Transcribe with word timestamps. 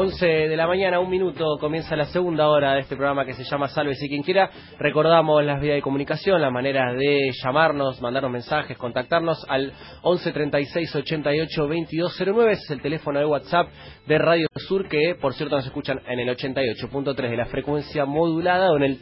11 0.00 0.24
de 0.24 0.56
la 0.56 0.68
mañana, 0.68 1.00
un 1.00 1.10
minuto, 1.10 1.58
comienza 1.58 1.96
la 1.96 2.04
segunda 2.04 2.48
hora 2.48 2.74
de 2.74 2.82
este 2.82 2.94
programa 2.94 3.24
que 3.24 3.34
se 3.34 3.42
llama 3.42 3.66
Salve 3.66 3.96
si 3.96 4.08
quien 4.08 4.22
quiera. 4.22 4.48
Recordamos 4.78 5.44
las 5.44 5.60
vías 5.60 5.74
de 5.74 5.82
comunicación, 5.82 6.40
la 6.40 6.52
manera 6.52 6.94
de 6.94 7.32
llamarnos, 7.42 8.00
mandarnos 8.00 8.30
mensajes, 8.30 8.78
contactarnos 8.78 9.44
al 9.48 9.72
11 10.02 10.30
36 10.30 10.94
88 10.94 11.62
2209. 11.62 12.52
es 12.52 12.70
el 12.70 12.80
teléfono 12.80 13.18
de 13.18 13.26
WhatsApp 13.26 13.70
de 14.06 14.18
Radio 14.18 14.46
Sur, 14.54 14.88
que 14.88 15.16
por 15.20 15.34
cierto 15.34 15.56
nos 15.56 15.66
escuchan 15.66 15.98
en 16.06 16.20
el 16.20 16.28
88.3 16.28 17.30
de 17.30 17.36
la 17.36 17.46
frecuencia 17.46 18.04
modulada 18.04 18.70
o 18.70 18.76
en 18.76 18.84
el 18.84 19.00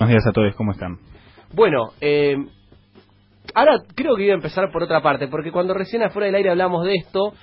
Buenos 0.00 0.08
días 0.08 0.26
a 0.26 0.32
todos, 0.32 0.52
¿cómo 0.56 0.72
están? 0.72 0.98
Bueno, 1.52 1.90
eh, 2.00 2.36
ahora 3.54 3.78
creo 3.94 4.16
que 4.16 4.24
iba 4.24 4.32
a 4.32 4.36
empezar 4.36 4.70
por 4.72 4.82
otra 4.82 5.02
parte, 5.02 5.28
porque 5.28 5.52
cuando 5.52 5.74
recién 5.74 6.02
afuera 6.02 6.26
del 6.26 6.36
aire 6.36 6.50
hablamos 6.50 6.84
de 6.84 6.94
esto, 6.94 7.34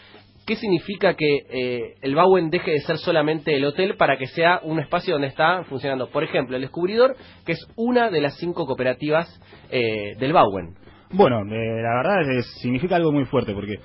¿qué 0.45 0.55
significa 0.55 1.13
que 1.13 1.37
eh, 1.49 1.95
el 2.01 2.15
Bauen 2.15 2.49
deje 2.49 2.71
de 2.71 2.79
ser 2.79 2.97
solamente 2.97 3.55
el 3.55 3.65
hotel 3.65 3.95
para 3.97 4.17
que 4.17 4.27
sea 4.27 4.59
un 4.63 4.79
espacio 4.79 5.13
donde 5.13 5.27
está 5.27 5.63
funcionando? 5.65 6.09
Por 6.09 6.23
ejemplo, 6.23 6.55
el 6.55 6.63
Descubridor, 6.63 7.15
que 7.45 7.53
es 7.53 7.67
una 7.75 8.09
de 8.09 8.21
las 8.21 8.37
cinco 8.37 8.65
cooperativas 8.65 9.27
eh, 9.69 10.15
del 10.19 10.33
Bauen. 10.33 10.75
Bueno, 11.11 11.41
eh, 11.41 11.81
la 11.81 11.95
verdad 11.95 12.37
es, 12.37 12.45
significa 12.61 12.95
algo 12.95 13.11
muy 13.11 13.25
fuerte, 13.25 13.53
porque 13.53 13.79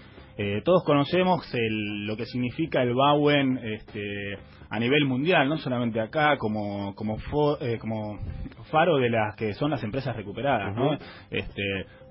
todos 0.65 0.85
conocemos 0.85 1.51
lo 1.71 2.15
que 2.15 2.27
significa 2.27 2.83
el 2.83 2.95
Bauen 2.95 3.59
este, 3.59 4.37
a 4.69 4.79
nivel 4.79 5.07
mundial, 5.07 5.49
no 5.49 5.57
solamente 5.57 5.99
acá, 5.99 6.37
como, 6.37 6.95
como, 6.95 7.17
como 7.81 8.19
faro 8.71 8.99
de 8.99 9.09
las 9.09 9.35
que 9.35 9.55
son 9.55 9.71
las 9.71 9.83
empresas 9.83 10.15
recuperadas, 10.15 10.77
¿no? 10.77 10.93
Este, 11.31 11.63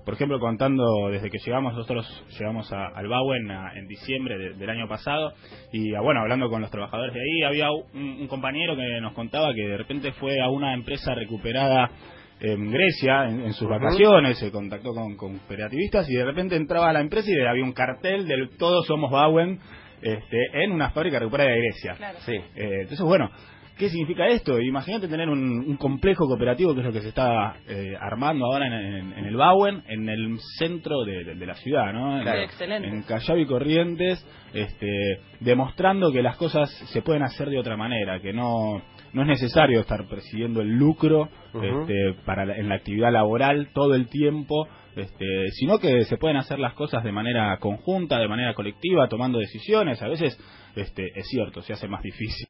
por 0.06 0.14
ejemplo, 0.14 0.38
contando 0.38 1.08
desde 1.10 1.30
que 1.30 1.38
llegamos, 1.44 1.74
nosotros 1.74 2.06
llegamos 2.38 2.72
a, 2.72 2.86
al 2.94 3.08
Bauen 3.08 3.50
en 3.74 3.88
diciembre 3.88 4.54
del 4.54 4.70
año 4.70 4.86
pasado 4.88 5.32
y 5.72 5.96
ah, 5.96 6.00
bueno, 6.00 6.20
hablando 6.20 6.48
con 6.48 6.60
los 6.62 6.70
trabajadores 6.70 7.12
de 7.12 7.20
ahí, 7.20 7.42
había 7.42 7.72
un, 7.72 8.28
compañero 8.28 8.76
que 8.76 9.00
nos 9.00 9.14
contaba 9.14 9.52
que 9.52 9.66
de 9.66 9.76
repente 9.76 10.12
fue 10.12 10.40
a 10.40 10.48
una 10.48 10.74
empresa 10.74 11.12
recuperada 11.12 11.90
en 12.38 12.70
Grecia 12.70 13.24
en, 13.24 13.52
sus 13.54 13.68
vacaciones, 13.68 14.38
se 14.38 14.52
contactó 14.52 14.94
con, 14.94 15.16
cooperativistas 15.16 16.08
y 16.08 16.14
de 16.14 16.24
repente 16.24 16.54
entraba 16.54 16.90
a 16.90 16.92
la 16.92 17.00
empresa 17.00 17.28
y 17.28 17.44
había 17.44 17.64
un 17.64 17.72
cartel 17.72 18.28
del 18.28 18.56
Todos 18.56 18.86
somos 18.86 19.10
Bauen 19.10 19.58
este, 20.00 20.38
en 20.62 20.70
una 20.70 20.90
fábrica 20.90 21.18
recuperada 21.18 21.50
de 21.50 21.58
Grecia. 21.58 21.96
Sí. 22.20 22.36
Eh, 22.36 22.82
entonces, 22.82 23.00
bueno, 23.00 23.28
¿Qué 23.76 23.90
significa 23.90 24.26
esto? 24.26 24.58
Imagínate 24.58 25.06
tener 25.06 25.28
un, 25.28 25.76
complejo 25.76 26.26
cooperativo, 26.26 26.72
que 26.72 26.80
es 26.80 26.86
lo 26.86 26.92
que 26.92 27.02
se 27.02 27.08
está 27.08 27.56
eh, 27.68 27.94
armando 28.00 28.46
ahora 28.46 28.66
en, 28.66 29.26
el 29.26 29.36
Bauen, 29.36 29.82
en 29.86 30.08
el 30.08 30.38
centro 30.58 31.04
de, 31.04 31.34
la 31.34 31.54
ciudad, 31.56 31.92
¿no? 31.92 32.22
excelente. 32.22 32.88
En 32.88 33.02
Callao 33.02 33.36
y 33.36 33.46
Corrientes, 33.46 34.26
este, 34.54 35.20
demostrando 35.40 36.10
que 36.10 36.22
las 36.22 36.36
cosas 36.36 36.70
se 36.92 37.02
pueden 37.02 37.22
hacer 37.22 37.50
de 37.50 37.58
otra 37.58 37.76
manera, 37.76 38.18
que 38.20 38.32
no, 38.32 38.82
no 39.12 39.22
es 39.22 39.28
necesario 39.28 39.80
estar 39.80 40.08
persiguiendo 40.08 40.62
el 40.62 40.76
lucro 40.76 41.28
este, 41.54 42.14
para 42.24 42.56
en 42.56 42.68
la 42.70 42.76
actividad 42.76 43.12
laboral 43.12 43.68
todo 43.74 43.94
el 43.94 44.08
tiempo, 44.08 44.68
este, 44.96 45.50
sino 45.52 45.78
que 45.78 46.04
se 46.04 46.16
pueden 46.16 46.38
hacer 46.38 46.58
las 46.58 46.74
cosas 46.74 47.04
de 47.04 47.12
manera 47.12 47.58
conjunta, 47.58 48.18
de 48.18 48.28
manera 48.28 48.54
colectiva, 48.54 49.08
tomando 49.08 49.38
decisiones. 49.38 50.00
A 50.02 50.08
veces 50.08 50.38
este, 50.74 51.06
es 51.14 51.26
cierto, 51.28 51.62
se 51.62 51.72
hace 51.72 51.88
más 51.88 52.02
difícil. 52.02 52.46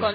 Con 0.00 0.14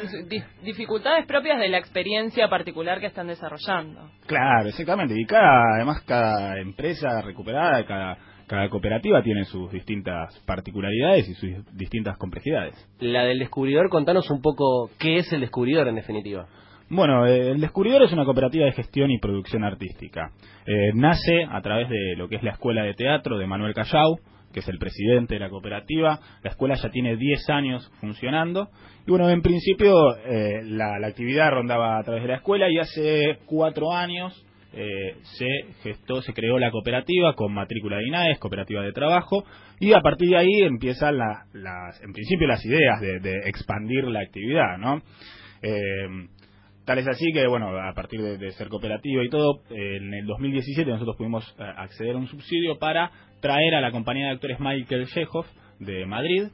dificultades 0.64 1.26
propias 1.26 1.60
de 1.60 1.70
la 1.70 1.78
experiencia 1.78 2.50
particular 2.50 3.00
que 3.00 3.08
están 3.08 3.28
desarrollando. 3.28 4.10
Claro, 4.26 4.70
exactamente. 4.70 5.16
Y 5.18 5.26
cada, 5.26 5.76
además, 5.76 6.02
cada 6.06 6.60
empresa 6.60 7.22
recuperada, 7.22 7.86
cada, 7.86 8.18
cada 8.48 8.70
cooperativa 8.70 9.22
tiene 9.24 9.46
sus 9.46 9.72
distintas 9.72 10.38
particularidades 10.46 11.30
y 11.30 11.34
sus 11.36 11.76
distintas 11.76 12.18
complejidades. 12.18 12.76
La 13.00 13.24
del 13.24 13.40
descubridor, 13.40 13.90
contanos 13.90 14.30
un 14.30 14.42
poco 14.42 14.90
qué 15.00 15.18
es 15.18 15.32
el 15.32 15.42
descubridor 15.42 15.88
en 15.88 15.96
definitiva. 15.96 16.48
Bueno, 16.94 17.26
eh, 17.26 17.52
el 17.52 17.62
Descubridor 17.62 18.04
es 18.04 18.12
una 18.12 18.26
cooperativa 18.26 18.66
de 18.66 18.74
gestión 18.74 19.12
y 19.12 19.18
producción 19.18 19.64
artística. 19.64 20.34
Eh, 20.66 20.92
nace 20.94 21.46
a 21.50 21.62
través 21.62 21.88
de 21.88 22.18
lo 22.18 22.28
que 22.28 22.36
es 22.36 22.44
la 22.44 22.52
Escuela 22.52 22.84
de 22.84 22.94
Teatro 22.96 23.38
de 23.38 23.48
Manuel 23.48 23.74
Callao, 23.74 24.20
que 24.52 24.60
es 24.60 24.68
el 24.68 24.78
presidente 24.78 25.36
de 25.36 25.40
la 25.40 25.50
cooperativa. 25.50 26.20
La 26.44 26.50
escuela 26.50 26.76
ya 26.76 26.90
tiene 26.90 27.16
10 27.16 27.50
años 27.50 27.90
funcionando. 28.02 28.72
Y 29.08 29.10
bueno, 29.10 29.30
en 29.30 29.42
principio 29.42 30.18
eh, 30.18 30.64
la, 30.66 30.98
actividad 31.08 31.52
rondaba 31.52 31.98
a 31.98 32.04
través 32.04 32.24
de 32.24 32.28
la 32.28 32.36
escuela 32.36 32.70
y 32.70 32.78
hace 32.78 33.38
cuatro 33.46 33.94
años 33.94 34.46
se 34.74 35.48
gestó, 35.84 36.22
se 36.22 36.34
creó 36.34 36.58
la 36.58 36.72
cooperativa 36.72 37.36
con 37.36 37.54
matrícula 37.54 37.98
de 37.98 38.08
INAES, 38.08 38.40
cooperativa 38.40 38.82
de 38.82 38.94
trabajo, 38.94 39.44
y 39.82 39.92
a 39.92 40.00
partir 40.00 40.30
de 40.30 40.38
ahí 40.38 40.62
empiezan 40.62 41.18
las, 41.18 42.02
en 42.02 42.14
principio 42.14 42.48
las 42.48 42.66
ideas 42.66 43.02
de, 43.02 43.20
de 43.20 43.50
expandir 43.50 44.06
la 44.06 44.22
actividad, 44.22 44.78
¿no? 44.78 45.02
Tal 46.92 47.00
es 47.00 47.08
así 47.08 47.32
que, 47.32 47.48
bueno, 47.48 47.70
a 47.70 47.94
partir 47.94 48.22
de, 48.22 48.52
ser 48.52 48.68
cooperativa 48.68 49.24
y 49.24 49.30
todo, 49.30 49.62
en 49.70 50.14
el 50.14 50.26
2017 50.26 50.92
nosotros 50.92 51.16
pudimos 51.16 51.42
eh, 51.58 51.64
acceder 51.64 52.16
a 52.16 52.18
un 52.18 52.28
subsidio 52.28 52.80
para 52.80 53.10
traer 53.40 53.76
a 53.76 53.80
la 53.80 53.92
compañía 53.92 54.26
de 54.26 54.32
actores 54.34 54.60
Michael 54.60 55.08
Chekhov 55.08 55.46
de 55.80 56.06
Madrid 56.06 56.50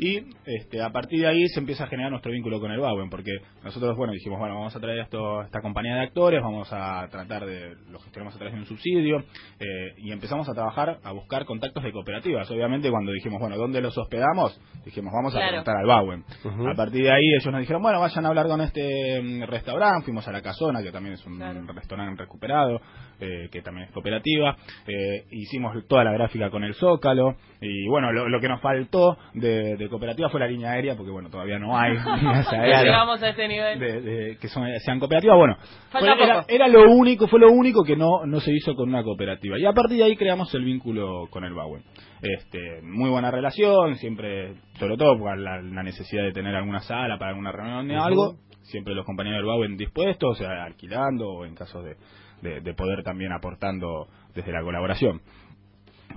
y 0.00 0.24
este, 0.46 0.80
a 0.80 0.88
partir 0.88 1.20
de 1.20 1.28
ahí 1.28 1.46
se 1.48 1.60
empieza 1.60 1.84
a 1.84 1.86
generar 1.86 2.10
nuestro 2.10 2.32
vínculo 2.32 2.58
con 2.58 2.72
el 2.72 2.80
Bauen, 2.80 3.10
porque 3.10 3.32
nosotros, 3.62 3.94
bueno, 3.98 4.14
dijimos, 4.14 4.38
bueno, 4.38 4.54
vamos 4.54 4.74
a 4.74 4.80
traer 4.80 5.00
esto, 5.00 5.42
esta 5.42 5.60
compañía 5.60 5.96
de 5.96 6.00
actores, 6.04 6.40
vamos 6.42 6.72
a 6.72 7.06
tratar 7.10 7.44
de, 7.44 7.76
lo 7.90 7.98
gestionamos 7.98 8.34
a 8.34 8.38
través 8.38 8.54
de 8.54 8.60
un 8.60 8.66
subsidio, 8.66 9.18
eh, 9.58 9.92
y 9.98 10.10
empezamos 10.10 10.48
a 10.48 10.54
trabajar, 10.54 11.00
a 11.04 11.12
buscar 11.12 11.44
contactos 11.44 11.84
de 11.84 11.92
cooperativas. 11.92 12.50
Obviamente, 12.50 12.90
cuando 12.90 13.12
dijimos, 13.12 13.40
bueno, 13.40 13.58
¿dónde 13.58 13.82
los 13.82 13.96
hospedamos? 13.98 14.58
Dijimos, 14.86 15.12
vamos 15.12 15.36
a 15.36 15.38
preguntar 15.38 15.76
al 15.76 15.86
Bauen. 15.86 16.24
A 16.66 16.74
partir 16.74 17.02
de 17.02 17.10
ahí, 17.10 17.34
ellos 17.34 17.52
nos 17.52 17.60
dijeron, 17.60 17.82
bueno, 17.82 18.00
vayan 18.00 18.24
a 18.24 18.28
hablar 18.28 18.46
con 18.46 18.62
este 18.62 19.20
mm, 19.20 19.42
restaurante, 19.42 20.06
fuimos 20.06 20.26
a 20.26 20.32
La 20.32 20.40
Casona, 20.40 20.82
que 20.82 20.92
también 20.92 21.16
es 21.16 21.26
un 21.26 21.38
restaurante 21.74 22.22
recuperado, 22.22 22.80
eh, 23.20 23.50
que 23.52 23.60
también 23.60 23.88
es 23.88 23.92
cooperativa, 23.92 24.56
eh, 24.86 25.26
hicimos 25.30 25.76
toda 25.86 26.04
la 26.04 26.12
gráfica 26.12 26.48
con 26.48 26.64
el 26.64 26.72
Zócalo, 26.72 27.36
y 27.60 27.86
bueno, 27.88 28.12
lo, 28.12 28.40
que 28.40 28.48
nos 28.48 28.62
faltó 28.62 29.18
de 29.34 29.89
cooperativa 29.90 30.30
fue 30.30 30.40
la 30.40 30.46
línea 30.46 30.70
aérea, 30.70 30.96
porque 30.96 31.10
bueno, 31.10 31.28
todavía 31.28 31.58
no 31.58 31.76
hay 31.76 31.92
líneas 32.16 32.50
aéreas. 32.52 32.84
Llegamos 32.84 33.22
a 33.22 33.28
este 33.28 33.48
nivel. 33.48 33.78
De, 33.78 34.38
que 34.40 34.48
son, 34.48 34.66
sean 34.78 34.98
cooperativas. 34.98 35.36
Bueno, 35.36 35.56
era, 36.48 36.68
lo 36.68 36.90
único, 36.90 37.28
fue 37.28 37.40
lo 37.40 37.50
único 37.50 37.84
que 37.84 37.96
no, 37.96 38.24
no 38.24 38.40
se 38.40 38.52
hizo 38.52 38.74
con 38.74 38.88
una 38.88 39.02
cooperativa. 39.02 39.58
Y 39.58 39.66
a 39.66 39.72
partir 39.72 39.98
de 39.98 40.04
ahí 40.04 40.16
creamos 40.16 40.54
el 40.54 40.64
vínculo 40.64 41.26
con 41.30 41.44
el 41.44 41.52
Bauen. 41.52 41.82
Este, 42.22 42.80
muy 42.82 43.10
buena 43.10 43.30
relación, 43.30 43.96
siempre, 43.96 44.54
sobre 44.78 44.96
todo 44.96 45.18
por 45.18 45.38
la, 45.38 45.60
necesidad 45.82 46.22
de 46.22 46.32
tener 46.32 46.54
alguna 46.54 46.80
sala 46.80 47.18
para 47.18 47.30
alguna 47.30 47.52
reunión 47.52 47.98
o 47.98 48.04
algo, 48.04 48.34
siempre 48.62 48.94
los 48.94 49.06
compañeros 49.06 49.38
del 49.38 49.46
Bauen 49.46 49.76
dispuestos, 49.76 50.30
o 50.30 50.34
sea, 50.34 50.64
alquilando 50.64 51.28
o 51.28 51.44
en 51.44 51.54
caso 51.54 51.82
de, 51.82 51.96
de, 52.60 52.74
poder 52.74 53.02
también 53.02 53.32
aportando 53.32 54.06
desde 54.34 54.52
la 54.52 54.62
colaboración. 54.62 55.20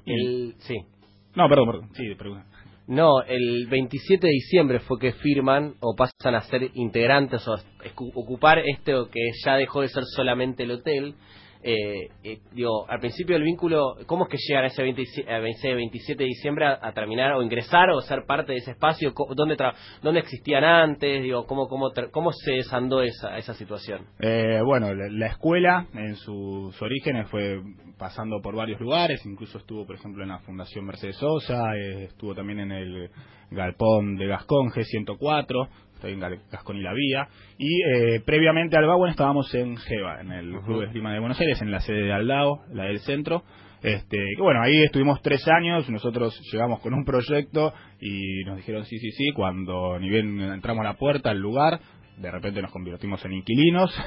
El, 0.05 0.55
sí. 0.59 0.75
No, 1.35 1.47
perdón, 1.49 1.67
perdón. 1.67 1.89
Sí, 1.93 2.15
pregunta. 2.15 2.45
No, 2.87 3.21
el 3.21 3.67
27 3.67 4.27
de 4.27 4.33
diciembre 4.33 4.79
fue 4.79 4.99
que 4.99 5.13
firman 5.13 5.75
o 5.79 5.95
pasan 5.95 6.35
a 6.35 6.41
ser 6.41 6.69
integrantes 6.73 7.47
o 7.47 7.55
ocupar 8.13 8.59
esto 8.59 9.09
que 9.09 9.21
ya 9.45 9.55
dejó 9.55 9.81
de 9.81 9.87
ser 9.87 10.03
solamente 10.15 10.63
el 10.63 10.71
hotel 10.71 11.15
eh, 11.63 12.09
eh, 12.23 12.39
digo, 12.51 12.85
al 12.89 12.99
principio 12.99 13.35
del 13.35 13.43
vínculo, 13.43 13.95
¿cómo 14.05 14.25
es 14.25 14.31
que 14.31 14.37
llegan 14.37 14.65
a 14.65 14.67
ese 14.67 14.83
26, 14.83 15.25
27 15.27 16.23
de 16.23 16.27
diciembre 16.27 16.65
a, 16.65 16.91
terminar 16.93 17.31
o 17.33 17.41
ingresar 17.41 17.89
o 17.89 18.01
ser 18.01 18.25
parte 18.25 18.51
de 18.51 18.57
ese 18.57 18.71
espacio? 18.71 19.13
¿Dónde, 19.35 19.55
tra 19.55 19.73
dónde 20.01 20.19
existían 20.19 20.63
antes? 20.63 21.23
Digo, 21.23 21.45
¿cómo, 21.45 21.67
cómo, 21.67 21.91
cómo 22.11 22.31
se 22.33 22.53
desandó 22.53 23.01
esa, 23.01 23.37
esa 23.37 23.53
situación? 23.53 24.01
Eh, 24.19 24.59
bueno, 24.65 24.93
la, 24.93 25.27
escuela 25.27 25.87
en 25.93 26.15
sus 26.15 26.79
orígenes 26.81 27.29
fue 27.29 27.61
pasando 27.97 28.41
por 28.41 28.55
varios 28.55 28.81
lugares, 28.81 29.25
incluso 29.25 29.57
estuvo, 29.57 29.85
por 29.85 29.95
ejemplo, 29.95 30.23
en 30.23 30.29
la 30.29 30.39
Fundación 30.39 30.85
Mercedes 30.85 31.15
Sosa, 31.15 31.63
eh, 31.77 32.05
estuvo 32.05 32.35
también 32.35 32.59
en 32.59 32.71
el 32.71 33.09
Galpón 33.51 34.17
de 34.17 34.27
Gasconge 34.27 34.83
104, 34.83 35.69
estoy 36.03 36.13
en 36.13 36.39
Gascón 36.51 36.77
y 36.77 36.81
la 36.81 36.93
Vía. 36.93 37.27
Y 37.57 37.81
eh, 37.83 38.21
previamente 38.25 38.77
al 38.77 38.85
Bauen 38.85 39.11
estábamos 39.11 39.53
en 39.55 39.77
Jeva, 39.77 40.19
en 40.19 40.31
el. 40.31 40.51
Club 40.63 40.81
de 40.81 40.85
Esgrima 40.87 41.13
de 41.13 41.19
Buenos 41.19 41.39
Aires, 41.39 41.61
en 41.61 41.71
la 41.71 41.79
sede 41.79 42.03
de 42.03 42.13
Aldao, 42.13 42.63
la 42.73 42.85
del 42.85 42.99
centro. 42.99 43.43
Este, 43.81 44.17
que 44.35 44.41
bueno, 44.41 44.61
ahí 44.61 44.81
estuvimos 44.83 45.21
tres 45.21 45.45
años, 45.47 45.89
nosotros 45.89 46.39
llegamos 46.51 46.79
con 46.79 46.93
un 46.93 47.03
proyecto 47.03 47.73
y 47.99 48.43
nos 48.45 48.55
dijeron 48.55 48.85
sí, 48.85 48.97
sí, 48.97 49.11
sí, 49.11 49.31
cuando 49.35 49.99
ni 49.99 50.09
bien 50.09 50.39
entramos 50.39 50.85
a 50.85 50.89
la 50.89 50.93
puerta 50.93 51.31
al 51.31 51.39
lugar, 51.39 51.81
de 52.17 52.31
repente 52.31 52.61
nos 52.61 52.71
convertimos 52.71 53.23
en 53.25 53.33
inquilinos. 53.33 53.93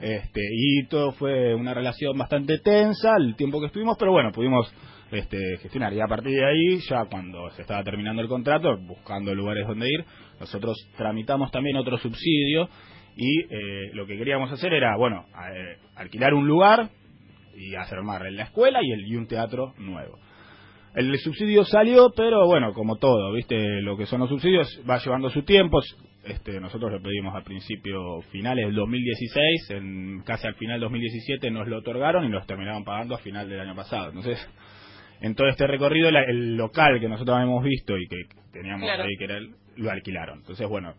Este, 0.00 0.40
y 0.52 0.86
todo 0.86 1.12
fue 1.12 1.54
una 1.54 1.72
relación 1.72 2.16
bastante 2.16 2.58
tensa 2.58 3.16
el 3.16 3.34
tiempo 3.36 3.60
que 3.60 3.66
estuvimos, 3.66 3.96
pero 3.98 4.12
bueno, 4.12 4.30
pudimos 4.32 4.72
este, 5.10 5.56
gestionar. 5.58 5.92
Y 5.92 6.00
a 6.00 6.06
partir 6.06 6.32
de 6.32 6.44
ahí, 6.44 6.78
ya 6.88 7.04
cuando 7.10 7.48
se 7.50 7.62
estaba 7.62 7.82
terminando 7.82 8.20
el 8.20 8.28
contrato, 8.28 8.76
buscando 8.78 9.34
lugares 9.34 9.66
donde 9.66 9.88
ir, 9.88 10.04
nosotros 10.38 10.76
tramitamos 10.96 11.50
también 11.50 11.76
otro 11.76 11.96
subsidio 11.96 12.68
y 13.16 13.40
eh, 13.40 13.90
lo 13.94 14.06
que 14.06 14.16
queríamos 14.16 14.52
hacer 14.52 14.72
era, 14.72 14.96
bueno, 14.96 15.26
eh, 15.52 15.78
alquilar 15.96 16.34
un 16.34 16.46
lugar 16.46 16.90
y 17.56 17.74
hacer 17.74 17.98
en 17.98 18.36
la 18.36 18.44
escuela 18.44 18.80
y, 18.82 18.92
el, 18.92 19.06
y 19.06 19.16
un 19.16 19.26
teatro 19.26 19.74
nuevo. 19.78 20.18
El 20.94 21.16
subsidio 21.18 21.64
salió, 21.64 22.10
pero 22.16 22.46
bueno, 22.46 22.72
como 22.72 22.96
todo, 22.96 23.32
¿viste? 23.32 23.82
Lo 23.82 23.96
que 23.96 24.06
son 24.06 24.20
los 24.20 24.28
subsidios 24.28 24.80
va 24.88 24.98
llevando 24.98 25.30
su 25.30 25.42
tiempo. 25.42 25.80
Este, 26.24 26.60
nosotros 26.60 26.92
lo 26.92 27.00
pedimos 27.00 27.34
a 27.34 27.42
principio 27.42 28.20
finales 28.30 28.66
del 28.66 28.74
2016, 28.74 29.70
en 29.70 30.22
casi 30.24 30.46
al 30.46 30.54
final 30.54 30.74
del 30.74 30.88
2017 30.88 31.50
nos 31.50 31.68
lo 31.68 31.78
otorgaron 31.78 32.24
y 32.24 32.28
nos 32.28 32.46
terminaron 32.46 32.84
pagando 32.84 33.14
a 33.14 33.18
final 33.18 33.48
del 33.48 33.60
año 33.60 33.74
pasado. 33.74 34.08
Entonces, 34.08 34.38
en 35.20 35.34
todo 35.34 35.48
este 35.48 35.66
recorrido, 35.66 36.08
el 36.08 36.56
local 36.56 37.00
que 37.00 37.08
nosotros 37.08 37.36
habíamos 37.36 37.64
visto 37.64 37.96
y 37.96 38.06
que 38.08 38.16
teníamos 38.52 38.88
ahí, 38.88 39.16
que 39.18 39.24
era 39.24 39.38
lo 39.76 39.90
alquilaron. 39.90 40.38
Entonces, 40.40 40.68
bueno, 40.68 40.94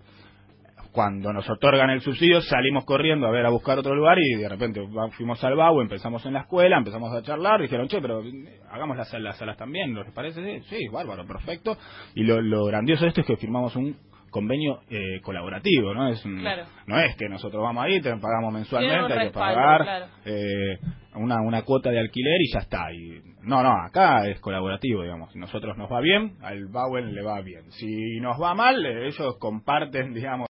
cuando 0.91 1.31
nos 1.31 1.49
otorgan 1.49 1.89
el 1.89 2.01
subsidio 2.01 2.41
salimos 2.41 2.85
corriendo 2.85 3.27
a 3.27 3.31
ver 3.31 3.45
a 3.45 3.49
buscar 3.49 3.77
otro 3.77 3.95
lugar 3.95 4.17
y 4.19 4.35
de 4.35 4.49
repente 4.49 4.81
fuimos 5.11 5.43
al 5.43 5.55
BAU, 5.55 5.81
empezamos 5.81 6.25
en 6.25 6.33
la 6.33 6.41
escuela, 6.41 6.77
empezamos 6.77 7.13
a 7.13 7.21
charlar, 7.21 7.61
dijeron, 7.61 7.87
che, 7.87 8.01
pero 8.01 8.23
hagamos 8.71 8.97
las, 8.97 9.13
las 9.13 9.37
salas 9.37 9.57
también, 9.57 9.93
¿les 9.93 10.11
parece? 10.11 10.61
Sí, 10.61 10.87
bárbaro, 10.91 11.25
perfecto. 11.25 11.77
Y 12.15 12.23
lo, 12.23 12.41
lo 12.41 12.65
grandioso 12.65 13.03
de 13.03 13.09
esto 13.09 13.21
es 13.21 13.27
que 13.27 13.37
firmamos 13.37 13.75
un 13.75 13.95
convenio 14.29 14.81
eh, 14.89 15.19
colaborativo, 15.21 15.93
¿no? 15.93 16.09
Es 16.09 16.23
No 16.25 16.99
es 16.99 17.15
que 17.17 17.27
nosotros 17.29 17.61
vamos 17.61 17.83
ahí, 17.83 18.01
te 18.01 18.15
pagamos 18.17 18.53
mensualmente, 18.53 19.13
hay 19.13 19.27
que 19.27 19.33
pagar 19.33 20.09
eh, 20.25 20.79
una, 21.19 21.41
una 21.41 21.63
cuota 21.63 21.89
de 21.91 21.99
alquiler 21.99 22.41
y 22.41 22.51
ya 22.51 22.59
está. 22.59 22.91
Y, 22.93 23.21
no, 23.41 23.63
no, 23.63 23.71
acá 23.85 24.27
es 24.27 24.39
colaborativo, 24.39 25.03
digamos. 25.03 25.31
Si 25.31 25.39
nosotros 25.39 25.77
nos 25.77 25.91
va 25.91 26.01
bien, 26.01 26.37
al 26.41 26.67
Bowen 26.67 27.13
le 27.13 27.21
va 27.21 27.41
bien. 27.41 27.71
Si 27.71 28.19
nos 28.19 28.41
va 28.41 28.53
mal, 28.53 28.85
eh, 28.85 29.07
ellos 29.07 29.37
comparten, 29.39 30.13
digamos, 30.13 30.47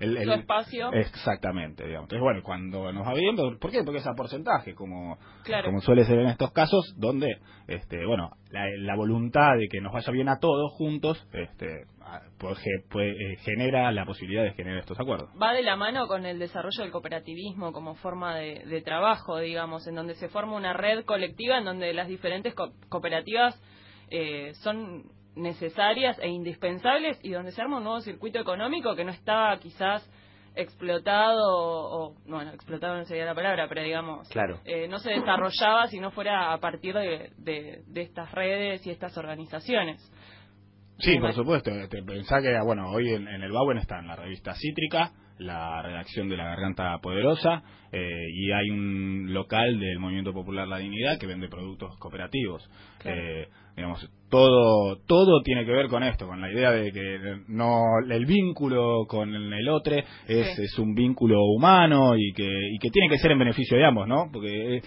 el, 0.00 0.30
espacio. 0.30 0.92
Exactamente, 0.92 1.86
digamos. 1.86 2.06
Entonces, 2.06 2.22
bueno, 2.22 2.42
cuando 2.42 2.92
nos 2.92 3.06
va 3.06 3.14
bien, 3.14 3.36
¿por 3.36 3.70
qué? 3.70 3.82
Porque 3.84 3.98
es 3.98 4.06
a 4.06 4.14
porcentaje, 4.14 4.74
como, 4.74 5.18
como 5.64 5.80
suele 5.80 6.04
ser 6.04 6.18
en 6.18 6.28
estos 6.28 6.52
casos, 6.52 6.94
donde, 6.96 7.38
este, 7.66 8.04
bueno, 8.06 8.30
la, 8.50 8.64
la 8.78 8.96
voluntad 8.96 9.56
de 9.58 9.68
que 9.68 9.80
nos 9.80 9.92
vaya 9.92 10.12
bien 10.12 10.28
a 10.28 10.38
todos 10.38 10.72
juntos, 10.72 11.26
este, 11.32 11.84
pues, 12.38 12.58
pues, 12.90 13.40
genera 13.42 13.90
la 13.92 14.04
posibilidad 14.04 14.42
de 14.42 14.52
generar 14.52 14.80
estos 14.80 14.98
acuerdos. 14.98 15.30
Va 15.40 15.52
de 15.52 15.62
la 15.62 15.76
mano 15.76 16.06
con 16.06 16.24
el 16.24 16.38
desarrollo 16.38 16.82
del 16.82 16.92
cooperativismo 16.92 17.72
como 17.72 17.94
forma 17.96 18.36
de, 18.36 18.82
trabajo, 18.82 19.38
digamos, 19.38 19.86
en 19.86 19.94
donde 19.94 20.14
se 20.14 20.28
forma 20.28 20.56
una 20.56 20.72
red 20.72 21.04
colectiva 21.04 21.58
en 21.58 21.64
donde 21.64 21.92
las 21.92 22.08
diferentes 22.08 22.54
cooperativas 22.88 23.60
eh, 24.10 24.52
son 24.62 25.04
necesarias 25.34 26.18
e 26.20 26.28
indispensables 26.28 27.18
y 27.22 27.30
donde 27.30 27.52
se 27.52 27.60
arma 27.60 27.78
un 27.78 27.84
nuevo 27.84 28.00
circuito 28.00 28.38
económico 28.38 28.96
que 28.96 29.04
no 29.04 29.12
estaba 29.12 29.56
quizás 29.58 30.08
explotado 30.56 31.38
o, 31.46 32.14
bueno 32.26 32.50
explotado 32.50 32.96
no 32.96 33.04
sería 33.04 33.26
la 33.26 33.34
palabra 33.34 33.68
pero 33.68 33.82
digamos 33.82 34.28
claro. 34.30 34.58
Eh, 34.64 34.88
no 34.88 34.98
se 34.98 35.10
desarrollaba 35.10 35.86
si 35.86 36.00
no 36.00 36.10
fuera 36.10 36.52
a 36.52 36.58
partir 36.58 36.96
de, 36.96 37.30
de 37.36 38.02
estas 38.02 38.32
redes 38.32 38.84
y 38.84 38.90
estas 38.90 39.16
organizaciones 39.16 40.02
Sí, 40.98 41.18
por 41.18 41.32
supuesto. 41.32 41.70
Pensá 42.06 42.40
que, 42.42 42.58
bueno, 42.64 42.90
hoy 42.90 43.10
en, 43.10 43.28
el 43.28 43.52
Bauen 43.52 43.78
está 43.78 44.00
en 44.00 44.08
la 44.08 44.16
revista 44.16 44.54
Cítrica, 44.54 45.12
la 45.38 45.80
redacción 45.82 46.28
de 46.28 46.36
La 46.36 46.44
Garganta 46.44 46.98
Poderosa, 47.00 47.62
eh, 47.92 48.26
y 48.34 48.50
hay 48.50 48.70
un 48.70 49.32
local 49.32 49.78
del 49.78 50.00
Movimiento 50.00 50.32
Popular 50.32 50.66
La 50.66 50.78
Dignidad 50.78 51.18
que 51.18 51.26
vende 51.28 51.48
productos 51.48 51.96
cooperativos. 51.98 52.68
Eh, 53.04 53.46
digamos, 53.76 54.10
todo, 54.28 54.96
todo 55.06 55.40
tiene 55.44 55.64
que 55.64 55.70
ver 55.70 55.86
con 55.86 56.02
esto, 56.02 56.26
con 56.26 56.40
la 56.40 56.52
idea 56.52 56.72
de 56.72 56.90
que 56.90 57.42
no 57.46 57.80
el 58.10 58.26
vínculo 58.26 59.06
con 59.06 59.32
el 59.32 59.68
otro 59.68 59.94
es, 60.26 60.58
es 60.58 60.78
un 60.80 60.94
vínculo 60.94 61.40
humano 61.44 62.16
y 62.16 62.32
que, 62.32 62.48
y 62.72 62.78
que 62.78 62.90
tiene 62.90 63.08
que 63.08 63.18
ser 63.18 63.30
en 63.30 63.38
beneficio 63.38 63.78
de 63.78 63.86
ambos, 63.86 64.08
¿no? 64.08 64.28
Porque 64.32 64.82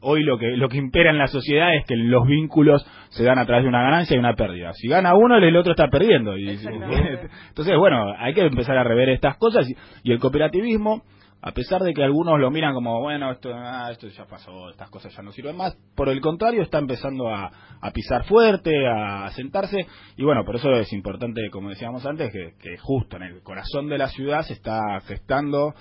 hoy 0.00 0.22
lo 0.22 0.38
que 0.38 0.56
lo 0.56 0.68
que 0.68 0.76
impera 0.76 1.10
en 1.10 1.18
la 1.18 1.26
sociedad 1.26 1.74
es 1.74 1.84
que 1.86 1.96
los 1.96 2.26
vínculos 2.26 2.86
se 3.10 3.24
dan 3.24 3.38
a 3.38 3.46
través 3.46 3.64
de 3.64 3.68
una 3.68 3.82
ganancia 3.82 4.16
y 4.16 4.18
una 4.18 4.34
pérdida. 4.34 4.72
Si 4.74 4.88
gana 4.88 5.14
uno, 5.14 5.36
el 5.36 5.56
otro 5.56 5.72
está 5.72 5.88
perdiendo. 5.88 6.36
Y, 6.36 6.48
entonces, 7.48 7.76
bueno, 7.78 8.12
hay 8.18 8.34
que 8.34 8.42
empezar 8.42 8.76
a 8.76 8.84
rever 8.84 9.08
estas 9.10 9.36
cosas 9.36 9.66
y, 10.04 10.12
el 10.12 10.18
cooperativismo, 10.18 11.02
a 11.42 11.52
pesar 11.52 11.82
de 11.82 11.94
que 11.94 12.02
algunos 12.02 12.38
lo 12.38 12.50
miran 12.50 12.74
como, 12.74 13.00
bueno, 13.00 13.30
esto, 13.30 13.50
ah, 13.54 13.88
esto 13.90 14.08
ya 14.08 14.26
pasó, 14.26 14.70
estas 14.70 14.90
cosas 14.90 15.14
ya 15.14 15.22
no 15.22 15.32
sirven 15.32 15.56
más, 15.56 15.76
por 15.94 16.08
el 16.08 16.20
contrario, 16.20 16.62
está 16.62 16.78
empezando 16.78 17.28
a, 17.28 17.50
pisar 17.94 18.24
fuerte, 18.24 18.72
a 18.88 19.30
sentarse, 19.30 19.86
y 20.16 20.24
bueno, 20.24 20.44
por 20.44 20.56
eso 20.56 20.70
es 20.72 20.92
importante, 20.92 21.48
como 21.50 21.68
decíamos 21.68 22.04
antes, 22.04 22.32
que, 22.32 22.54
que 22.60 22.76
justo 22.78 23.16
en 23.16 23.24
el 23.24 23.42
corazón 23.42 23.88
de 23.88 23.98
la 23.98 24.08
ciudad 24.08 24.42
se 24.42 24.54
está 24.54 25.00
gestando 25.06 25.74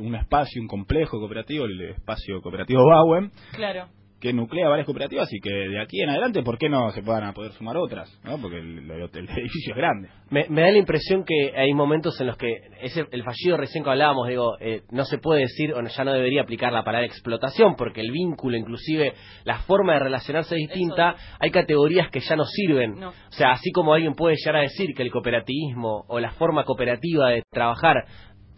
un 0.00 0.14
espacio, 0.14 0.60
un 0.60 0.68
complejo 0.68 1.18
cooperativo, 1.18 1.64
el 1.64 1.80
espacio 1.90 2.40
cooperativo 2.40 2.84
Bauen. 2.86 3.30
Claro 3.52 3.88
que 4.20 4.32
nuclea 4.32 4.68
varias 4.68 4.86
cooperativas 4.86 5.28
y 5.32 5.40
que 5.40 5.50
de 5.50 5.80
aquí 5.80 6.00
en 6.00 6.10
adelante, 6.10 6.42
¿por 6.42 6.58
qué 6.58 6.68
no 6.68 6.90
se 6.90 7.02
puedan 7.02 7.34
poder 7.34 7.52
sumar 7.52 7.76
otras? 7.76 8.10
¿no? 8.24 8.38
Porque 8.38 8.58
el, 8.58 8.90
edificio 8.90 9.72
es 9.72 9.76
grande. 9.76 10.08
Me, 10.30 10.44
da 10.48 10.70
la 10.70 10.78
impresión 10.78 11.24
que 11.24 11.52
hay 11.54 11.72
momentos 11.74 12.18
en 12.20 12.28
los 12.28 12.36
que 12.36 12.56
ese, 12.80 13.06
el 13.10 13.22
fallido 13.22 13.56
recién 13.56 13.84
que 13.84 13.90
hablábamos, 13.90 14.28
digo, 14.28 14.56
eh, 14.60 14.82
no 14.90 15.04
se 15.04 15.18
puede 15.18 15.42
decir, 15.42 15.74
o 15.74 15.82
ya 15.82 16.04
no 16.04 16.12
debería 16.12 16.42
aplicar 16.42 16.72
la 16.72 16.82
palabra 16.82 17.06
explotación, 17.06 17.76
porque 17.76 18.00
el 18.00 18.10
vínculo, 18.10 18.56
inclusive 18.56 19.12
la 19.44 19.58
forma 19.60 19.94
de 19.94 20.00
relacionarse 20.00 20.54
es 20.54 20.68
distinta, 20.68 21.16
hay 21.38 21.50
categorías 21.50 22.10
que 22.10 22.20
ya 22.20 22.36
no 22.36 22.44
sirven. 22.44 23.02
O 23.04 23.12
sea, 23.30 23.52
así 23.52 23.70
como 23.70 23.92
alguien 23.92 24.14
puede 24.14 24.36
llegar 24.36 24.56
a 24.56 24.62
decir 24.62 24.94
que 24.96 25.02
el 25.02 25.10
cooperativismo 25.10 26.04
o 26.08 26.20
la 26.20 26.30
forma 26.32 26.64
cooperativa 26.64 27.30
de 27.30 27.42
trabajar 27.50 28.06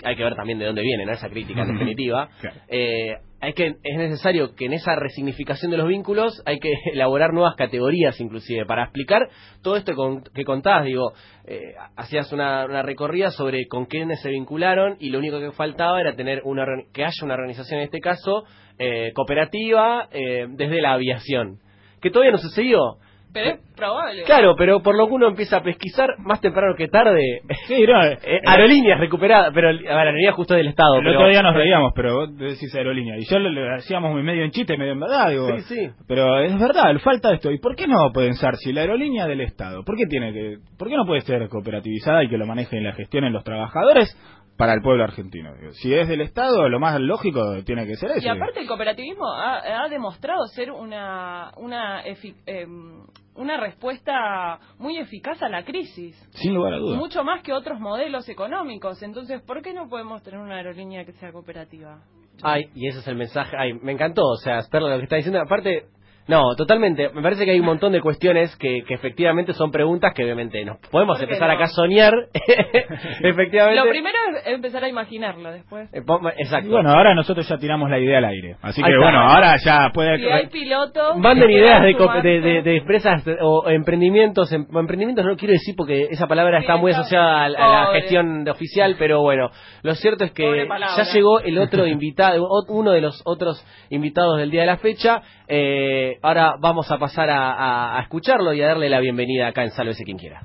hay 0.04 0.16
que 0.16 0.22
ver 0.22 0.34
también 0.34 0.58
de 0.58 0.66
dónde 0.66 0.82
viene 0.82 1.04
¿no? 1.04 1.12
esa 1.12 1.28
crítica 1.28 1.62
en 1.62 1.72
definitiva. 1.72 2.28
Eh, 2.68 3.16
hay 3.40 3.52
que 3.52 3.76
es 3.82 3.96
necesario 3.96 4.54
que 4.54 4.66
en 4.66 4.72
esa 4.72 4.96
resignificación 4.96 5.70
de 5.70 5.76
los 5.76 5.88
vínculos 5.88 6.42
hay 6.44 6.58
que 6.58 6.72
elaborar 6.92 7.32
nuevas 7.32 7.54
categorías 7.56 8.20
inclusive 8.20 8.66
para 8.66 8.84
explicar 8.84 9.28
todo 9.62 9.76
esto 9.76 9.92
que 10.34 10.44
contabas 10.44 10.84
digo 10.84 11.12
eh, 11.46 11.74
hacías 11.96 12.32
una, 12.32 12.82
recorrida 12.82 13.30
sobre 13.30 13.66
con 13.66 13.86
quiénes 13.86 14.20
se 14.20 14.30
vincularon 14.30 14.96
y 14.98 15.10
lo 15.10 15.18
único 15.18 15.40
que 15.40 15.52
faltaba 15.52 16.00
era 16.00 16.16
tener 16.16 16.42
una 16.44 16.64
que 16.92 17.04
haya 17.04 17.24
una 17.24 17.34
organización 17.34 17.80
en 17.80 17.84
este 17.84 18.00
caso 18.00 18.44
eh, 18.78 19.12
cooperativa 19.14 20.08
desde 20.10 20.80
la 20.80 20.92
aviación. 20.92 21.58
Que 22.00 22.10
todavía 22.10 22.30
no 22.30 22.38
sucedió 22.38 22.98
pero 23.32 23.50
es 23.50 23.60
probable. 23.76 24.22
Claro, 24.24 24.54
pero 24.56 24.82
por 24.82 24.96
lo 24.96 25.06
que 25.06 25.12
uno 25.12 25.28
empieza 25.28 25.58
a 25.58 25.62
pesquisar, 25.62 26.08
más 26.18 26.40
temprano 26.40 26.74
que 26.74 26.88
tarde, 26.88 27.42
sí, 27.66 27.84
no, 27.86 28.04
eh, 28.04 28.18
eh, 28.24 28.40
aerolíneas 28.46 28.98
recuperadas, 28.98 29.52
pero 29.54 29.68
a 29.68 29.72
ver, 29.72 29.88
aerolíneas 29.88 30.34
justo 30.34 30.54
del 30.54 30.68
Estado. 30.68 30.96
El 30.96 31.08
otro 31.08 31.28
día 31.28 31.42
nos 31.42 31.54
veíamos, 31.54 31.92
pero 31.94 32.14
vos 32.14 32.36
decís 32.36 32.74
aerolínea. 32.74 33.16
Y 33.18 33.24
yo 33.24 33.38
le, 33.38 33.74
hacíamos 33.74 34.14
medio 34.22 34.44
en 34.44 34.50
chiste, 34.50 34.76
medio 34.76 34.92
en 34.92 35.00
verdad, 35.00 35.30
digo. 35.30 35.48
Sí, 35.58 35.74
sí. 35.74 35.90
Pero 36.06 36.40
es 36.40 36.58
verdad, 36.58 36.96
falta 37.02 37.32
esto. 37.32 37.50
¿Y 37.50 37.58
por 37.58 37.76
qué 37.76 37.86
no 37.86 38.10
pensar 38.12 38.56
si 38.56 38.72
la 38.72 38.80
aerolínea 38.82 39.26
del 39.26 39.42
Estado, 39.42 39.84
por 39.84 39.96
qué 39.96 40.06
tiene 40.06 40.32
que, 40.32 40.56
por 40.78 40.88
qué 40.88 40.96
no 40.96 41.04
puede 41.06 41.20
ser 41.20 41.48
cooperativizada 41.48 42.24
y 42.24 42.28
que 42.28 42.38
lo 42.38 42.46
manejen 42.46 42.80
y 42.80 42.84
la 42.84 42.94
gestionen 42.94 43.32
los 43.32 43.44
trabajadores? 43.44 44.16
Para 44.58 44.74
el 44.74 44.82
pueblo 44.82 45.04
argentino. 45.04 45.54
Si 45.70 45.94
es 45.94 46.08
del 46.08 46.20
Estado, 46.20 46.68
lo 46.68 46.80
más 46.80 47.00
lógico 47.00 47.62
tiene 47.64 47.86
que 47.86 47.94
ser 47.94 48.10
eso. 48.10 48.26
Y 48.26 48.28
aparte 48.28 48.60
el 48.60 48.66
cooperativismo 48.66 49.24
ha, 49.32 49.88
demostrado 49.88 50.46
ser 50.48 50.72
una 50.72 51.52
una 51.56 52.02
em, 52.04 53.04
una 53.36 53.56
respuesta 53.56 54.58
muy 54.78 54.98
eficaz 54.98 55.40
a 55.42 55.48
la 55.48 55.64
crisis. 55.64 56.16
Sin 56.32 56.54
lugar 56.54 56.74
a 56.74 56.78
dudas. 56.78 56.98
Mucho 56.98 57.22
más 57.22 57.42
que 57.44 57.52
otros 57.52 57.78
modelos 57.78 58.28
económicos. 58.28 59.00
Entonces, 59.02 59.40
¿por 59.42 59.62
qué 59.62 59.72
no 59.72 59.88
podemos 59.88 60.24
tener 60.24 60.40
una 60.40 60.56
aerolínea 60.56 61.04
que 61.04 61.12
sea 61.12 61.30
cooperativa? 61.30 62.02
Ay, 62.42 62.64
y 62.74 62.88
ese 62.88 62.98
es 62.98 63.06
el 63.06 63.14
mensaje. 63.14 63.56
Ay, 63.56 63.74
me 63.74 63.92
encantó. 63.92 64.22
O 64.26 64.36
sea, 64.36 64.58
espero 64.58 64.88
lo 64.88 64.96
que 64.96 65.04
está 65.04 65.16
diciendo. 65.16 65.40
Aparte, 65.40 65.86
no, 66.28 66.54
totalmente. 66.56 67.08
Me 67.08 67.22
parece 67.22 67.46
que 67.46 67.52
hay 67.52 67.60
un 67.60 67.66
montón 67.78 67.92
de 67.92 68.00
cuestiones 68.00 68.54
que, 68.56 68.84
que 68.86 68.94
efectivamente 68.94 69.54
son 69.54 69.70
preguntas 69.70 70.12
que 70.14 70.22
obviamente 70.22 70.64
nos 70.64 70.78
podemos 70.90 71.20
empezar 71.20 71.50
acá 71.50 71.64
a 71.64 71.68
soñar. 71.68 72.12
efectivamente. 73.22 73.82
Lo 73.82 73.88
primero 73.88 74.16
es 74.44 74.46
empezar 74.54 74.84
a 74.84 74.88
imaginarlo 74.88 75.50
después. 75.50 75.88
Eh, 75.92 76.02
exacto. 76.36 76.70
bueno, 76.70 76.90
ahora 76.90 77.14
nosotros 77.14 77.48
ya 77.48 77.56
tiramos 77.56 77.88
la 77.90 77.98
idea 77.98 78.18
al 78.18 78.26
aire. 78.26 78.56
Así 78.60 78.82
que 78.82 78.96
bueno, 78.96 79.20
ahora 79.20 79.56
ya 79.64 79.90
puede... 79.92 80.18
Si 80.18 80.26
hay 80.26 80.46
pilotos... 80.48 81.16
Manden 81.16 81.50
ideas 81.50 81.82
de, 81.82 82.62
de, 82.62 82.76
empresas 82.76 83.24
o 83.40 83.68
emprendimientos. 83.68 84.52
Em, 84.52 84.66
emprendimientos 84.74 85.24
no 85.24 85.36
quiero 85.36 85.52
decir 85.52 85.74
porque 85.76 86.08
esa 86.10 86.26
palabra 86.26 86.58
está 86.58 86.76
muy 86.76 86.92
asociada 86.92 87.44
a, 87.44 87.48
la 87.48 87.86
gestión 87.94 88.44
de 88.44 88.50
oficial, 88.50 88.96
pero 88.98 89.22
bueno, 89.22 89.50
lo 89.82 89.94
cierto 89.94 90.24
es 90.24 90.32
que 90.32 90.66
ya 90.96 91.04
llegó 91.14 91.40
el 91.40 91.58
otro 91.58 91.86
invitado, 91.98 92.46
uno 92.68 92.92
de 92.92 93.00
los 93.00 93.22
otros 93.24 93.64
invitados 93.88 94.38
del 94.38 94.50
día 94.50 94.62
de 94.62 94.66
la 94.66 94.76
fecha. 94.76 95.22
Eh, 95.48 96.18
ahora 96.22 96.56
vamos 96.60 96.90
a 96.90 96.98
pasar 96.98 97.30
a, 97.30 97.96
a 97.96 98.02
escucharlo 98.02 98.52
y 98.52 98.60
a 98.60 98.66
darle 98.66 98.90
la 98.90 99.00
bienvenida 99.00 99.48
acá 99.48 99.64
en 99.64 99.70
Sálvese 99.70 100.04
quien 100.04 100.18
quiera. 100.18 100.42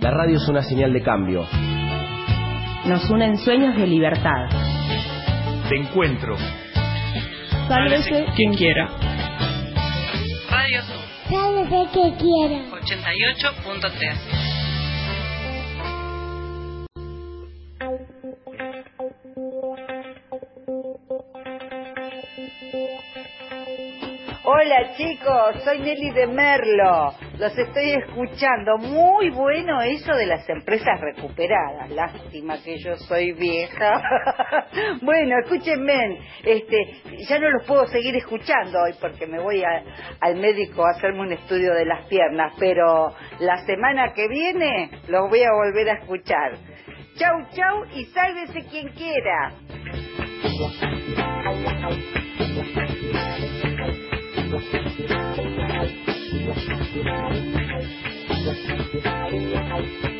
La 0.00 0.10
radio 0.10 0.36
es 0.36 0.48
una 0.48 0.62
señal 0.62 0.92
de 0.92 1.02
cambio. 1.02 1.46
Nos 2.86 3.08
unen 3.10 3.36
sueños 3.38 3.76
de 3.76 3.86
libertad. 3.86 4.48
De 5.68 5.76
encuentro. 5.76 6.36
Sálvese 7.68 8.26
quien 8.34 8.54
quiera. 8.54 8.88
Radio 10.50 10.82
Sur 10.82 10.96
Sálvese 11.30 11.88
quien 11.92 12.14
quiera. 12.16 12.64
88.3. 12.70 14.49
Hola 24.44 24.94
chicos, 24.96 25.62
soy 25.64 25.80
Nelly 25.80 26.10
de 26.10 26.26
Merlo. 26.26 27.14
Los 27.38 27.56
estoy 27.58 27.90
escuchando. 27.90 28.78
Muy 28.78 29.30
bueno 29.30 29.80
eso 29.82 30.14
de 30.14 30.26
las 30.26 30.48
empresas 30.48 31.00
recuperadas. 31.00 31.90
Lástima 31.90 32.62
que 32.62 32.78
yo 32.78 32.96
soy 32.96 33.32
vieja. 33.32 34.02
bueno, 35.02 35.36
escúchenme. 35.42 36.20
Este, 36.44 36.76
ya 37.28 37.38
no 37.38 37.50
los 37.50 37.66
puedo 37.66 37.86
seguir 37.86 38.14
escuchando 38.16 38.82
hoy 38.82 38.92
porque 39.00 39.26
me 39.26 39.40
voy 39.40 39.62
al 40.20 40.36
médico 40.36 40.84
a 40.84 40.90
hacerme 40.90 41.20
un 41.20 41.32
estudio 41.32 41.74
de 41.74 41.86
las 41.86 42.06
piernas, 42.06 42.52
pero 42.58 43.14
la 43.40 43.58
semana 43.66 44.12
que 44.12 44.28
viene 44.28 44.90
los 45.08 45.28
voy 45.28 45.42
a 45.42 45.52
volver 45.52 45.90
a 45.90 45.94
escuchar. 45.94 46.52
Chau, 47.16 47.48
chau 47.52 47.84
y 47.94 48.04
sálvese 48.06 48.64
quien 48.70 48.88
quiera. 48.90 49.52
Thank 52.56 52.74
you. 60.14 60.19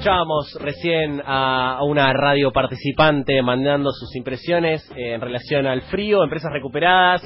Escuchábamos 0.00 0.54
recién 0.58 1.22
a 1.26 1.80
una 1.84 2.10
radio 2.14 2.50
participante 2.52 3.42
mandando 3.42 3.90
sus 3.92 4.16
impresiones 4.16 4.90
en 4.96 5.20
relación 5.20 5.66
al 5.66 5.82
frío, 5.82 6.24
empresas 6.24 6.50
recuperadas 6.50 7.20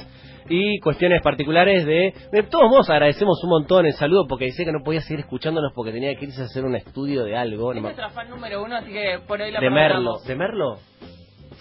y 0.48 0.80
cuestiones 0.80 1.22
particulares 1.22 1.86
de... 1.86 2.12
De 2.32 2.42
todos 2.42 2.68
modos 2.68 2.90
agradecemos 2.90 3.38
un 3.44 3.50
montón 3.50 3.86
el 3.86 3.92
saludo 3.92 4.26
porque 4.28 4.46
decía 4.46 4.64
que 4.64 4.72
no 4.72 4.82
podía 4.82 5.02
seguir 5.02 5.20
escuchándonos 5.20 5.70
porque 5.72 5.92
tenía 5.92 6.16
que 6.16 6.24
irse 6.24 6.42
a 6.42 6.46
hacer 6.46 6.64
un 6.64 6.74
estudio 6.74 7.22
de 7.22 7.36
algo. 7.36 7.72
Es 7.72 7.80
no 7.80 8.10
fan 8.10 8.28
número 8.28 8.64
uno, 8.64 8.74
así 8.74 8.90
que 8.90 9.20
por 9.24 9.40
hoy 9.40 9.52
la 9.52 9.60
de 9.60 9.70
Merlo. 9.70 10.18
¿De 10.26 10.34
Merlo? 10.34 10.78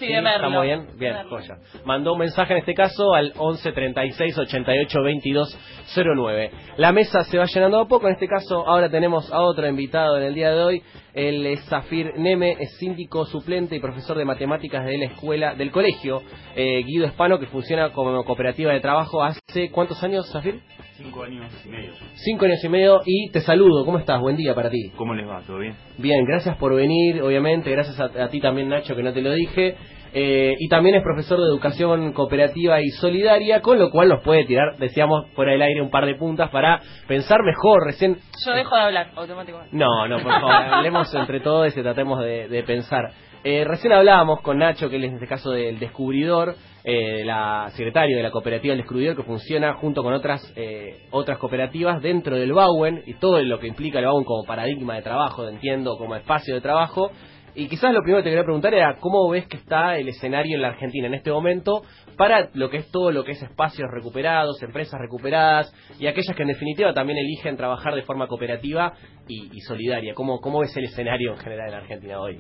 Sí, 0.07 0.13
de 0.13 0.21
Merlo. 0.21 0.47
¿Está 0.47 0.49
muy 0.49 0.67
bien? 0.67 0.87
Bien, 0.97 1.15
joya. 1.29 1.57
Mandó 1.85 2.13
un 2.13 2.19
mensaje 2.19 2.53
en 2.53 2.59
este 2.59 2.73
caso 2.73 3.13
al 3.13 3.33
11 3.37 3.71
36 3.71 4.37
88 4.37 5.01
22 5.01 5.59
09. 5.95 6.51
La 6.77 6.91
mesa 6.91 7.23
se 7.23 7.37
va 7.37 7.45
llenando 7.45 7.79
a 7.79 7.87
poco. 7.87 8.07
En 8.07 8.13
este 8.13 8.27
caso, 8.27 8.67
ahora 8.67 8.89
tenemos 8.89 9.31
a 9.31 9.41
otro 9.41 9.67
invitado 9.67 10.17
en 10.17 10.23
el 10.23 10.33
día 10.33 10.51
de 10.51 10.61
hoy. 10.61 10.83
Él 11.13 11.45
es 11.45 11.63
Zafir 11.65 12.13
Neme, 12.17 12.57
es 12.59 12.77
síndico 12.77 13.25
suplente 13.25 13.75
y 13.75 13.79
profesor 13.79 14.17
de 14.17 14.25
matemáticas 14.25 14.83
de 14.83 14.97
la 14.97 15.05
escuela, 15.05 15.53
del 15.53 15.69
colegio 15.71 16.23
eh, 16.55 16.81
Guido 16.83 17.05
Hispano, 17.05 17.39
que 17.39 17.45
funciona 17.45 17.91
como 17.91 18.23
cooperativa 18.23 18.73
de 18.73 18.79
trabajo 18.79 19.21
hace 19.21 19.69
¿cuántos 19.69 20.03
años, 20.03 20.27
Zafir? 20.31 20.59
Cinco 20.97 21.23
años 21.23 21.51
y 21.65 21.69
medio. 21.69 21.93
Cinco 22.15 22.45
años 22.45 22.63
y 22.63 22.69
medio. 22.69 23.01
Y 23.05 23.29
te 23.31 23.41
saludo. 23.41 23.85
¿Cómo 23.85 23.99
estás? 23.99 24.19
Buen 24.21 24.37
día 24.37 24.55
para 24.55 24.69
ti. 24.69 24.91
¿Cómo 24.95 25.13
les 25.13 25.27
va? 25.27 25.41
¿Todo 25.41 25.59
bien? 25.59 25.75
Bien, 25.97 26.25
gracias 26.25 26.57
por 26.57 26.73
venir, 26.75 27.21
obviamente, 27.21 27.69
gracias 27.71 27.99
a, 27.99 28.05
a 28.05 28.29
ti 28.29 28.39
también 28.39 28.69
Nacho 28.69 28.95
que 28.95 29.03
no 29.03 29.13
te 29.13 29.21
lo 29.21 29.33
dije, 29.33 29.75
Eh, 30.15 30.55
y 30.59 30.67
también 30.69 30.95
es 30.95 31.03
profesor 31.03 31.39
de 31.39 31.45
educación 31.45 32.13
cooperativa 32.13 32.79
y 32.81 32.89
solidaria, 32.89 33.61
con 33.61 33.79
lo 33.79 33.89
cual 33.89 34.09
nos 34.09 34.23
puede 34.23 34.45
tirar, 34.45 34.77
decíamos, 34.77 35.25
fuera 35.31 35.53
del 35.53 35.61
aire 35.63 35.81
un 35.81 35.89
par 35.89 36.05
de 36.05 36.15
puntas 36.15 36.51
para 36.51 36.79
pensar 37.07 37.41
mejor, 37.43 37.83
recién... 37.85 38.17
Yo 38.45 38.53
dejo 38.53 38.75
de 38.75 38.81
hablar 38.81 39.09
automáticamente. 39.15 39.75
No, 39.75 40.07
no, 40.07 40.17
por 40.21 40.31
favor, 40.31 40.51
hablemos 40.71 41.13
entre 41.15 41.39
todos 41.39 41.75
y 41.75 41.81
tratemos 41.81 42.19
de, 42.19 42.47
de 42.47 42.63
pensar. 42.63 43.11
Eh, 43.45 43.65
recién 43.65 43.91
hablábamos 43.91 44.39
con 44.39 44.59
Nacho, 44.59 44.89
que 44.89 44.95
él 44.95 45.03
es 45.03 45.09
en 45.09 45.15
este 45.15 45.27
caso 45.27 45.51
del 45.51 45.77
descubridor, 45.77 46.55
eh, 46.85 47.25
la 47.25 47.69
secretario 47.71 48.15
de 48.15 48.23
la 48.23 48.31
cooperativa 48.31 48.71
del 48.71 48.83
descubridor, 48.83 49.17
que 49.17 49.23
funciona 49.23 49.73
junto 49.73 50.01
con 50.01 50.13
otras 50.13 50.41
eh, 50.55 51.07
otras 51.11 51.39
cooperativas 51.39 52.01
dentro 52.01 52.37
del 52.37 52.53
Bauen 52.53 53.03
y 53.05 53.15
todo 53.15 53.41
lo 53.41 53.59
que 53.59 53.67
implica 53.67 53.99
el 53.99 54.05
Bauen 54.05 54.23
como 54.23 54.45
paradigma 54.45 54.95
de 54.95 55.01
trabajo, 55.01 55.45
entiendo, 55.47 55.97
como 55.97 56.15
espacio 56.15 56.55
de 56.55 56.61
trabajo. 56.61 57.11
Y 57.55 57.67
quizás 57.67 57.93
lo 57.93 58.01
primero 58.01 58.19
que 58.19 58.23
te 58.23 58.29
quería 58.31 58.43
preguntar 58.43 58.73
era 58.73 58.95
cómo 58.99 59.29
ves 59.29 59.45
que 59.47 59.57
está 59.57 59.97
el 59.97 60.07
escenario 60.07 60.55
en 60.55 60.61
la 60.63 60.69
Argentina 60.69 61.05
en 61.05 61.13
este 61.13 61.31
momento 61.31 61.83
para 62.17 62.49
lo 62.55 62.69
que 62.69 62.77
es 62.77 62.91
todo 62.91 63.11
lo 63.11 63.23
que 63.23 63.33
es 63.33 63.43
espacios 63.43 63.89
recuperados, 63.91 64.61
empresas 64.63 64.99
recuperadas 64.99 65.71
y 65.99 66.07
aquellas 66.07 66.35
que 66.35 66.41
en 66.41 66.47
definitiva 66.47 66.93
también 66.93 67.19
eligen 67.19 67.55
trabajar 67.55 67.93
de 67.93 68.01
forma 68.01 68.27
cooperativa 68.27 68.93
y, 69.27 69.59
solidaria. 69.61 70.13
¿Cómo, 70.15 70.41
¿Cómo 70.41 70.59
ves 70.59 70.75
el 70.77 70.85
escenario 70.85 71.33
en 71.33 71.37
general 71.37 71.67
en 71.67 71.71
la 71.71 71.77
Argentina 71.77 72.19
hoy? 72.19 72.39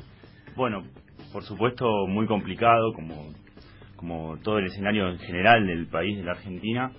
Bueno, 0.55 0.83
por 1.31 1.43
supuesto 1.43 1.85
muy 2.07 2.25
complicado, 2.25 2.93
como, 2.93 3.29
como 3.95 4.37
todo 4.39 4.57
el 4.57 4.65
escenario 4.65 5.09
en 5.09 5.19
general 5.19 5.65
del 5.67 5.87
país, 5.87 6.17
de 6.17 6.23
la 6.23 6.31
Argentina, 6.31 6.91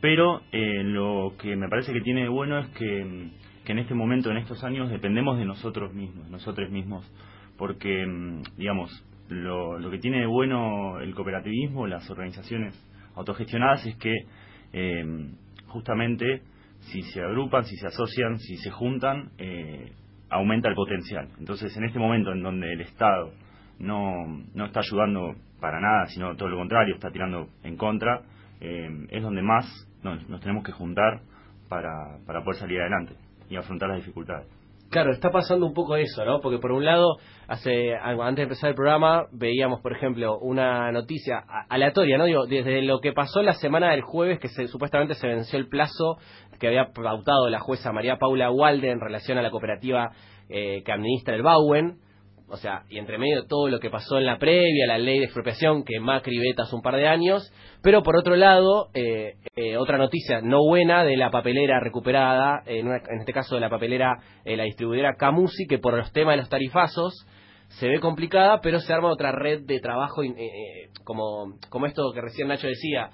pero 0.00 0.40
eh, 0.52 0.82
lo 0.84 1.34
que 1.38 1.54
me 1.54 1.68
parece 1.68 1.92
que 1.92 2.00
tiene 2.00 2.22
de 2.22 2.28
bueno 2.28 2.58
es 2.58 2.68
que, 2.70 3.30
que 3.64 3.72
en 3.72 3.78
este 3.78 3.94
momento, 3.94 4.30
en 4.30 4.38
estos 4.38 4.64
años, 4.64 4.90
dependemos 4.90 5.38
de 5.38 5.44
nosotros 5.44 5.92
mismos, 5.94 6.28
nosotros 6.28 6.70
mismos, 6.70 7.10
porque, 7.56 8.06
mm, 8.06 8.42
digamos, 8.56 8.90
lo, 9.28 9.78
lo 9.78 9.90
que 9.90 9.98
tiene 9.98 10.20
de 10.20 10.26
bueno 10.26 11.00
el 11.00 11.14
cooperativismo, 11.14 11.86
las 11.86 12.08
organizaciones 12.10 12.74
autogestionadas, 13.14 13.86
es 13.86 13.96
que 13.96 14.14
eh, 14.72 15.04
justamente 15.68 16.42
si 16.80 17.02
se 17.02 17.22
agrupan, 17.22 17.64
si 17.64 17.76
se 17.76 17.86
asocian, 17.86 18.38
si 18.38 18.56
se 18.56 18.70
juntan, 18.70 19.30
eh, 19.38 19.92
aumenta 20.30 20.68
el 20.68 20.74
potencial. 20.74 21.28
Entonces, 21.38 21.76
en 21.76 21.84
este 21.84 21.98
momento 21.98 22.32
en 22.32 22.42
donde 22.42 22.72
el 22.72 22.80
Estado 22.80 23.32
no, 23.78 24.26
no 24.54 24.64
está 24.66 24.80
ayudando 24.80 25.34
para 25.60 25.80
nada, 25.80 26.06
sino 26.06 26.34
todo 26.36 26.48
lo 26.48 26.58
contrario, 26.58 26.94
está 26.94 27.10
tirando 27.10 27.48
en 27.62 27.76
contra, 27.76 28.22
eh, 28.60 28.88
es 29.10 29.22
donde 29.22 29.42
más 29.42 29.66
nos, 30.02 30.28
nos 30.28 30.40
tenemos 30.40 30.64
que 30.64 30.72
juntar 30.72 31.20
para, 31.68 32.18
para 32.26 32.42
poder 32.42 32.60
salir 32.60 32.80
adelante 32.80 33.14
y 33.48 33.56
afrontar 33.56 33.90
las 33.90 33.98
dificultades. 33.98 34.46
Claro, 34.92 35.10
está 35.10 35.30
pasando 35.30 35.64
un 35.64 35.72
poco 35.72 35.96
eso, 35.96 36.22
¿no? 36.26 36.42
Porque 36.42 36.58
por 36.58 36.70
un 36.70 36.84
lado, 36.84 37.16
hace 37.48 37.94
antes 37.96 38.36
de 38.36 38.42
empezar 38.42 38.68
el 38.68 38.76
programa, 38.76 39.24
veíamos, 39.32 39.80
por 39.80 39.96
ejemplo, 39.96 40.38
una 40.38 40.92
noticia 40.92 41.42
aleatoria, 41.70 42.18
¿no? 42.18 42.26
Digo, 42.26 42.44
desde 42.44 42.82
lo 42.82 43.00
que 43.00 43.14
pasó 43.14 43.40
la 43.40 43.54
semana 43.54 43.92
del 43.92 44.02
jueves, 44.02 44.38
que 44.38 44.48
se, 44.48 44.68
supuestamente 44.68 45.14
se 45.14 45.26
venció 45.26 45.58
el 45.58 45.70
plazo 45.70 46.18
que 46.60 46.66
había 46.66 46.92
pautado 46.92 47.48
la 47.48 47.58
jueza 47.58 47.90
María 47.90 48.18
Paula 48.18 48.50
Walde 48.50 48.90
en 48.90 49.00
relación 49.00 49.38
a 49.38 49.42
la 49.42 49.50
cooperativa 49.50 50.10
eh, 50.50 50.82
que 50.84 50.92
administra 50.92 51.36
el 51.36 51.42
Bauen, 51.42 51.96
o 52.52 52.56
sea, 52.58 52.82
y 52.90 52.98
entre 52.98 53.16
medio 53.16 53.46
todo 53.46 53.68
lo 53.68 53.80
que 53.80 53.88
pasó 53.88 54.18
en 54.18 54.26
la 54.26 54.38
previa, 54.38 54.86
la 54.86 54.98
ley 54.98 55.18
de 55.18 55.24
expropiación 55.24 55.84
que 55.84 55.98
Macri 56.00 56.38
veta 56.38 56.64
hace 56.64 56.76
un 56.76 56.82
par 56.82 56.96
de 56.96 57.08
años, 57.08 57.50
pero 57.82 58.02
por 58.02 58.14
otro 58.16 58.36
lado, 58.36 58.88
eh, 58.94 59.36
eh, 59.56 59.78
otra 59.78 59.96
noticia 59.96 60.42
no 60.42 60.58
buena 60.62 61.02
de 61.02 61.16
la 61.16 61.30
papelera 61.30 61.80
recuperada, 61.80 62.62
en, 62.66 62.88
una- 62.88 62.98
en 63.08 63.20
este 63.20 63.32
caso 63.32 63.54
de 63.54 63.62
la 63.62 63.70
papelera, 63.70 64.18
eh, 64.44 64.56
la 64.56 64.64
distribuidora 64.64 65.14
Camusi, 65.16 65.66
que 65.66 65.78
por 65.78 65.94
los 65.96 66.12
temas 66.12 66.34
de 66.34 66.42
los 66.42 66.50
tarifazos 66.50 67.26
se 67.68 67.88
ve 67.88 68.00
complicada, 68.00 68.60
pero 68.60 68.80
se 68.80 68.92
arma 68.92 69.08
otra 69.10 69.32
red 69.32 69.62
de 69.64 69.80
trabajo, 69.80 70.22
eh, 70.22 70.28
eh, 70.36 70.90
como, 71.04 71.54
como 71.70 71.86
esto 71.86 72.12
que 72.12 72.20
recién 72.20 72.48
Nacho 72.48 72.66
decía, 72.66 73.08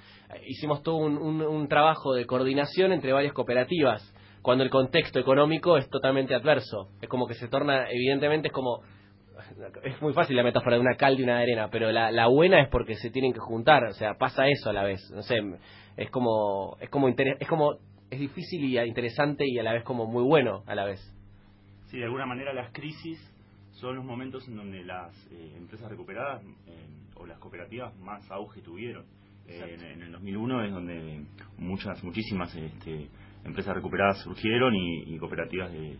hicimos 0.47 0.83
todo 0.83 0.95
un- 0.97 1.17
un 1.41 1.67
trabajo 1.69 2.13
de 2.13 2.25
coordinación 2.25 2.91
entre 2.91 3.13
varias 3.13 3.31
cooperativas, 3.33 4.03
cuando 4.41 4.65
el 4.65 4.69
contexto 4.69 5.17
económico 5.19 5.77
es 5.77 5.89
totalmente 5.89 6.35
adverso, 6.35 6.89
es 7.01 7.07
como 7.07 7.25
que 7.25 7.35
se 7.35 7.47
torna, 7.47 7.89
evidentemente 7.89 8.49
es 8.49 8.53
como 8.53 8.81
es 9.83 10.01
muy 10.01 10.13
fácil 10.13 10.35
la 10.35 10.43
metáfora 10.43 10.75
de 10.75 10.81
una 10.81 10.95
cal 10.95 11.19
y 11.19 11.23
una 11.23 11.39
arena, 11.39 11.69
pero 11.71 11.91
la, 11.91 12.11
la 12.11 12.27
buena 12.27 12.61
es 12.61 12.69
porque 12.69 12.95
se 12.95 13.09
tienen 13.09 13.33
que 13.33 13.39
juntar, 13.39 13.83
o 13.85 13.93
sea, 13.93 14.15
pasa 14.15 14.47
eso 14.47 14.69
a 14.69 14.73
la 14.73 14.83
vez, 14.83 15.01
no 15.13 15.21
sé, 15.23 15.35
es 15.97 16.09
como, 16.09 16.77
es 16.79 16.89
como, 16.89 17.07
inter- 17.09 17.37
es 17.39 17.47
como, 17.47 17.73
es 18.09 18.19
difícil 18.19 18.63
y 18.65 18.79
interesante 18.79 19.45
y 19.47 19.59
a 19.59 19.63
la 19.63 19.73
vez 19.73 19.83
como 19.83 20.05
muy 20.05 20.23
bueno 20.23 20.63
a 20.67 20.75
la 20.75 20.85
vez. 20.85 20.99
Sí, 21.87 21.97
de 21.97 22.05
alguna 22.05 22.25
manera 22.25 22.53
las 22.53 22.71
crisis 22.71 23.19
son 23.71 23.95
los 23.95 24.05
momentos 24.05 24.47
en 24.47 24.55
donde 24.57 24.83
las 24.83 25.11
eh, 25.31 25.53
empresas 25.57 25.89
recuperadas 25.89 26.43
eh, 26.67 26.87
o 27.15 27.25
las 27.25 27.39
cooperativas 27.39 27.95
más 27.99 28.29
auge 28.31 28.61
tuvieron. 28.61 29.05
Eh, 29.47 29.75
en, 29.79 29.83
en 29.83 30.01
el 30.03 30.11
2001 30.11 30.65
es 30.65 30.71
donde 30.71 31.25
muchas, 31.57 32.03
muchísimas 32.03 32.53
este, 32.55 33.07
empresas 33.43 33.73
recuperadas 33.73 34.19
surgieron 34.21 34.75
y, 34.75 35.15
y 35.15 35.17
cooperativas 35.17 35.71
de, 35.71 35.97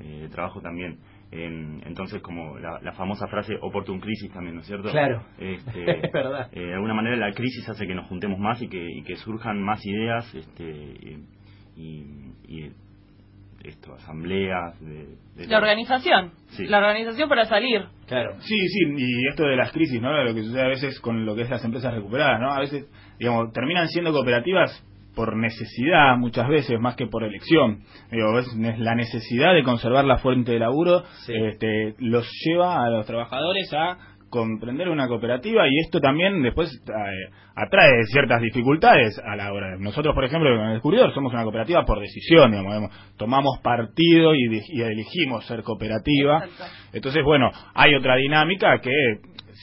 eh, 0.00 0.18
de 0.22 0.28
trabajo 0.28 0.60
también. 0.60 0.98
En- 1.30 1.82
entonces, 1.86 2.22
como 2.22 2.58
la, 2.58 2.80
la 2.82 2.92
famosa 2.92 3.26
frase 3.28 3.54
oportun 3.60 4.00
crisis 4.00 4.32
también, 4.32 4.54
¿no 4.54 4.60
es 4.62 4.66
cierto? 4.66 4.90
Claro. 4.90 5.22
Este, 5.38 5.84
Es 6.06 6.12
verdad. 6.12 6.48
eh, 6.52 6.60
de 6.60 6.74
alguna 6.74 6.94
manera 6.94 7.16
la 7.16 7.32
crisis 7.32 7.68
hace 7.68 7.86
que 7.86 7.94
nos 7.94 8.06
juntemos 8.08 8.38
más 8.38 8.60
y 8.62 8.68
que, 8.68 8.82
y 8.82 9.02
que 9.02 9.16
surjan 9.16 9.62
más 9.62 9.84
ideas 9.84 10.34
este, 10.34 10.64
y, 11.76 12.32
y 12.48 12.72
esto, 13.64 13.92
asambleas 13.94 14.80
de, 14.80 15.16
de 15.36 15.46
La 15.48 15.58
organización. 15.58 16.32
Sí. 16.50 16.66
La 16.66 16.78
organización 16.78 17.28
para 17.28 17.44
salir. 17.44 17.82
Claro. 18.06 18.36
Sí, 18.40 18.56
sí, 18.68 18.94
y 18.96 19.28
esto 19.28 19.44
de 19.44 19.56
las 19.56 19.70
crisis, 19.72 20.00
¿no? 20.00 20.10
Lo 20.24 20.34
que 20.34 20.42
sucede 20.42 20.62
a 20.62 20.68
veces 20.68 20.98
con 21.00 21.26
lo 21.26 21.34
que 21.34 21.42
es 21.42 21.50
las 21.50 21.64
empresas 21.64 21.92
recuperadas, 21.92 22.40
¿no? 22.40 22.50
A 22.52 22.60
veces, 22.60 22.88
digamos, 23.18 23.52
terminan 23.52 23.88
siendo 23.88 24.12
cooperativas 24.12 24.84
por 25.18 25.34
necesidad 25.36 26.16
muchas 26.16 26.46
veces 26.48 26.78
más 26.78 26.94
que 26.94 27.08
por 27.08 27.24
elección. 27.24 27.80
Digo, 28.12 28.38
es 28.38 28.46
la 28.78 28.94
necesidad 28.94 29.52
de 29.52 29.64
conservar 29.64 30.04
la 30.04 30.18
fuente 30.18 30.52
de 30.52 30.60
laburo 30.60 31.02
Sí. 31.26 31.32
este, 31.34 31.96
los 31.98 32.24
lleva 32.44 32.84
a 32.84 32.88
los 32.88 33.04
trabajadores 33.04 33.68
a 33.74 33.98
comprender 34.30 34.88
una 34.88 35.08
cooperativa 35.08 35.66
y 35.66 35.76
esto 35.84 35.98
también 36.00 36.40
después 36.42 36.70
eh, 36.86 37.32
atrae 37.56 38.04
ciertas 38.12 38.40
dificultades 38.42 39.18
a 39.24 39.34
la 39.34 39.52
hora 39.52 39.70
de 39.70 39.78
nosotros 39.82 40.14
por 40.14 40.24
ejemplo 40.24 40.54
en 40.54 40.66
el 40.68 40.72
descubridor 40.74 41.12
somos 41.14 41.32
una 41.32 41.44
cooperativa 41.44 41.82
por 41.86 41.98
decisión 41.98 42.50
digamos, 42.50 42.74
digamos, 42.74 43.16
tomamos 43.16 43.58
partido 43.62 44.34
y, 44.34 44.60
y 44.68 44.82
elegimos 44.82 45.46
ser 45.46 45.62
cooperativa 45.62 46.44
Exacto. 46.44 46.74
entonces, 46.92 47.24
bueno, 47.24 47.50
hay 47.74 47.94
otra 47.94 48.16
dinámica 48.16 48.78
que, 48.82 48.92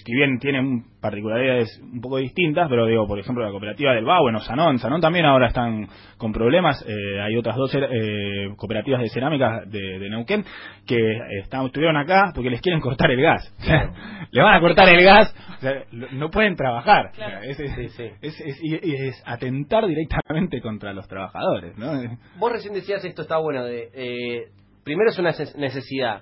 si 0.03 0.15
bien 0.15 0.39
tienen 0.39 0.83
particularidades 1.05 1.79
un 1.81 2.01
poco 2.01 2.17
distintas, 2.17 2.67
pero 2.69 2.85
digo, 2.87 3.07
por 3.07 3.19
ejemplo, 3.19 3.43
la 3.43 3.51
cooperativa 3.51 3.93
del 3.93 4.05
Bau, 4.05 4.21
bueno, 4.23 4.39
Sanón, 4.39 4.79
Sanón 4.79 5.01
también 5.01 5.25
ahora 5.25 5.47
están 5.47 5.87
con 6.17 6.31
problemas, 6.31 6.83
eh, 6.87 7.21
hay 7.21 7.35
otras 7.37 7.55
dos 7.55 7.71
eh, 7.75 8.49
cooperativas 8.57 9.01
de 9.01 9.09
cerámica 9.09 9.61
de, 9.65 9.99
de 9.99 10.09
Neuquén 10.09 10.43
que 10.87 10.97
están, 11.41 11.65
estuvieron 11.65 11.97
acá 11.97 12.31
porque 12.33 12.49
les 12.49 12.61
quieren 12.61 12.81
cortar 12.81 13.11
el 13.11 13.21
gas. 13.21 13.53
Le 14.31 14.41
van 14.41 14.55
a 14.55 14.59
cortar 14.59 14.89
el 14.89 15.03
gas, 15.03 15.33
o 15.57 15.61
sea, 15.61 15.83
lo- 15.91 16.11
no 16.11 16.29
pueden 16.29 16.55
trabajar. 16.55 17.11
O 17.11 17.15
sea, 17.15 17.27
Claro. 17.27 17.43
es, 17.43 17.59
es- 17.59 17.75
Sí, 17.75 17.89
sí. 17.89 18.03
es- 18.21 18.41
es- 18.41 18.59
y- 18.63 18.79
y 18.91 19.07
es 19.07 19.23
atentar 19.25 19.85
directamente 19.87 20.59
contra 20.61 20.91
los 20.93 21.07
trabajadores, 21.07 21.77
¿no? 21.77 21.91
Vos 22.39 22.51
recién 22.51 22.73
decías 22.73 23.03
esto 23.05 23.21
está 23.21 23.37
bueno 23.37 23.63
de 23.63 23.89
eh, 23.93 24.47
primero 24.83 25.09
es 25.11 25.19
una 25.19 25.31
neces- 25.31 25.55
necesidad 25.55 26.21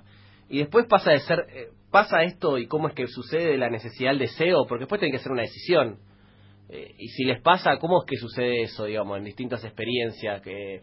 y 0.49 0.59
después 0.59 0.85
pasa 0.87 1.11
de 1.11 1.19
ser 1.19 1.39
eh, 1.53 1.67
pasa 1.93 2.23
esto 2.23 2.57
y 2.57 2.67
cómo 2.67 2.89
es 2.89 2.93
que 2.95 3.07
sucede 3.07 3.57
la 3.57 3.69
necesidad 3.69 4.11
al 4.11 4.19
deseo 4.19 4.65
porque 4.67 4.83
después 4.83 4.99
tiene 4.99 5.15
que 5.15 5.23
ser 5.23 5.31
una 5.31 5.43
decisión 5.43 5.87
Eh, 6.69 6.95
y 6.97 7.07
si 7.09 7.23
les 7.25 7.39
pasa 7.41 7.77
cómo 7.77 7.95
es 8.01 8.05
que 8.09 8.15
sucede 8.15 8.63
eso 8.63 8.85
digamos 8.85 9.17
en 9.17 9.25
distintas 9.25 9.61
experiencias 9.65 10.41
que 10.41 10.81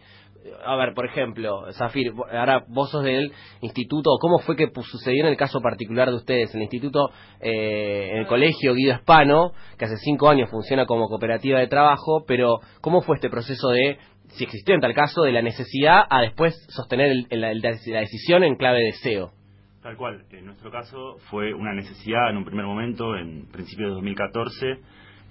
a 0.72 0.76
ver 0.76 0.92
por 0.94 1.06
ejemplo 1.06 1.48
Zafir 1.72 2.12
ahora 2.40 2.56
vos 2.68 2.90
sos 2.90 3.02
del 3.02 3.32
instituto 3.62 4.10
cómo 4.20 4.38
fue 4.44 4.56
que 4.56 4.66
sucedió 4.94 5.22
en 5.24 5.30
el 5.30 5.36
caso 5.44 5.58
particular 5.60 6.06
de 6.10 6.16
ustedes 6.22 6.50
en 6.54 6.60
el 6.60 6.64
instituto 6.68 7.00
eh, 7.40 8.10
en 8.12 8.18
el 8.22 8.26
colegio 8.26 8.74
Guido 8.74 8.94
Hispano 8.94 9.52
que 9.78 9.86
hace 9.86 9.96
cinco 10.08 10.28
años 10.28 10.50
funciona 10.50 10.84
como 10.84 11.08
cooperativa 11.08 11.58
de 11.58 11.66
trabajo 11.76 12.24
pero 12.30 12.60
cómo 12.84 13.00
fue 13.00 13.16
este 13.16 13.30
proceso 13.30 13.68
de 13.70 13.96
si 14.36 14.44
existió 14.44 14.74
en 14.74 14.80
tal 14.80 14.94
caso, 14.94 15.22
de 15.22 15.32
la 15.32 15.42
necesidad 15.42 16.04
a 16.08 16.20
después 16.20 16.54
sostener 16.68 17.08
el- 17.30 17.40
la 17.40 18.00
decisión 18.00 18.44
en 18.44 18.54
clave 18.56 18.78
de 18.78 18.84
deseo. 18.94 19.32
Tal 19.82 19.96
cual. 19.96 20.22
En 20.32 20.44
nuestro 20.46 20.70
caso 20.70 21.16
fue 21.30 21.54
una 21.54 21.72
necesidad 21.72 22.30
en 22.30 22.36
un 22.36 22.44
primer 22.44 22.66
momento, 22.66 23.16
en 23.16 23.46
principios 23.50 23.88
de 23.88 23.94
2014. 23.94 24.78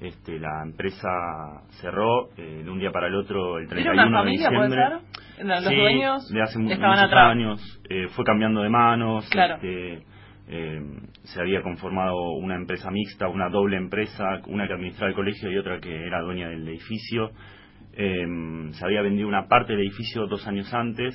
Este, 0.01 0.39
la 0.39 0.63
empresa 0.63 1.09
cerró 1.81 2.29
eh, 2.38 2.62
de 2.63 2.69
un 2.69 2.79
día 2.79 2.89
para 2.89 3.07
el 3.07 3.15
otro 3.15 3.57
el 3.59 3.67
31 3.67 3.91
¿Era 3.93 4.07
una 4.07 4.19
de 4.19 4.23
familia, 4.23 4.47
puede 4.49 4.69
diciembre. 4.69 4.99
ser? 5.35 5.45
¿Los 5.45 5.65
Sí, 5.65 5.75
dueños 5.75 6.29
de 6.31 6.41
hace 6.41 6.59
estaban 6.63 6.89
muchos 6.91 7.03
atrás? 7.05 7.31
años 7.31 7.81
eh, 7.89 8.07
fue 8.15 8.25
cambiando 8.25 8.62
de 8.62 8.69
manos. 8.69 9.29
Claro. 9.29 9.55
este, 9.55 10.03
eh, 10.47 10.81
se 11.23 11.41
había 11.41 11.62
conformado 11.62 12.15
una 12.31 12.55
empresa 12.55 12.89
mixta, 12.89 13.27
una 13.27 13.49
doble 13.49 13.77
empresa, 13.77 14.41
una 14.47 14.67
que 14.67 14.73
administraba 14.73 15.09
el 15.09 15.15
colegio 15.15 15.51
y 15.51 15.57
otra 15.57 15.79
que 15.79 16.07
era 16.07 16.21
dueña 16.21 16.47
del 16.49 16.67
edificio. 16.67 17.31
Se 17.95 18.85
había 18.85 19.01
vendido 19.01 19.27
una 19.27 19.47
parte 19.49 19.73
del 19.73 19.81
edificio 19.81 20.25
dos 20.27 20.47
años 20.47 20.73
antes 20.73 21.13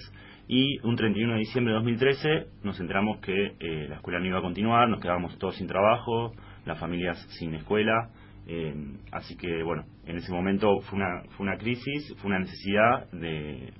y 0.48 0.78
un 0.86 0.96
31 0.96 1.32
de 1.34 1.38
diciembre 1.38 1.72
de 1.72 1.78
2013 1.78 2.46
nos 2.62 2.78
enteramos 2.80 3.18
que 3.20 3.54
eh, 3.58 3.86
la 3.88 3.96
escuela 3.96 4.18
no 4.20 4.26
iba 4.26 4.38
a 4.38 4.42
continuar, 4.42 4.88
nos 4.88 5.00
quedábamos 5.00 5.38
todos 5.38 5.56
sin 5.56 5.66
trabajo, 5.66 6.32
las 6.66 6.78
familias 6.78 7.18
sin 7.38 7.54
escuela. 7.54 8.10
eh, 8.46 8.74
así 9.12 9.36
que 9.36 9.62
bueno, 9.62 9.84
en 10.06 10.16
ese 10.16 10.30
momento 10.32 10.80
fue 10.82 10.98
una, 10.98 11.22
fue 11.36 11.46
una 11.46 11.56
crisis, 11.56 12.14
fue 12.18 12.28
una 12.28 12.40
necesidad 12.40 13.10
de, 13.12 13.72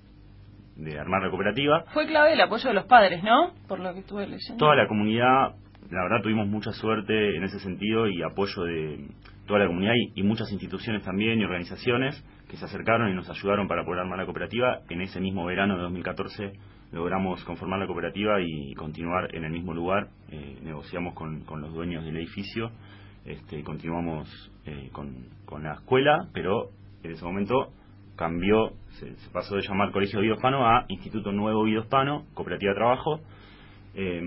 de 0.77 0.99
armar 0.99 1.23
la 1.23 1.31
cooperativa. 1.31 1.85
Fue 1.93 2.07
clave 2.07 2.33
el 2.33 2.41
apoyo 2.41 2.69
de 2.69 2.75
los 2.75 2.87
padres, 2.87 3.23
¿no? 3.23 3.53
Por 3.69 3.81
lo 3.81 3.93
que 3.93 4.01
estuve 4.01 4.27
leyendo. 4.27 4.57
Toda 4.57 4.75
la 4.75 4.89
comunidad, 4.89 5.55
la 5.91 6.03
verdad 6.03 6.23
tuvimos 6.23 6.49
mucha 6.49 6.73
suerte 6.73 7.37
en 7.37 7.45
ese 7.45 7.59
sentido 7.59 8.09
y 8.09 8.23
apoyo 8.23 8.65
de 8.65 9.09
toda 9.47 9.61
la 9.61 9.67
comunidad 9.67 9.93
y, 10.15 10.23
muchas 10.23 10.51
instituciones 10.53 11.05
también 11.05 11.39
y 11.39 11.45
organizaciones 11.45 12.23
que 12.49 12.57
se 12.57 12.65
acercaron 12.65 13.11
y 13.11 13.15
nos 13.15 13.29
ayudaron 13.29 13.69
para 13.69 13.85
poder 13.85 14.01
armar 14.01 14.19
la 14.19 14.25
cooperativa. 14.25 14.81
En 14.89 15.03
ese 15.03 15.21
mismo 15.21 15.45
verano 15.45 15.77
de 15.77 15.83
2014 15.83 16.53
logramos 16.93 17.45
conformar 17.45 17.81
la 17.81 17.87
cooperativa 17.87 18.41
y 18.41 18.73
continuar 18.75 19.35
en 19.35 19.45
el 19.45 19.53
mismo 19.53 19.75
lugar. 19.75 20.09
Eh, 20.31 20.59
negociamos 20.63 21.15
con, 21.15 21.45
los 21.61 21.75
dueños 21.75 22.05
del 22.05 22.17
edificio, 22.17 22.71
este, 23.27 23.63
continuamos 23.63 24.29
eh, 24.65 24.89
con, 24.93 25.63
la 25.63 25.75
escuela, 25.75 26.29
pero 26.33 26.71
en 27.03 27.13
ese 27.13 27.25
momento 27.25 27.73
cambió, 28.17 28.73
se, 28.99 29.15
pasó 29.33 29.57
de 29.57 29.63
llamar 29.63 29.93
Colegio 29.93 30.21
Guido 30.21 30.35
Hispano 30.35 30.67
a 30.67 30.85
Instituto 30.89 31.33
Nuevo 31.33 31.65
Guido 31.65 31.83
Hispano, 31.83 32.25
Cooperativa 32.35 32.73
de 32.73 32.77
Trabajo, 32.77 33.21
eh, 33.95 34.21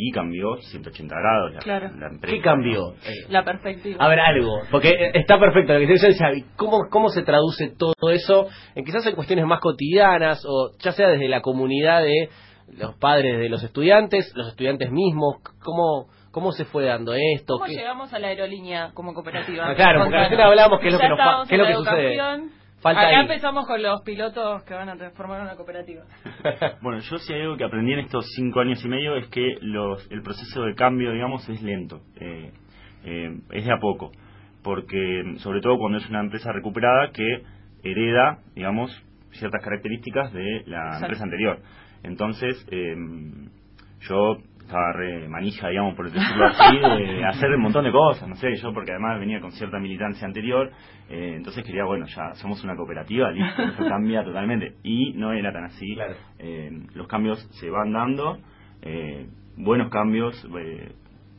y 0.00 0.12
cambió 0.12 0.56
180 0.58 1.14
grados 1.14 1.52
la, 1.54 1.58
Claro. 1.60 1.90
la 1.98 2.06
empresa. 2.06 2.36
¿Qué 2.36 2.40
cambió? 2.40 2.94
La 3.28 3.44
perspectiva. 3.44 4.04
A 4.04 4.08
ver, 4.08 4.20
algo, 4.20 4.60
porque 4.70 4.90
eh, 4.90 5.10
está 5.14 5.38
perfecto 5.40 5.72
lo 5.74 5.80
que 5.80 5.86
dice 5.88 6.14
Xavi. 6.14 6.44
¿Cómo, 6.56 6.88
¿Cómo 6.88 7.08
se 7.08 7.22
traduce 7.24 7.74
todo 7.76 8.10
eso 8.10 8.46
en 8.76 8.84
quizás 8.84 9.04
en 9.06 9.14
cuestiones 9.16 9.44
más 9.44 9.60
cotidianas 9.60 10.44
o 10.48 10.70
ya 10.78 10.92
sea 10.92 11.08
desde 11.08 11.28
la 11.28 11.40
comunidad 11.42 12.02
de 12.02 12.28
los 12.78 12.94
padres 12.96 13.38
de 13.40 13.48
los 13.48 13.62
estudiantes, 13.64 14.32
los 14.36 14.46
estudiantes 14.48 14.90
mismos? 14.92 15.36
¿Cómo, 15.64 16.06
cómo 16.30 16.52
se 16.52 16.64
fue 16.64 16.84
dando 16.84 17.12
esto? 17.14 17.54
¿Cómo 17.54 17.64
¿Qué- 17.66 17.72
llegamos 17.74 18.12
a 18.12 18.18
la 18.20 18.28
aerolínea 18.28 18.92
como 18.94 19.12
cooperativa? 19.14 19.68
Ah, 19.70 19.74
claro, 19.74 20.04
porque 20.04 20.16
hablábamos 20.42 20.78
qué 20.80 20.86
es 20.88 20.92
lo 20.94 21.00
que 21.00 21.08
nos 21.08 21.48
qué 21.48 21.54
es 21.56 21.60
lo 21.60 21.66
que 21.66 21.74
sucede. 21.74 22.16
Falta 22.80 23.00
Acá 23.00 23.08
ahí. 23.08 23.22
empezamos 23.22 23.66
con 23.66 23.82
los 23.82 24.02
pilotos 24.02 24.62
que 24.64 24.72
van 24.74 24.88
a 24.88 24.96
transformar 24.96 25.40
una 25.42 25.56
cooperativa. 25.56 26.04
Bueno, 26.80 27.00
yo 27.00 27.18
si 27.18 27.32
hay 27.32 27.42
algo 27.42 27.56
que 27.56 27.64
aprendí 27.64 27.92
en 27.92 28.00
estos 28.00 28.24
cinco 28.36 28.60
años 28.60 28.84
y 28.84 28.88
medio 28.88 29.16
es 29.16 29.26
que 29.28 29.56
los, 29.60 30.08
el 30.12 30.22
proceso 30.22 30.62
de 30.62 30.74
cambio, 30.74 31.12
digamos, 31.12 31.48
es 31.48 31.60
lento, 31.62 32.00
eh, 32.20 32.52
eh, 33.04 33.40
es 33.50 33.64
de 33.64 33.72
a 33.72 33.78
poco, 33.80 34.12
porque 34.62 35.34
sobre 35.38 35.60
todo 35.60 35.76
cuando 35.78 35.98
es 35.98 36.08
una 36.08 36.20
empresa 36.20 36.52
recuperada 36.52 37.10
que 37.12 37.42
hereda, 37.82 38.38
digamos, 38.54 38.90
ciertas 39.32 39.62
características 39.62 40.32
de 40.32 40.62
la 40.66 40.78
Exacto. 40.84 41.04
empresa 41.06 41.24
anterior. 41.24 41.58
Entonces, 42.04 42.66
eh, 42.70 42.94
yo 44.08 44.36
estaba 44.68 44.92
re 44.92 45.26
manija, 45.28 45.68
digamos, 45.68 45.94
por 45.94 46.10
decirlo 46.10 46.46
así, 46.46 46.78
de 46.78 47.24
hacer 47.24 47.50
un 47.50 47.62
montón 47.62 47.84
de 47.84 47.90
cosas, 47.90 48.28
no 48.28 48.36
sé, 48.36 48.54
yo 48.56 48.72
porque 48.74 48.90
además 48.90 49.18
venía 49.18 49.40
con 49.40 49.50
cierta 49.52 49.78
militancia 49.78 50.26
anterior, 50.26 50.70
eh, 51.08 51.34
entonces 51.36 51.64
quería, 51.64 51.84
bueno, 51.84 52.04
ya 52.06 52.34
somos 52.34 52.62
una 52.62 52.76
cooperativa, 52.76 53.30
listo, 53.30 53.62
eso 53.62 53.84
cambia 53.88 54.22
totalmente. 54.22 54.74
Y 54.82 55.14
no 55.14 55.32
era 55.32 55.52
tan 55.52 55.64
así. 55.64 55.94
Claro. 55.94 56.14
Eh, 56.38 56.70
los 56.94 57.08
cambios 57.08 57.38
se 57.58 57.70
van 57.70 57.92
dando, 57.92 58.38
eh, 58.82 59.26
buenos 59.56 59.90
cambios, 59.90 60.46
eh, 60.58 60.92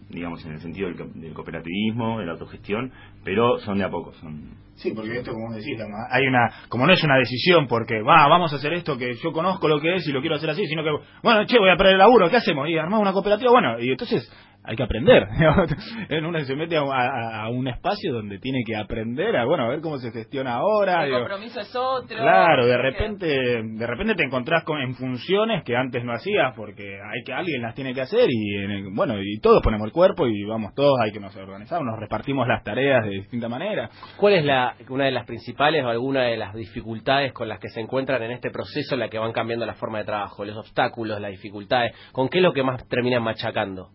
digamos, 0.10 0.44
en 0.46 0.54
el 0.54 0.60
sentido 0.60 0.90
del 0.90 1.34
cooperativismo, 1.34 2.20
de 2.20 2.26
la 2.26 2.32
autogestión, 2.32 2.92
pero 3.24 3.60
son 3.60 3.78
de 3.78 3.84
a 3.84 3.90
poco, 3.90 4.12
son 4.14 4.56
Sí, 4.80 4.94
porque 4.96 5.18
esto, 5.18 5.34
como 5.34 5.54
decís, 5.54 5.78
hay 6.10 6.26
una, 6.26 6.50
como 6.70 6.88
no 6.88 6.94
es 6.94 7.04
una 7.04 7.18
decisión 7.18 7.68
porque, 7.68 8.02
va, 8.02 8.30
vamos 8.30 8.54
a 8.54 8.56
hacer 8.56 8.72
esto 8.72 8.98
que 8.98 9.14
yo 9.16 9.34
conozco 9.34 9.68
lo 9.68 9.82
que 9.82 9.96
es 9.96 10.08
y 10.08 10.14
lo 10.14 10.22
quiero 10.22 10.38
hacer 10.38 10.50
así, 10.50 10.66
sino 10.68 10.86
que, 10.86 10.90
bueno, 11.22 11.46
che, 11.46 11.60
voy 11.60 11.70
a 11.70 11.76
perder 11.76 11.94
el 11.94 12.00
laburo, 12.00 12.30
¿qué 12.30 12.38
hacemos? 12.38 12.70
Y 12.70 12.78
armamos 12.78 13.02
una 13.02 13.12
cooperativa, 13.12 13.52
bueno, 13.52 13.78
y 13.78 13.92
entonces 13.92 14.32
hay 14.64 14.76
que 14.76 14.84
aprender. 14.84 15.28
En 16.10 16.26
uno 16.26 16.40
se 16.42 16.56
mete 16.56 16.76
a, 16.78 16.82
a- 16.82 17.44
a 17.44 17.50
un 17.50 17.68
espacio 17.68 18.14
donde 18.14 18.40
tiene 18.40 18.64
que 18.66 18.76
aprender 18.76 19.36
a, 19.38 19.46
bueno, 19.46 19.66
a 19.66 19.70
ver 19.70 19.82
cómo 19.82 19.98
se 19.98 20.12
gestiona 20.12 20.56
ahora. 20.56 21.04
El 21.04 21.08
digo, 21.10 21.20
compromiso 21.20 21.60
es 21.62 21.76
otro. 21.76 22.18
Claro, 22.18 22.66
de 22.66 22.78
repente, 22.78 23.28
de 23.28 23.88
repente 23.88 24.16
te 24.16 24.24
encontrás 24.24 24.64
con, 24.64 24.82
en 24.82 24.96
funciones 24.96 25.64
que 25.64 25.76
antes 25.76 26.04
no 26.04 26.14
hacías 26.14 26.54
porque 26.56 26.84
hay 26.84 27.24
que 27.26 27.34
alguien 27.34 27.62
las 27.62 27.76
tiene 27.76 27.94
que 27.94 28.02
hacer 28.02 28.28
y 28.30 28.56
en 28.64 28.72
el- 28.72 28.88
bueno 28.94 29.16
y 29.22 29.40
todos 29.40 29.62
ponemos 29.64 29.86
el 29.88 29.92
cuerpo 29.94 30.28
y 30.28 30.44
vamos 30.46 30.74
todos 30.76 31.00
hay 31.02 31.12
que 31.12 31.20
nos 31.20 31.36
organizamos, 31.36 31.86
nos 31.86 32.00
repartimos 32.00 32.48
las 32.48 32.64
tareas 32.64 33.04
de 33.04 33.12
distinta 33.12 33.48
manera. 33.50 33.90
¿Cuál 34.18 34.34
es 34.34 34.46
la, 34.46 34.76
una 34.90 35.06
de 35.06 35.12
las 35.12 35.26
principales 35.26 35.84
o 35.84 35.90
alguna 35.90 36.24
de 36.24 36.38
las 36.38 36.54
dificultades 36.54 37.34
con 37.34 37.48
las 37.48 37.60
que 37.60 37.70
se 37.70 37.80
encuentran 37.82 38.22
en 38.24 38.32
este 38.32 38.50
proceso 38.52 38.96
en 38.96 39.00
la 39.02 39.10
que 39.10 39.18
van 39.20 39.32
cambiando 39.32 39.66
la 39.66 39.74
forma 39.76 40.00
de 40.00 40.06
trabajo, 40.06 40.44
los 40.46 40.58
obstáculos, 40.58 41.20
las 41.22 41.32
dificultades? 41.32 41.94
¿Con 42.12 42.30
qué 42.30 42.38
es 42.40 42.44
lo 42.44 42.54
que 42.54 42.64
más 42.64 42.86
terminan 42.88 43.24
machacando? 43.24 43.90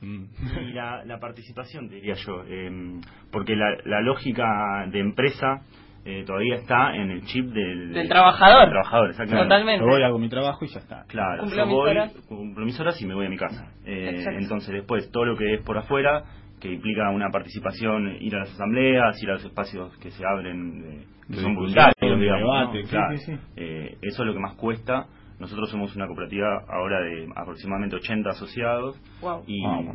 Y 0.00 0.72
la, 0.72 1.04
la 1.04 1.18
participación, 1.18 1.88
diría 1.88 2.14
yo, 2.14 2.44
em, 2.46 3.00
porque 3.32 3.56
la, 3.56 3.66
la 3.84 4.00
lógica 4.00 4.86
de 4.90 5.00
empresa 5.00 5.62
eh, 6.04 6.24
todavía 6.26 6.54
está 6.56 6.94
en 6.96 7.10
el 7.10 7.22
chip 7.24 7.46
del, 7.46 7.92
Del 7.92 8.08
trabajador. 8.08 8.60
del 8.62 8.70
trabajador, 8.70 9.10
exactamente. 9.10 9.44
Totalmente. 9.44 9.84
Yo 9.84 9.90
voy, 9.90 10.02
hago 10.02 10.18
mi 10.18 10.28
trabajo 10.28 10.64
y 10.64 10.68
ya 10.68 10.78
está. 10.80 11.04
Claro, 11.08 11.40
Cumplo 11.42 11.58
yo 11.58 11.66
mis 11.66 11.74
voy, 11.74 11.90
horas. 11.90 12.12
cumplo 12.28 12.64
mis 12.64 12.80
horas 12.80 13.02
y 13.02 13.06
me 13.06 13.14
voy 13.14 13.26
a 13.26 13.28
mi 13.28 13.36
casa. 13.36 13.72
Eh, 13.84 14.24
entonces 14.38 14.72
después 14.72 15.10
todo 15.10 15.24
lo 15.26 15.36
que 15.36 15.54
es 15.54 15.62
por 15.62 15.76
afuera, 15.76 16.22
que 16.60 16.72
implica 16.72 17.10
una 17.10 17.30
participación, 17.30 18.16
ir 18.20 18.34
a 18.36 18.40
las 18.40 18.52
asambleas, 18.52 19.22
ir 19.22 19.30
a 19.30 19.34
los 19.34 19.44
espacios 19.44 19.96
que 19.98 20.10
se 20.10 20.24
abren, 20.24 20.84
eh, 20.86 21.04
que 21.28 21.36
De 21.36 21.42
son 21.42 21.54
voluntarios, 21.54 22.20
digamos. 22.20 22.40
¿no? 22.42 22.60
debate, 22.60 22.82
sí, 22.84 22.88
Claro. 22.88 23.16
sí, 23.16 23.24
sí. 23.26 23.38
Eh, 23.56 23.98
eso 24.02 24.22
es 24.22 24.26
lo 24.26 24.32
que 24.32 24.40
más 24.40 24.54
cuesta. 24.54 25.06
Nosotros 25.40 25.70
somos 25.70 25.94
una 25.96 26.06
cooperativa 26.06 26.64
ahora 26.68 27.00
de 27.00 27.28
aproximadamente 27.34 27.96
80 27.96 28.30
asociados 28.30 29.00
Wow. 29.20 29.44
y, 29.46 29.62
Wow. 29.64 29.94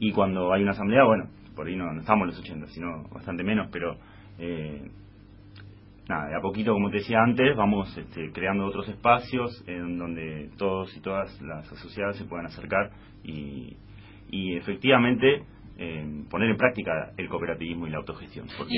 y 0.00 0.12
cuando 0.12 0.52
hay 0.52 0.62
una 0.62 0.72
asamblea, 0.72 1.04
bueno, 1.04 1.28
por 1.54 1.66
ahí 1.66 1.76
no, 1.76 1.92
no 1.92 2.00
estamos 2.00 2.26
los 2.26 2.38
80, 2.38 2.66
sino 2.68 3.04
bastante 3.12 3.42
menos, 3.44 3.68
pero 3.72 3.96
eh, 4.38 4.90
nada, 6.08 6.28
de 6.28 6.36
a 6.36 6.40
poquito, 6.40 6.72
como 6.72 6.90
te 6.90 6.98
decía 6.98 7.18
antes, 7.22 7.56
vamos 7.56 7.96
este, 7.96 8.30
creando 8.32 8.66
otros 8.66 8.88
espacios 8.88 9.62
en 9.66 9.98
donde 9.98 10.50
todos 10.56 10.96
y 10.96 11.00
todas 11.00 11.40
las 11.42 11.70
asociadas 11.72 12.16
se 12.16 12.24
puedan 12.24 12.46
acercar 12.46 12.90
y, 13.24 13.76
y 14.30 14.56
efectivamente 14.56 15.42
eh, 15.78 16.24
poner 16.30 16.50
en 16.50 16.56
práctica 16.56 17.12
el 17.16 17.28
cooperativismo 17.28 17.86
y 17.86 17.90
la 17.90 17.98
autogestión. 17.98 18.46
Porque, 18.56 18.74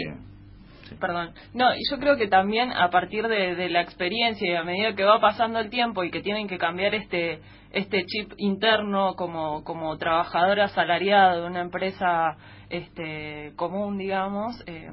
Perdón. 0.99 1.33
No, 1.55 1.75
y 1.75 1.81
yo 1.91 1.99
creo 1.99 2.17
que 2.17 2.29
también 2.29 2.73
a 2.73 2.91
partir 2.91 3.29
de, 3.29 3.69
la 3.69 3.81
experiencia 3.81 4.51
y 4.51 4.55
a 4.57 4.65
medida 4.65 4.95
que 4.95 5.05
va 5.05 5.21
pasando 5.21 5.59
el 5.61 5.71
tiempo 5.71 6.03
y 6.05 6.11
que 6.11 6.23
tienen 6.23 6.49
que 6.49 6.59
cambiar 6.59 6.95
este 6.95 7.41
este 7.73 8.05
chip 8.05 8.33
interno 8.39 9.15
como 9.15 9.63
como 9.63 9.97
trabajador 9.97 10.61
asalariado 10.61 11.43
de 11.43 11.47
una 11.47 11.61
empresa 11.61 12.37
este 12.69 13.53
común, 13.57 13.99
digamos, 13.99 14.63
eh, 14.67 14.91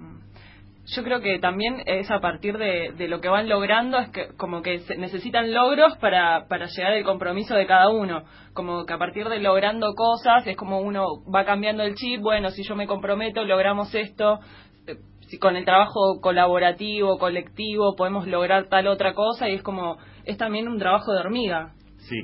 yo 0.95 1.03
creo 1.03 1.19
que 1.19 1.37
también 1.39 1.83
es 1.85 2.09
a 2.09 2.19
partir 2.21 2.57
de, 2.57 2.93
lo 3.09 3.19
que 3.19 3.27
van 3.27 3.49
logrando, 3.49 3.97
es 3.99 4.09
que 4.09 4.29
como 4.37 4.61
que 4.61 4.79
se- 4.79 4.95
necesitan 4.95 5.53
logros 5.53 5.97
para, 5.97 6.47
para 6.47 6.67
llegar 6.67 6.93
al 6.93 7.03
compromiso 7.03 7.55
de 7.55 7.67
cada 7.67 7.89
uno. 7.89 8.23
Como 8.53 8.85
que 8.85 8.93
a 8.93 8.97
partir 8.97 9.27
de 9.27 9.39
logrando 9.39 9.93
cosas, 9.95 10.47
es 10.47 10.55
como 10.55 10.79
uno 10.79 11.05
va 11.33 11.43
cambiando 11.43 11.83
el 11.83 11.95
chip, 11.95 12.21
bueno, 12.21 12.51
si 12.51 12.63
yo 12.63 12.75
me 12.77 12.87
comprometo, 12.87 13.43
logramos 13.43 13.93
esto, 13.93 14.39
si 15.27 15.37
con 15.39 15.55
el 15.55 15.65
trabajo 15.65 16.19
colaborativo, 16.21 17.17
colectivo, 17.17 17.95
podemos 17.95 18.27
lograr 18.27 18.67
tal 18.69 18.87
otra 18.87 19.13
cosa, 19.13 19.47
y 19.49 19.53
es 19.55 19.61
como, 19.63 19.97
es 20.25 20.37
también 20.37 20.67
un 20.67 20.79
trabajo 20.79 21.13
de 21.13 21.19
hormiga. 21.19 21.73
Sí, 21.97 22.17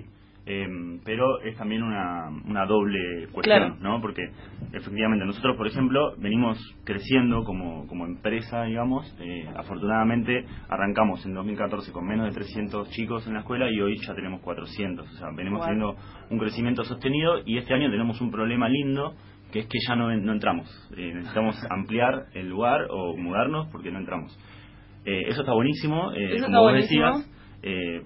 em, 0.46 1.00
pero 1.06 1.42
es 1.42 1.56
también 1.58 1.84
una, 1.84 2.30
una 2.46 2.66
doble 2.66 3.28
cuestión, 3.32 3.44
Claro. 3.44 3.76
¿no? 3.82 4.02
Porque 4.02 4.22
efectivamente 4.74 5.26
nosotros, 5.26 5.56
por 5.58 5.68
ejemplo, 5.68 6.16
venimos 6.18 6.58
creciendo 6.86 7.44
como, 7.44 7.86
como 7.88 8.06
empresa, 8.06 8.63
digamos. 8.63 9.06
Eh, 9.20 9.48
afortunadamente 9.56 10.46
arrancamos 10.70 11.26
en 11.26 11.34
2014 11.34 11.92
con 11.92 12.06
menos 12.08 12.28
de 12.28 12.34
300 12.34 12.89
chicos 12.92 13.26
en 13.28 13.34
la 13.34 13.39
escuela 13.42 13.70
y 13.70 13.80
hoy 13.82 13.98
ya 14.06 14.13
tenemos 14.16 14.42
400. 14.42 15.08
O 15.10 15.13
sea, 15.18 15.28
venimos 15.36 15.60
Wow. 15.60 15.68
teniendo 15.68 15.96
un 16.30 16.39
crecimiento 16.39 16.84
sostenido 16.84 17.39
y 17.46 17.58
este 17.58 17.74
año 17.74 17.89
tenemos 17.92 18.20
un 18.22 18.32
problema 18.32 18.68
lindo 18.70 19.13
que 19.54 19.60
es 19.60 19.68
que 19.68 19.78
ya 19.88 19.96
no, 19.96 20.13
no 20.18 20.34
entramos. 20.34 20.68
Eh, 20.98 21.12
necesitamos 21.13 21.56
ampliar 21.70 22.26
el 22.34 22.50
lugar 22.50 22.88
o 22.89 23.16
mudarnos 23.16 23.68
porque 23.72 23.92
no 23.92 24.00
entramos. 24.00 24.36
Eh, 25.06 25.26
eso 25.28 25.42
está 25.42 25.54
buenísimo, 25.54 26.12
eh, 26.13 26.26
Eso 26.26 26.34
está 26.36 26.48
como 26.48 26.62
vos 26.62 26.72
buenísimo. 26.72 27.06
decías, 27.06 27.60
eh, 27.62 28.02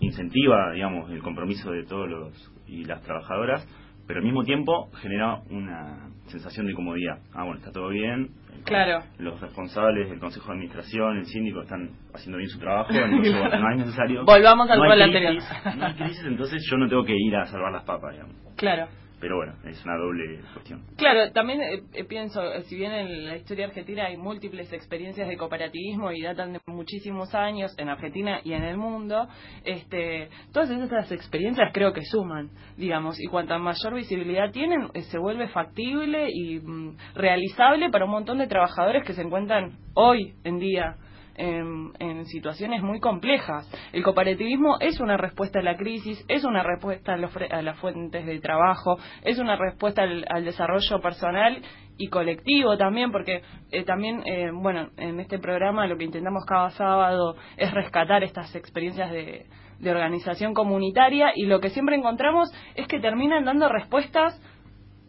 incentiva, 0.00 0.72
digamos, 0.74 1.10
el 1.10 1.22
compromiso 1.22 1.70
de 1.70 1.84
todos 1.84 2.08
los 2.08 2.52
y 2.66 2.84
las 2.84 3.00
trabajadoras, 3.02 3.66
pero 4.06 4.18
al 4.18 4.24
mismo 4.26 4.42
tiempo 4.44 4.90
genera 5.00 5.36
una 5.48 6.10
sensación 6.26 6.66
de 6.66 6.74
comodidad. 6.74 7.18
Ah, 7.32 7.44
bueno, 7.44 7.60
está 7.60 7.72
todo 7.72 7.88
bien. 7.88 8.28
Claro. 8.64 9.04
Los 9.18 9.40
responsables 9.40 10.10
del 10.10 10.18
Consejo 10.18 10.48
de 10.48 10.52
Administración, 10.52 11.18
el 11.18 11.24
síndico, 11.26 11.62
están 11.62 11.90
haciendo 12.12 12.36
bien 12.38 12.50
su 12.50 12.58
trabajo, 12.58 12.90
entonces 12.92 13.38
bueno, 13.38 13.58
no 13.58 13.70
es 13.72 13.78
necesario. 13.78 14.24
Volvamos 14.26 14.68
al 14.70 14.78
no 14.78 14.84
rol 14.84 15.00
anterior. 15.02 15.34
No 15.78 15.86
hay 15.86 15.94
crisis, 15.94 16.24
entonces 16.26 16.62
yo 16.70 16.76
no 16.76 16.88
tengo 16.88 17.04
que 17.04 17.16
ir 17.16 17.34
a 17.36 17.46
salvar 17.46 17.72
las 17.72 17.84
papas, 17.84 18.12
digamos. 18.12 18.36
Claro. 18.56 18.86
Pero 19.20 19.36
bueno, 19.36 19.54
es 19.64 19.82
una 19.84 19.96
doble 19.96 20.40
cuestión. 20.52 20.82
Claro, 20.96 21.32
también 21.32 21.62
eh, 21.62 21.82
eh, 21.94 22.04
pienso, 22.04 22.42
eh, 22.52 22.62
si 22.62 22.76
bien 22.76 22.92
en 22.92 23.26
la 23.26 23.36
historia 23.36 23.66
argentina 23.66 24.06
hay 24.06 24.16
múltiples 24.16 24.72
experiencias 24.72 25.28
de 25.28 25.36
cooperativismo 25.36 26.12
y 26.12 26.22
datan 26.22 26.52
de 26.52 26.60
muchísimos 26.66 27.34
años 27.34 27.74
en 27.78 27.88
Argentina 27.88 28.40
y 28.44 28.52
en 28.52 28.64
el 28.64 28.76
mundo, 28.76 29.28
este, 29.64 30.28
todas 30.52 30.70
esas 30.70 31.12
experiencias 31.12 31.70
creo 31.72 31.92
que 31.92 32.02
suman, 32.02 32.50
digamos, 32.76 33.20
y 33.20 33.26
cuanta 33.26 33.58
mayor 33.58 33.94
visibilidad 33.94 34.50
tienen, 34.50 34.88
eh, 34.94 35.02
se 35.02 35.18
vuelve 35.18 35.48
factible 35.48 36.28
y 36.30 36.60
mm, 36.60 36.96
realizable 37.14 37.90
para 37.90 38.04
un 38.04 38.10
montón 38.10 38.38
de 38.38 38.46
trabajadores 38.46 39.04
que 39.04 39.12
se 39.12 39.22
encuentran 39.22 39.78
hoy 39.94 40.34
en 40.44 40.58
día 40.58 40.96
en, 41.36 41.92
en 41.98 42.24
situaciones 42.26 42.82
muy 42.82 43.00
complejas. 43.00 43.68
El 43.92 44.02
cooperativismo 44.02 44.76
es 44.80 45.00
una 45.00 45.16
respuesta 45.16 45.60
a 45.60 45.62
la 45.62 45.76
crisis, 45.76 46.24
es 46.28 46.44
una 46.44 46.62
respuesta 46.62 47.14
a, 47.14 47.16
los 47.16 47.30
a 47.36 47.62
las 47.62 47.78
fuentes 47.78 48.26
de 48.26 48.40
trabajo, 48.40 48.96
es 49.22 49.38
una 49.38 49.56
respuesta 49.56 50.02
al, 50.02 50.44
desarrollo 50.44 51.00
personal 51.00 51.62
y 51.96 52.08
colectivo 52.08 52.76
también, 52.76 53.12
porque 53.12 53.42
eh, 53.70 53.84
también, 53.84 54.22
eh, 54.26 54.50
bueno, 54.52 54.90
en 54.96 55.20
este 55.20 55.38
programa 55.38 55.86
lo 55.86 55.96
que 55.96 56.04
intentamos 56.04 56.44
cada 56.46 56.70
sábado 56.70 57.36
es 57.56 57.72
rescatar 57.72 58.24
estas 58.24 58.54
experiencias 58.54 59.10
de, 59.10 59.46
de 59.78 59.90
organización 59.90 60.54
comunitaria 60.54 61.32
y 61.34 61.46
lo 61.46 61.60
que 61.60 61.70
siempre 61.70 61.96
encontramos 61.96 62.50
es 62.74 62.86
que 62.88 63.00
terminan 63.00 63.44
dando 63.44 63.68
respuestas 63.68 64.40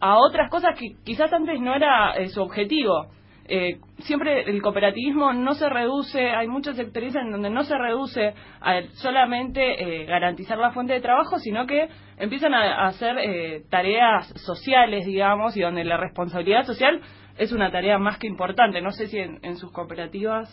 a 0.00 0.16
otras 0.18 0.50
cosas 0.50 0.78
que 0.78 0.94
quizás 1.04 1.32
antes 1.32 1.60
no 1.60 1.74
era 1.74 2.16
eh, 2.16 2.28
su 2.28 2.42
objetivo. 2.42 3.06
Eh, 3.48 3.78
siempre 3.98 4.42
el 4.42 4.60
cooperativismo 4.62 5.32
no 5.32 5.54
se 5.54 5.68
reduce, 5.68 6.30
hay 6.30 6.48
muchas 6.48 6.78
experiencias 6.78 7.24
en 7.24 7.30
donde 7.32 7.50
no 7.50 7.62
se 7.64 7.76
reduce 7.78 8.34
a 8.60 8.82
solamente 8.94 9.62
eh, 10.02 10.04
garantizar 10.04 10.58
la 10.58 10.72
fuente 10.72 10.94
de 10.94 11.00
trabajo, 11.00 11.38
sino 11.38 11.66
que 11.66 11.88
empiezan 12.18 12.54
a, 12.54 12.84
a 12.84 12.86
hacer 12.88 13.16
eh, 13.18 13.62
tareas 13.70 14.26
sociales, 14.44 15.06
digamos, 15.06 15.56
y 15.56 15.60
donde 15.60 15.84
la 15.84 15.96
responsabilidad 15.96 16.64
social 16.64 17.00
es 17.38 17.52
una 17.52 17.70
tarea 17.70 17.98
más 17.98 18.18
que 18.18 18.26
importante. 18.26 18.80
No 18.80 18.90
sé 18.92 19.06
si 19.06 19.18
en, 19.18 19.38
en 19.42 19.56
sus 19.56 19.70
cooperativas, 19.72 20.48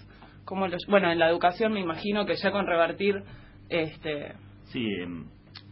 como 0.46 0.68
los, 0.68 0.86
bueno, 0.88 1.12
en 1.12 1.20
la 1.20 1.30
educación 1.30 1.74
me 1.74 1.80
imagino 1.80 2.26
que 2.26 2.36
ya 2.36 2.52
con 2.52 2.68
revertir, 2.68 3.24
este, 3.70 4.34
Sí, 4.66 4.86
em, 5.02 5.26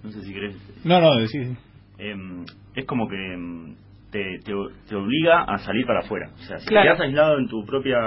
no 0.03 0.11
sé 0.11 0.21
si 0.23 0.33
querés 0.33 0.55
No, 0.85 0.99
no, 1.01 1.15
decís. 1.17 1.57
em, 1.97 2.45
es 2.75 2.85
como 2.85 3.07
que 3.07 3.15
em, 3.33 3.75
te, 4.11 4.39
te, 4.43 4.53
te 4.89 4.95
obliga 4.95 5.43
a 5.43 5.57
salir 5.59 5.85
para 5.85 5.99
afuera. 6.01 6.29
O 6.33 6.37
sea, 6.39 6.59
si 6.59 6.67
Claro. 6.67 6.83
te 6.83 6.87
quedas 6.95 7.07
aislado 7.07 7.37
en 7.39 7.47
tu 7.47 7.65
propia 7.65 7.97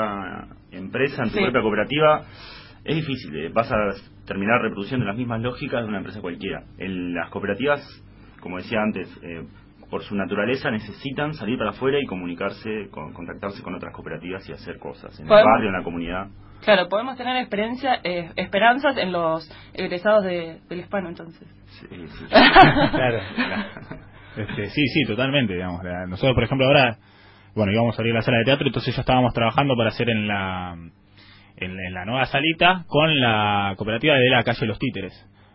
empresa, 0.71 1.23
en 1.23 1.31
tu 1.31 1.37
Sí. 1.37 1.43
propia 1.43 1.63
cooperativa, 1.63 2.23
es 2.85 2.97
difícil. 2.97 3.35
eh, 3.37 3.51
Vas 3.53 3.71
a 3.73 3.77
terminar 4.27 4.61
reproduciendo 4.63 5.07
las 5.07 5.17
mismas 5.17 5.41
lógicas 5.41 5.83
de 5.83 5.89
una 5.89 5.99
empresa 5.99 6.21
cualquiera. 6.21 6.63
En 6.79 7.15
las 7.15 7.31
cooperativas, 7.31 7.81
como 8.41 8.59
decía 8.59 8.81
antes, 8.83 9.09
eh, 9.23 9.45
por 9.91 10.03
su 10.03 10.15
naturaleza 10.17 10.71
necesitan 10.71 11.35
salir 11.35 11.57
para 11.59 11.71
afuera 11.71 11.99
y 12.01 12.07
comunicarse, 12.07 12.89
con- 12.91 13.13
contactarse 13.13 13.63
con 13.63 13.75
otras 13.75 13.93
cooperativas 13.95 14.49
y 14.49 14.53
hacer 14.53 14.79
cosas 14.79 15.19
en 15.21 15.27
el 15.27 15.31
barrio, 15.31 15.69
en 15.69 15.75
la 15.75 15.83
comunidad. 15.85 16.27
claro, 16.65 16.89
podemos 16.89 17.17
tener 17.19 17.37
experiencia, 17.37 18.01
eh, 18.03 18.31
esperanzas 18.37 18.97
en 18.97 19.13
los 19.13 19.47
egresados 19.75 20.25
de, 20.25 20.59
del 20.69 20.81
hispano 20.81 21.09
entonces. 21.11 21.47
Sí, 21.67 21.87
sí. 21.91 22.25
Claro. 22.91 23.21
Este, 24.37 24.67
sí, 24.71 24.87
sí, 24.89 25.05
totalmente, 25.07 25.55
digamos. 25.55 25.83
Nosotros, 26.09 26.35
por 26.35 26.45
ejemplo, 26.45 26.67
ahora, 26.67 26.99
bueno, 27.55 27.73
íbamos 27.73 27.97
a 27.99 28.03
abrir 28.03 28.15
la 28.15 28.23
sala 28.23 28.39
de 28.39 28.45
teatro, 28.45 28.67
entonces 28.67 28.95
ya 28.95 29.01
estábamos 29.01 29.33
trabajando 29.33 29.75
para 29.77 29.91
hacer 29.91 30.09
en 30.11 30.27
la 30.27 30.75
en, 31.57 31.71
en 31.71 31.95
la 31.95 32.05
nueva 32.05 32.27
salita 32.27 32.85
con 32.89 33.21
la 33.21 33.75
cooperativa 33.77 34.17
de 34.17 34.29
la 34.29 34.43
calle 34.43 34.67
Los 34.67 34.79
Títeres. 34.79 35.13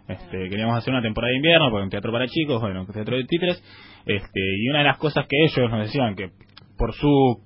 Este, 0.08 0.50
queríamos 0.50 0.78
hacer 0.78 0.92
una 0.94 1.02
temporada 1.04 1.30
de 1.32 1.38
invierno, 1.38 1.70
porque 1.70 1.84
un 1.84 1.90
teatro 1.90 2.12
para 2.12 2.26
chicos, 2.28 2.62
bueno, 2.62 2.82
un 2.82 2.88
teatro 2.88 3.16
de 3.18 3.26
títeres, 3.26 3.62
este, 4.06 4.40
y 4.58 4.70
una 4.70 4.80
de 4.80 4.86
las 4.86 4.98
cosas 4.98 5.28
que 5.28 5.36
ellos 5.44 5.70
nos 5.70 5.82
decían 5.86 6.16
que 6.16 6.32
por 6.78 6.94
su 6.94 7.44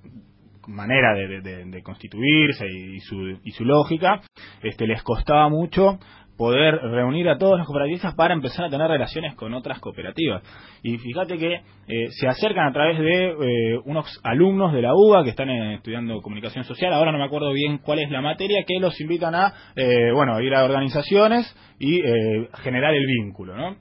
manera 0.67 1.13
de, 1.13 1.27
de- 1.27 1.41
de- 1.41 1.65
de 1.65 1.83
constituirse 1.83 2.65
y 2.71 2.99
su, 3.01 3.37
y 3.43 3.51
su 3.51 3.65
lógica, 3.65 4.21
este, 4.61 4.87
les 4.87 5.03
costaba 5.03 5.49
mucho 5.49 5.99
poder 6.37 6.75
reunir 6.75 7.29
a 7.29 7.37
todos 7.37 7.57
los 7.57 7.67
cooperativistas 7.67 8.15
para 8.15 8.33
empezar 8.33 8.65
a 8.65 8.69
tener 8.69 8.87
relaciones 8.87 9.35
con 9.35 9.53
otras 9.53 9.79
cooperativas. 9.79 10.43
Y 10.81 10.97
fíjate 10.97 11.37
que 11.37 11.53
eh, 11.53 12.07
se 12.09 12.27
acercan 12.27 12.67
a 12.67 12.73
través 12.73 12.99
de 12.99 13.25
eh, 13.29 13.79
unos 13.85 14.19
alumnos 14.23 14.73
de 14.73 14.81
la 14.81 14.93
UBA 14.93 15.23
que 15.23 15.29
están 15.31 15.49
eh, 15.49 15.75
estudiando 15.75 16.21
comunicación 16.21 16.63
social, 16.63 16.93
ahora 16.93 17.11
no 17.11 17.17
me 17.17 17.25
acuerdo 17.25 17.51
bien 17.51 17.79
cuál 17.79 17.99
es 17.99 18.09
la 18.09 18.21
materia, 18.21 18.63
que 18.67 18.79
los 18.79 18.99
invitan 18.99 19.35
a 19.35 19.53
eh, 19.75 20.11
bueno, 20.13 20.39
ir 20.41 20.53
a 20.53 20.63
organizaciones 20.63 21.55
y 21.79 21.99
eh, 21.99 22.49
generar 22.63 22.93
el 22.93 23.05
vínculo. 23.05 23.55
¿no? 23.55 23.75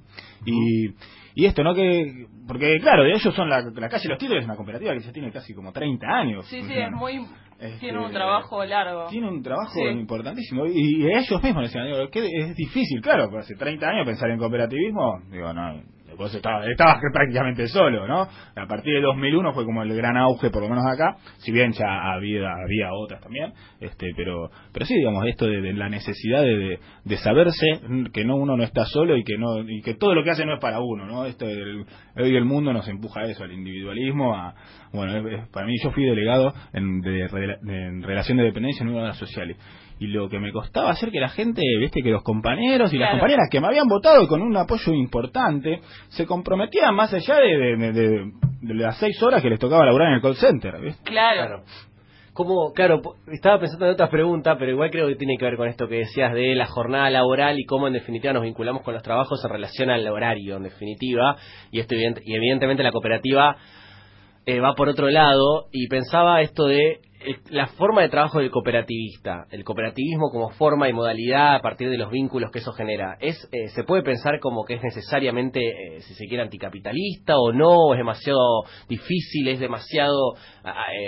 Y, 0.45 0.95
y 1.35 1.47
esto, 1.47 1.63
¿no? 1.63 1.75
que 1.75 2.27
Porque, 2.47 2.79
claro, 2.81 3.05
ellos 3.05 3.35
son 3.35 3.49
la, 3.49 3.61
la 3.63 3.89
calle 3.89 4.09
Los 4.09 4.19
Títulos, 4.19 4.41
es 4.43 4.47
una 4.47 4.57
cooperativa 4.57 4.93
que 4.95 5.01
ya 5.01 5.13
tiene 5.13 5.31
casi 5.33 5.55
como 5.55 5.73
30 5.73 6.07
años. 6.07 6.47
Sí, 6.47 6.63
sí, 6.63 6.73
es 6.75 6.91
muy... 6.91 7.25
Este, 7.59 7.79
tiene 7.79 8.05
un 8.05 8.11
trabajo 8.11 8.65
largo. 8.65 9.07
Tiene 9.09 9.29
un 9.29 9.41
trabajo 9.43 9.73
Sí. 9.75 9.85
importantísimo. 9.87 10.67
Y, 10.67 11.03
y 11.05 11.07
ellos 11.07 11.41
mismos 11.43 11.63
decían, 11.65 11.87
digo, 11.87 12.09
que 12.11 12.27
es 12.27 12.57
difícil, 12.57 13.01
claro, 13.01 13.25
porque 13.31 13.45
hace 13.45 13.55
30 13.55 13.87
años 13.89 14.05
pensar 14.07 14.31
en 14.31 14.39
cooperativismo, 14.39 15.21
digo, 15.31 15.53
no, 15.53 15.81
estabas, 16.35 16.67
estabas 16.69 16.99
prácticamente 17.13 17.67
solo, 17.69 18.07
¿no? 18.07 18.23
A 18.23 18.67
partir 18.67 18.95
de 18.95 19.01
2001 19.01 19.53
fue 19.53 19.65
como 19.65 19.83
el 19.83 19.95
gran 19.97 20.17
auge, 20.17 20.51
por 20.51 20.63
lo 20.63 20.69
menos 20.69 20.85
acá, 20.87 21.17
si 21.39 21.53
bien 21.53 21.73
ya 21.73 22.13
había, 22.15 22.49
había 22.65 22.93
otras 22.93 23.21
también, 23.21 23.53
este, 23.81 24.13
pero, 24.17 24.51
pero 24.73 24.87
sí, 24.87 24.95
digamos, 24.95 25.27
esto 25.27 25.47
de, 25.47 25.61
de 25.61 25.73
la 25.75 25.89
necesidad 25.89 26.43
de, 26.43 26.79
de, 27.05 27.17
saberse 27.19 27.67
que 28.13 28.25
no 28.25 28.37
uno 28.37 28.57
no 28.57 28.65
está 28.65 28.85
solo 28.87 29.17
y 29.17 29.25
que 29.25 29.37
no 29.39 29.61
y 29.69 29.83
que 29.83 29.95
todo 29.95 30.15
lo 30.15 30.25
que 30.25 30.31
hace 30.31 30.45
no 30.47 30.55
es 30.55 30.61
para 30.61 30.81
uno, 30.81 31.07
¿no? 31.07 31.25
Esto 31.27 31.47
del- 31.47 31.85
hoy 32.17 32.37
el 32.37 32.45
mundo 32.45 32.73
nos 32.73 32.89
empuja 32.89 33.21
a 33.21 33.25
eso, 33.25 33.45
al 33.45 33.53
individualismo, 33.53 34.35
a, 34.35 34.55
bueno, 34.93 35.47
para 35.53 35.67
mí 35.67 35.75
yo 35.83 35.91
fui 35.93 36.05
delegado 36.05 36.53
en, 36.73 37.01
de- 37.01 37.23
en 37.67 38.03
relación 38.03 38.39
de 38.39 38.45
dependencia 38.45 38.83
en 38.85 38.91
una 38.91 39.03
de 39.03 39.09
las 39.09 39.19
sociales 39.19 39.57
y 39.99 40.07
lo 40.09 40.29
que 40.29 40.39
me 40.39 40.53
costaba 40.53 40.91
hacer 40.91 41.11
que 41.11 41.21
la 41.21 41.29
gente, 41.29 41.63
viste, 41.79 42.03
que 42.03 42.11
los 42.11 42.23
compañeros 42.23 42.93
y 42.93 42.99
las 42.99 43.09
Claro. 43.11 43.21
compañeras 43.21 43.49
que 43.51 43.61
me 43.61 43.67
habían 43.69 43.89
votado 43.89 44.27
con 44.29 44.43
un 44.43 44.57
apoyo 44.57 44.93
importante 44.93 45.81
se 46.09 46.27
comprometían 46.27 46.95
más 46.95 47.13
allá 47.15 47.37
de, 47.37 47.57
de, 47.57 47.77
de- 47.77 47.93
de- 47.93 48.33
de 48.63 48.75
las 48.75 48.97
seis 48.99 49.21
horas 49.23 49.43
que 49.43 49.51
les 49.51 49.59
tocaba 49.59 49.85
laburar 49.85 50.09
en 50.09 50.15
el 50.15 50.21
call 50.23 50.37
center, 50.37 50.81
¿viste? 50.81 51.03
Claro. 51.05 51.63
Como, 52.33 52.73
claro, 52.73 53.03
po- 53.03 53.17
estaba 53.31 53.59
pensando 53.61 53.85
en 53.87 53.93
otra 53.93 54.09
pregunta, 54.09 54.57
pero 54.59 54.71
igual 54.71 54.91
creo 54.91 55.07
que 55.09 55.17
tiene 55.17 55.37
que 55.37 55.45
ver 55.45 55.57
con 55.59 55.69
esto 55.69 55.87
que 55.87 55.97
decías 55.97 56.33
de 56.33 56.55
la 56.55 56.65
jornada 56.67 57.11
laboral 57.11 57.59
y 57.59 57.67
cómo 57.67 57.89
en 57.89 57.93
definitiva 57.93 58.33
nos 58.33 58.43
vinculamos 58.45 58.83
con 58.83 58.95
los 58.95 59.03
trabajos 59.03 59.45
en 59.45 59.51
relación 59.51 59.91
al 59.91 60.07
horario, 60.09 60.57
en 60.57 60.63
definitiva. 60.63 61.37
Y 61.71 61.81
esto 61.81 61.95
y 61.95 62.35
evidentemente 62.35 62.83
la 62.83 62.91
cooperativa 62.91 63.57
eh, 64.47 64.61
va 64.61 64.75
por 64.75 64.89
otro 64.89 65.09
lado 65.09 65.69
y 65.73 65.89
pensaba 65.89 66.41
esto 66.41 66.67
de 66.67 67.01
eh, 67.21 67.37
la 67.51 67.69
forma 67.69 68.03
de 68.03 68.09
trabajo 68.09 68.39
del 68.39 68.51
cooperativista, 68.51 69.47
el 69.51 69.65
cooperativismo 69.65 70.31
como 70.31 70.51
forma 70.51 70.89
y 70.89 70.93
modalidad 70.93 71.55
a 71.55 71.61
partir 71.61 71.89
de 71.91 71.99
los 71.99 72.11
vínculos 72.11 72.51
que 72.51 72.59
eso 72.59 72.73
genera. 72.73 73.17
Es 73.21 73.49
eh, 73.53 73.69
se 73.69 73.85
puede 73.85 74.03
pensar 74.03 74.41
como 74.41 74.65
que 74.65 74.75
es 74.75 74.83
necesariamente, 74.83 75.61
si 76.01 76.15
se 76.15 76.27
quiere, 76.27 76.43
anticapitalista 76.43 77.39
o 77.39 77.53
no, 77.53 77.71
o 77.71 77.95
es 77.95 77.99
demasiado 77.99 78.65
difícil, 78.89 79.49
es 79.49 79.61
demasiado, 79.61 80.35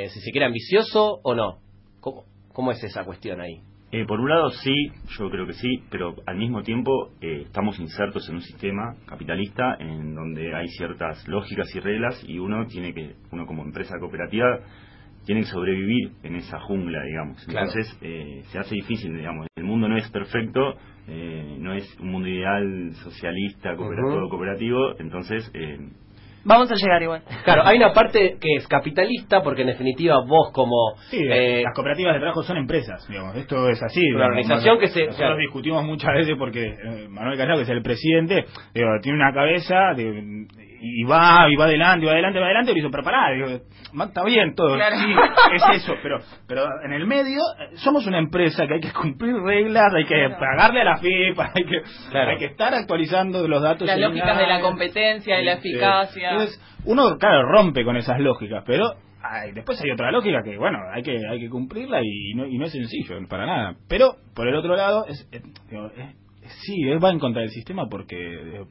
si 0.09 0.21
se 0.21 0.31
quiere, 0.31 0.47
ambicioso 0.47 1.21
o 1.23 1.35
no. 1.35 1.59
¿Cómo, 2.01 2.25
cómo 2.53 2.71
es 2.71 2.83
esa 2.85 3.05
cuestión 3.05 3.41
ahí? 3.41 3.61
Eh, 3.97 4.07
por 4.07 4.19
un 4.19 4.29
lado 4.29 4.51
sí, 4.51 4.75
yo 5.17 5.31
creo 5.31 5.47
que 5.47 5.53
sí, 5.53 5.69
pero 5.89 6.17
al 6.27 6.37
mismo 6.37 6.65
tiempo 6.65 7.13
eh, 7.21 7.43
estamos 7.47 7.79
insertos 7.79 8.29
en 8.29 8.35
un 8.35 8.41
sistema 8.41 8.97
capitalista 9.07 9.77
en 9.79 10.17
donde 10.17 10.53
hay 10.53 10.67
ciertas 10.71 11.25
lógicas 11.29 11.69
y 11.77 11.79
reglas 11.79 12.21
y 12.27 12.41
uno 12.41 12.67
tiene 12.67 12.93
que, 12.93 13.15
uno 13.31 13.47
como 13.47 13.63
empresa 13.63 13.95
cooperativa 14.01 14.59
tiene 15.25 15.43
que 15.43 15.47
sobrevivir 15.47 16.11
en 16.25 16.35
esa 16.35 16.59
jungla, 16.59 17.05
digamos. 17.05 17.45
Claro. 17.47 17.69
Entonces 17.69 17.99
eh, 18.03 18.43
se 18.51 18.59
hace 18.59 18.75
difícil, 18.75 19.17
digamos. 19.17 19.47
El 19.55 19.63
mundo 19.63 19.89
no 19.89 19.97
es 19.97 20.11
perfecto, 20.11 20.75
eh, 21.07 21.57
no 21.61 21.73
es 21.73 21.87
un 22.01 22.09
mundo 22.09 22.27
ideal 22.27 22.95
socialista, 22.97 23.77
cooperativo, 23.77 24.23
Ujú. 24.23 24.29
cooperativo, 24.31 24.99
entonces 24.99 25.49
eh, 25.55 25.79
Vamos 26.45 26.71
a 26.71 26.75
llegar 26.75 27.03
igual. 27.03 27.23
Claro, 27.45 27.63
hay 27.65 27.79
una 27.79 27.93
parte 27.93 28.37
que 28.41 28.57
es 28.57 28.69
capitalista 28.69 29.43
porque 29.43 29.63
en 29.63 29.69
definitiva 29.69 30.17
vos 30.27 30.51
como... 30.53 30.95
Sí, 31.11 31.19
eh, 31.23 31.63
las 31.65 31.75
cooperativas 31.75 32.15
de 32.15 32.21
trabajo 32.21 32.43
son 32.43 32.59
empresas, 32.59 33.07
digamos, 33.09 33.35
esto 33.37 33.69
es 33.71 33.83
así. 33.83 34.01
Una 34.01 34.27
digamos, 34.27 34.29
organización 34.31 34.79
que 34.79 34.89
se- 34.89 35.01
Nosotros 35.07 35.17
claro. 35.17 35.37
discutimos 35.39 35.85
muchas 35.85 36.11
veces 36.15 36.35
porque 36.39 36.65
eh, 36.67 37.09
Manuel 37.09 37.39
Callao, 37.39 37.57
que 37.57 37.63
es 37.63 37.69
el 37.71 37.83
presidente, 37.83 38.45
digo, 38.75 38.89
tiene 39.03 39.19
una 39.19 39.33
cabeza 39.33 39.95
de- 39.97 40.47
y 40.85 41.05
va, 41.05 41.47
y 41.51 41.57
va 41.57 41.65
adelante, 41.65 42.05
y 42.05 42.07
va 42.07 42.13
adelante, 42.13 42.39
va 42.39 42.45
adelante, 42.47 42.73
y 42.73 42.75
le 42.75 42.81
dice, 42.83 42.91
pero 42.91 43.03
pará, 43.05 43.33
digo, 43.35 43.61
"Ma, 43.93 44.05
está 44.05 44.23
bien 44.25 44.55
todo, 44.55 44.75
Claro. 44.75 44.97
sí, 44.97 45.15
es 45.55 45.63
eso, 45.83 45.95
pero 46.03 46.19
pero 46.47 46.67
en 46.85 46.93
el 46.93 47.07
medio 47.07 47.39
eh, 47.59 47.77
somos 47.77 48.07
una 48.07 48.19
empresa 48.19 48.67
que 48.67 48.75
hay 48.75 48.81
que 48.81 48.93
cumplir 48.93 49.35
reglas, 49.37 49.93
hay 49.95 50.05
que 50.05 50.15
Claro. 50.27 50.37
pagarle 50.39 50.81
a 50.83 50.85
la 50.85 50.97
FIFA, 50.99 51.51
hay 51.55 51.65
que, 51.65 51.83
Claro. 52.11 52.31
hay 52.31 52.39
que 52.39 52.45
estar 52.47 52.75
actualizando 52.75 53.47
los 53.49 53.63
datos. 53.63 53.87
Las 53.87 53.99
lógicas 53.99 54.37
de 54.39 54.47
la 54.47 54.61
competencia, 54.61 55.37
de 55.37 55.45
la 55.45 55.53
eficacia. 55.55 56.31
Entonces, 56.33 56.61
uno, 56.85 57.17
claro, 57.19 57.43
rompe 57.51 57.85
con 57.85 57.97
esas 57.97 58.21
lógicas, 58.21 58.63
pero 58.67 58.85
ay, 59.23 59.53
después 59.53 59.81
hay 59.83 59.91
otra 59.91 60.11
lógica 60.11 60.43
que, 60.45 60.59
bueno, 60.59 60.79
hay 60.93 61.03
que 61.03 61.17
hay 61.31 61.41
que 61.41 61.49
cumplirla 61.49 62.01
y 62.03 62.35
no, 62.35 62.47
y 62.47 62.59
no 62.59 62.67
es 62.67 62.73
sencillo, 62.73 63.17
para 63.29 63.47
nada. 63.47 63.75
Pero, 63.89 64.17
por 64.35 64.47
el 64.49 64.55
otro 64.55 64.77
lado, 64.77 65.07
es, 65.09 65.27
eh, 65.33 65.41
digo, 65.71 65.87
es- 65.97 66.24
sí, 66.63 66.85
va 67.03 67.11
en 67.11 67.19
contra 67.19 67.43
del 67.43 67.51
sistema 67.51 67.89
porque 67.89 68.17
eh, 68.17 68.65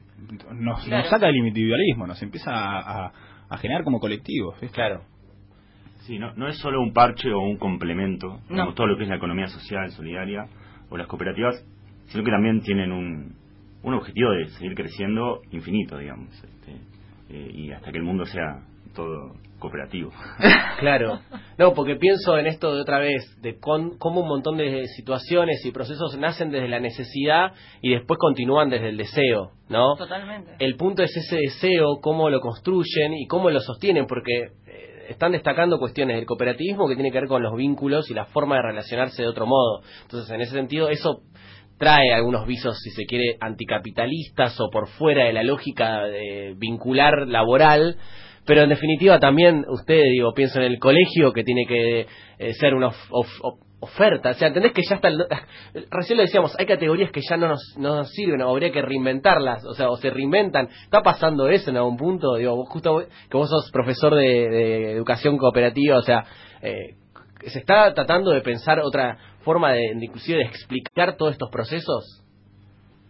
nos, 0.54 0.84
Claro. 0.84 1.02
nos 1.02 1.10
saca 1.10 1.26
del 1.26 1.36
individualismo, 1.36 2.06
nos 2.06 2.22
empieza 2.22 2.50
a, 2.52 3.06
a- 3.06 3.12
a 3.48 3.58
generar 3.58 3.84
como 3.84 4.00
colectivos. 4.00 4.58
¿viste? 4.60 4.74
Claro. 4.74 5.02
Sí, 6.06 6.18
no, 6.18 6.34
no 6.34 6.48
es 6.48 6.58
solo 6.58 6.80
un 6.82 6.92
parche 6.92 7.30
o 7.32 7.40
un 7.40 7.56
complemento, 7.56 8.40
digamos, 8.48 8.72
No. 8.72 8.74
todo 8.74 8.86
lo 8.88 8.96
que 8.96 9.04
es 9.04 9.08
la 9.08 9.16
economía 9.16 9.46
social, 9.46 9.90
solidaria 9.90 10.46
o 10.90 10.96
las 10.96 11.06
cooperativas, 11.06 11.54
sino 12.06 12.22
que 12.24 12.30
también 12.30 12.60
tienen 12.60 12.92
un, 12.92 13.34
un 13.82 13.94
objetivo 13.94 14.30
de 14.32 14.48
seguir 14.50 14.74
creciendo 14.74 15.40
infinito, 15.50 15.96
digamos, 15.98 16.28
este, 16.34 16.72
eh, 17.30 17.50
y 17.54 17.70
hasta 17.72 17.90
que 17.90 17.98
el 17.98 18.04
mundo 18.04 18.26
sea 18.26 18.60
todo 18.94 19.34
cooperativo. 19.64 20.10
Claro. 20.80 21.20
No, 21.56 21.72
porque 21.72 21.94
pienso 21.96 22.36
en 22.36 22.46
esto 22.46 22.74
de 22.74 22.80
otra 22.82 22.98
vez, 22.98 23.22
de 23.40 23.58
con- 23.58 23.96
cómo 23.96 24.20
un 24.22 24.28
montón 24.28 24.56
de 24.56 24.86
situaciones 24.88 25.64
y 25.64 25.70
procesos 25.70 26.18
nacen 26.18 26.50
desde 26.50 26.68
la 26.68 26.80
necesidad 26.80 27.52
y 27.80 27.92
después 27.92 28.18
continúan 28.18 28.68
desde 28.70 28.88
el 28.88 28.96
deseo, 28.96 29.52
¿no? 29.68 29.94
Totalmente. 29.96 30.56
El 30.58 30.74
punto 30.76 31.02
es 31.04 31.16
ese 31.16 31.36
deseo, 31.36 32.00
cómo 32.02 32.28
lo 32.28 32.40
construyen 32.40 33.14
y 33.14 33.26
cómo 33.28 33.50
lo 33.50 33.60
sostienen, 33.60 34.06
porque 34.06 34.32
eh, 34.66 35.06
están 35.08 35.32
destacando 35.32 35.78
cuestiones 35.78 36.16
del 36.16 36.26
cooperativismo 36.26 36.88
que 36.88 36.96
tiene 36.96 37.12
que 37.12 37.20
ver 37.20 37.28
con 37.28 37.42
los 37.42 37.54
vínculos 37.56 38.10
y 38.10 38.14
la 38.14 38.26
forma 38.26 38.56
de 38.56 38.62
relacionarse 38.62 39.22
de 39.22 39.28
otro 39.28 39.46
modo. 39.46 39.80
Entonces, 40.02 40.28
en 40.34 40.40
ese 40.40 40.52
sentido, 40.52 40.88
eso 40.90 41.22
trae 41.78 42.12
algunos 42.12 42.46
visos, 42.46 42.76
si 42.82 42.90
se 42.90 43.04
quiere, 43.06 43.36
anticapitalistas 43.40 44.60
o 44.60 44.68
por 44.70 44.88
fuera 44.88 45.24
de 45.24 45.32
la 45.32 45.44
lógica 45.44 46.02
de 46.04 46.54
vincular 46.58 47.26
laboral, 47.28 47.96
pero 48.46 48.62
en 48.62 48.68
definitiva 48.68 49.18
también 49.18 49.64
usted, 49.68 50.02
digo, 50.12 50.32
pienso 50.34 50.58
en 50.60 50.66
el 50.72 50.78
colegio 50.78 51.32
que 51.32 51.44
tiene 51.44 51.64
que 51.66 52.06
eh, 52.38 52.52
ser 52.54 52.74
una 52.74 52.88
of- 52.88 53.08
of- 53.10 53.40
of- 53.42 53.60
oferta, 53.80 54.30
o 54.30 54.34
sea, 54.34 54.48
entendés 54.48 54.72
que 54.72 54.80
ya 54.88 54.94
está, 54.96 55.08
el- 55.08 55.26
recién 55.90 56.16
lo 56.16 56.22
decíamos, 56.22 56.54
hay 56.58 56.64
categorías 56.64 57.10
que 57.10 57.20
ya 57.28 57.36
no 57.36 57.48
nos, 57.48 57.60
no 57.78 57.96
nos 57.96 58.10
sirven, 58.12 58.40
o 58.42 58.48
habría 58.50 58.72
que 58.72 58.80
reinventarlas, 58.80 59.62
o 59.66 59.74
sea, 59.74 59.90
o 59.90 59.96
se 59.98 60.08
reinventan, 60.08 60.68
está 60.84 61.02
pasando 61.02 61.48
eso 61.48 61.68
en 61.70 61.76
algún 61.76 61.96
punto, 61.98 62.36
digo, 62.36 62.56
vos 62.56 62.68
justo 62.70 63.04
que 63.30 63.36
vos 63.36 63.50
sos 63.50 63.70
profesor 63.70 64.14
de, 64.14 64.92
educación 64.92 65.36
cooperativa, 65.36 65.98
o 65.98 66.02
sea, 66.02 66.24
eh, 66.62 66.96
se 67.46 67.58
está 67.58 67.92
tratando 67.92 68.30
de 68.30 68.40
pensar 68.40 68.80
otra 68.80 69.18
forma 69.42 69.72
de 69.72 69.82
inclusive 70.00 70.38
de 70.38 70.44
explicar 70.44 71.16
todos 71.18 71.32
estos 71.32 71.50
procesos. 71.50 72.23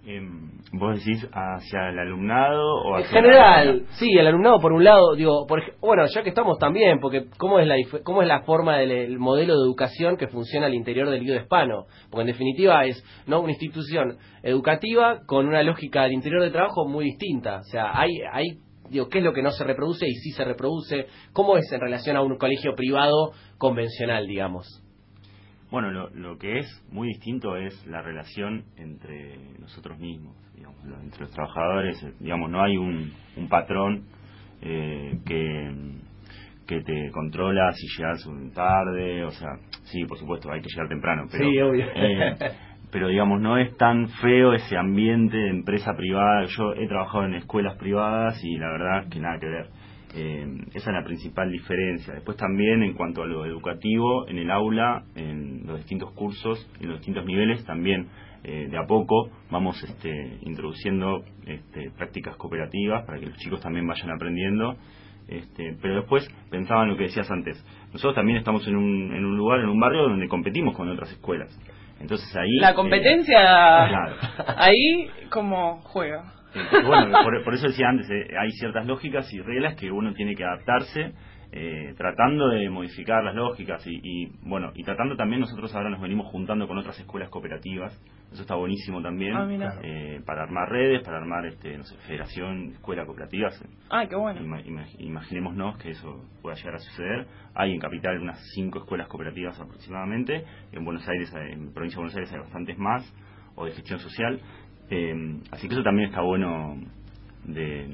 Em, 0.06 0.50
¿Vos 0.72 1.02
decís 1.02 1.26
hacia 1.32 1.88
el 1.88 1.98
alumnado 1.98 2.74
o 2.82 2.98
En 2.98 3.04
hacia 3.04 3.22
general, 3.22 3.86
sí, 3.92 4.10
el 4.12 4.26
alumnado 4.26 4.60
por 4.60 4.72
un 4.72 4.84
lado, 4.84 5.14
digo, 5.14 5.46
por, 5.46 5.62
bueno, 5.80 6.04
ya 6.06 6.22
que 6.22 6.28
estamos 6.28 6.58
también, 6.58 7.00
porque 7.00 7.26
cómo 7.38 7.58
es 7.58 7.66
la 7.66 7.76
cómo 8.02 8.20
es 8.20 8.28
la 8.28 8.42
forma 8.42 8.76
del 8.76 8.90
el 8.90 9.18
modelo 9.18 9.54
de 9.54 9.64
educación 9.64 10.16
que 10.18 10.26
funciona 10.28 10.66
al 10.66 10.74
interior 10.74 11.08
del 11.08 11.20
Guido 11.20 11.36
Hispano, 11.36 11.86
porque 12.10 12.22
en 12.22 12.26
definitiva 12.26 12.84
es 12.84 13.02
no 13.26 13.40
una 13.40 13.52
institución 13.52 14.18
educativa 14.42 15.20
con 15.26 15.46
una 15.46 15.62
lógica 15.62 16.02
del 16.02 16.12
interior 16.12 16.42
de 16.42 16.50
trabajo 16.50 16.86
muy 16.86 17.04
distinta, 17.06 17.60
o 17.60 17.64
sea, 17.64 17.98
hay 17.98 18.10
hay 18.30 18.58
digo, 18.90 19.08
qué 19.08 19.18
es 19.18 19.24
lo 19.24 19.32
que 19.32 19.42
no 19.42 19.52
se 19.52 19.64
reproduce 19.64 20.06
y 20.06 20.14
sí 20.16 20.32
se 20.32 20.44
reproduce, 20.44 21.06
cómo 21.32 21.56
es 21.56 21.70
en 21.72 21.80
relación 21.80 22.16
a 22.16 22.22
un 22.22 22.36
colegio 22.36 22.74
privado 22.74 23.32
convencional, 23.56 24.26
digamos. 24.26 24.83
Bueno, 25.74 25.90
lo, 25.90 26.08
lo 26.10 26.38
que 26.38 26.60
es 26.60 26.86
muy 26.92 27.08
distinto 27.08 27.56
es 27.56 27.84
la 27.88 28.00
relación 28.00 28.62
entre 28.76 29.36
nosotros 29.58 29.98
mismos, 29.98 30.36
digamos, 30.54 30.78
entre 31.02 31.22
los 31.22 31.32
trabajadores. 31.32 32.00
eh, 32.04 32.12
Digamos, 32.20 32.48
no 32.48 32.62
hay 32.62 32.76
un, 32.76 33.10
un 33.36 33.48
patrón 33.48 34.04
eh, 34.62 35.18
que, 35.26 35.74
que 36.68 36.80
te 36.82 37.10
controla 37.10 37.72
si 37.72 37.88
llegas 37.98 38.24
tarde, 38.54 39.24
o 39.24 39.30
sea, 39.32 39.48
sí, 39.86 40.04
por 40.04 40.16
supuesto, 40.16 40.48
hay 40.52 40.60
que 40.60 40.68
llegar 40.68 40.88
temprano, 40.88 41.24
pero, 41.32 41.42
Sí, 41.50 41.58
obvio. 41.60 41.86
eh, 41.92 42.36
pero 42.92 43.08
digamos, 43.08 43.40
no 43.40 43.58
es 43.58 43.76
tan 43.76 44.06
feo 44.22 44.52
ese 44.52 44.76
ambiente 44.76 45.36
de 45.36 45.50
empresa 45.50 45.90
privada. 45.96 46.44
Yo 46.56 46.72
he 46.74 46.86
trabajado 46.86 47.24
en 47.24 47.34
escuelas 47.34 47.76
privadas 47.78 48.38
y 48.44 48.56
la 48.58 48.68
verdad 48.70 49.08
que 49.10 49.18
nada 49.18 49.40
que 49.40 49.46
ver. 49.46 49.66
Eh, 50.16 50.46
esa 50.74 50.90
es 50.90 50.94
la 50.94 51.04
principal 51.04 51.50
diferencia. 51.50 52.14
Después 52.14 52.36
también 52.36 52.82
en 52.82 52.94
cuanto 52.94 53.22
a 53.22 53.26
lo 53.26 53.44
educativo, 53.44 54.28
en 54.28 54.38
el 54.38 54.50
aula, 54.50 55.04
en 55.16 55.66
los 55.66 55.78
distintos 55.78 56.12
cursos, 56.12 56.70
en 56.80 56.88
los 56.88 56.98
distintos 56.98 57.24
niveles, 57.24 57.64
también 57.64 58.08
eh, 58.44 58.68
de 58.70 58.78
a 58.78 58.86
poco 58.86 59.30
vamos 59.50 59.82
este, 59.82 60.38
introduciendo 60.42 61.24
este, 61.46 61.90
prácticas 61.96 62.36
cooperativas 62.36 63.04
para 63.06 63.18
que 63.18 63.26
los 63.26 63.38
chicos 63.38 63.60
también 63.60 63.86
vayan 63.86 64.10
aprendiendo. 64.10 64.76
Este, 65.26 65.76
pero 65.80 65.96
después 65.96 66.28
pensaba 66.50 66.82
en 66.82 66.90
lo 66.90 66.96
que 66.96 67.04
decías 67.04 67.30
antes. 67.30 67.56
Nosotros 67.92 68.14
también 68.14 68.38
estamos 68.38 68.66
en 68.68 68.76
un, 68.76 69.14
en 69.14 69.24
un 69.24 69.36
lugar, 69.36 69.60
en 69.60 69.68
un 69.68 69.80
barrio 69.80 70.02
donde 70.02 70.28
competimos 70.28 70.76
con 70.76 70.88
otras 70.90 71.10
escuelas. 71.10 71.58
Entonces 71.98 72.36
ahí... 72.36 72.56
La 72.60 72.70
eh, 72.70 72.74
competencia, 72.74 73.38
claro. 73.88 74.16
ahí 74.58 75.08
como 75.30 75.80
juega. 75.82 76.33
Bueno, 76.86 77.18
por, 77.22 77.44
por, 77.44 77.54
eso 77.54 77.66
decía 77.68 77.88
antes, 77.88 78.08
eh, 78.10 78.28
hay 78.38 78.50
ciertas 78.52 78.86
lógicas 78.86 79.32
y 79.32 79.40
reglas 79.40 79.74
que 79.76 79.90
uno 79.90 80.12
tiene 80.14 80.34
que 80.34 80.44
adaptarse 80.44 81.12
eh, 81.56 81.94
tratando 81.96 82.48
de 82.48 82.68
modificar 82.68 83.22
las 83.22 83.34
lógicas 83.36 83.80
y, 83.86 84.26
bueno 84.42 84.72
y 84.74 84.82
tratando 84.82 85.14
también 85.16 85.40
nosotros 85.40 85.72
ahora 85.76 85.88
nos 85.90 86.00
venimos 86.00 86.26
juntando 86.32 86.66
con 86.66 86.78
otras 86.78 86.98
escuelas 86.98 87.28
cooperativas 87.28 87.92
eso 88.32 88.42
está 88.42 88.56
buenísimo 88.56 89.00
también 89.00 89.36
Ah, 89.36 89.80
eh, 89.84 90.20
para 90.26 90.42
armar 90.42 90.68
redes 90.68 91.02
para 91.04 91.18
armar 91.18 91.46
este 91.46 91.76
no 91.78 91.84
sé 91.84 91.96
federación 92.08 92.72
escuela 92.72 93.06
cooperativas 93.06 93.62
ah 93.90 94.04
qué 94.08 94.16
bueno. 94.16 94.40
Ima- 94.40 94.62
ima- 94.66 94.88
imaginémonos 94.98 95.78
que 95.78 95.90
eso 95.90 96.24
pueda 96.42 96.56
llegar 96.56 96.74
a 96.74 96.78
suceder. 96.78 97.26
Hay 97.54 97.72
en 97.72 97.78
capital 97.78 98.18
unas 98.20 98.40
cinco 98.56 98.80
escuelas 98.80 99.06
cooperativas 99.06 99.60
aproximadamente 99.60 100.44
en 100.72 100.84
Buenos 100.84 101.06
Aires 101.08 101.32
en 101.34 101.72
provincia 101.72 101.98
de 101.98 102.02
Buenos 102.02 102.16
Aires 102.16 102.32
hay 102.32 102.40
bastantes 102.40 102.76
más 102.78 103.14
o 103.54 103.66
de 103.66 103.70
gestión 103.72 104.00
social 104.00 104.40
Eh, 104.90 105.14
así 105.50 105.68
que 105.68 105.74
eso 105.74 105.82
también 105.82 106.08
está 106.10 106.20
bueno 106.20 106.76
de, 107.44 107.88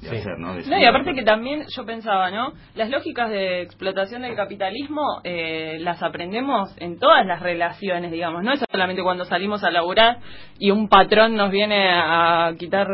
de 0.00 0.08
Sí. 0.08 0.16
hacer 0.16 0.38
no 0.38 0.54
De 0.54 0.66
No, 0.66 0.78
y 0.78 0.84
aparte 0.84 1.14
que 1.14 1.22
también 1.22 1.64
yo 1.74 1.84
pensaba, 1.86 2.30
¿no? 2.30 2.52
Las 2.74 2.90
lógicas 2.90 3.30
de 3.30 3.62
explotación 3.62 4.22
del 4.22 4.34
capitalismo 4.36 5.02
eh, 5.24 5.78
las 5.80 6.02
aprendemos 6.02 6.74
en 6.78 6.98
todas 6.98 7.24
las 7.26 7.40
relaciones, 7.40 8.10
digamos. 8.10 8.42
No 8.42 8.52
es 8.52 8.64
solamente 8.70 9.02
cuando 9.02 9.24
salimos 9.24 9.64
a 9.64 9.70
laburar 9.70 10.18
y 10.58 10.70
un 10.70 10.88
patrón 10.88 11.36
nos 11.36 11.50
viene 11.50 11.88
a 11.90 12.52
quitar 12.58 12.86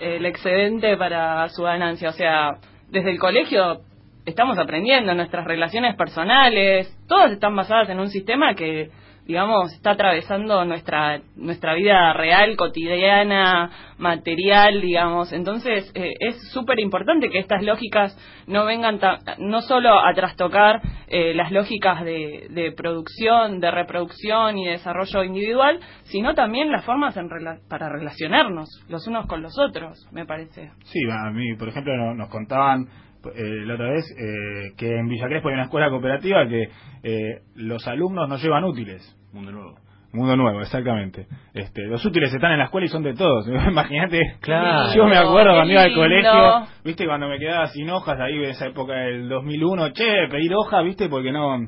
el 0.00 0.24
excedente 0.26 0.96
para 0.96 1.48
su 1.48 1.62
ganancia. 1.62 2.10
O 2.10 2.12
sea, 2.12 2.58
desde 2.90 3.10
el 3.10 3.18
colegio 3.18 3.80
estamos 4.26 4.58
aprendiendo 4.58 5.14
nuestras 5.14 5.44
relaciones 5.46 5.96
personales. 5.96 6.94
Todas 7.08 7.32
están 7.32 7.56
basadas 7.56 7.88
en 7.90 7.98
un 7.98 8.08
sistema 8.08 8.54
que 8.54 8.90
digamos, 9.30 9.72
está 9.72 9.92
atravesando 9.92 10.64
nuestra 10.64 11.20
nuestra 11.36 11.74
vida 11.74 12.12
real, 12.14 12.56
cotidiana, 12.56 13.70
material, 13.98 14.80
digamos. 14.80 15.32
Entonces, 15.32 15.90
eh, 15.94 16.14
es 16.18 16.50
súper 16.52 16.80
importante 16.80 17.30
que 17.30 17.38
estas 17.38 17.62
lógicas 17.62 18.16
no 18.48 18.64
vengan 18.64 18.98
ta- 18.98 19.18
no 19.38 19.60
solo 19.62 19.98
a 20.00 20.12
trastocar 20.14 20.80
eh, 21.06 21.32
las 21.34 21.52
lógicas 21.52 22.04
de, 22.04 22.48
de 22.50 22.72
producción, 22.72 23.60
de 23.60 23.70
reproducción 23.70 24.58
y 24.58 24.66
desarrollo 24.66 25.22
individual, 25.22 25.78
sino 26.04 26.34
también 26.34 26.72
las 26.72 26.84
formas 26.84 27.16
en 27.16 27.28
rela- 27.30 27.60
para 27.68 27.88
relacionarnos 27.88 28.68
los 28.88 29.06
unos 29.06 29.26
con 29.26 29.42
los 29.42 29.56
otros, 29.58 30.08
me 30.12 30.26
parece. 30.26 30.70
Sí, 30.84 30.98
a 31.08 31.30
mí, 31.30 31.54
por 31.56 31.68
ejemplo, 31.68 31.96
no- 31.96 32.14
nos 32.14 32.28
contaban 32.30 32.86
eh, 33.34 33.66
la 33.66 33.74
otra 33.74 33.90
vez 33.90 34.04
eh, 34.18 34.72
que 34.78 34.96
en 34.96 35.06
Villa 35.06 35.26
Crespo 35.28 35.48
una 35.48 35.64
escuela 35.64 35.90
cooperativa 35.90 36.48
que 36.48 36.68
eh, 37.02 37.42
los 37.54 37.86
alumnos 37.86 38.26
no 38.30 38.36
llevan 38.38 38.64
útiles. 38.64 39.16
Mundo 39.32 39.52
Nuevo 39.52 39.74
Mundo 40.12 40.36
nuevo, 40.36 40.60
exactamente. 40.60 41.26
Este, 41.54 41.82
los 41.86 42.04
útiles 42.04 42.34
están 42.34 42.50
en 42.50 42.58
la 42.58 42.64
escuela 42.64 42.84
y 42.84 42.88
son 42.88 43.04
de 43.04 43.14
todos. 43.14 43.46
Imagínate. 43.68 44.20
Claro. 44.40 44.92
Yo 44.92 45.06
me 45.06 45.16
acuerdo 45.16 45.52
cuando 45.54 45.72
iba 45.72 45.82
al 45.82 45.94
colegio, 45.94 46.66
viste, 46.84 47.06
cuando 47.06 47.28
me 47.28 47.38
quedaba 47.38 47.68
sin 47.68 47.88
hojas 47.90 48.18
ahí 48.18 48.34
en 48.34 48.50
esa 48.50 48.66
época 48.66 48.92
del 48.92 49.28
2001, 49.28 49.90
che, 49.92 50.26
pedir 50.28 50.52
hoja, 50.54 50.82
viste, 50.82 51.08
porque 51.08 51.30
no 51.30 51.58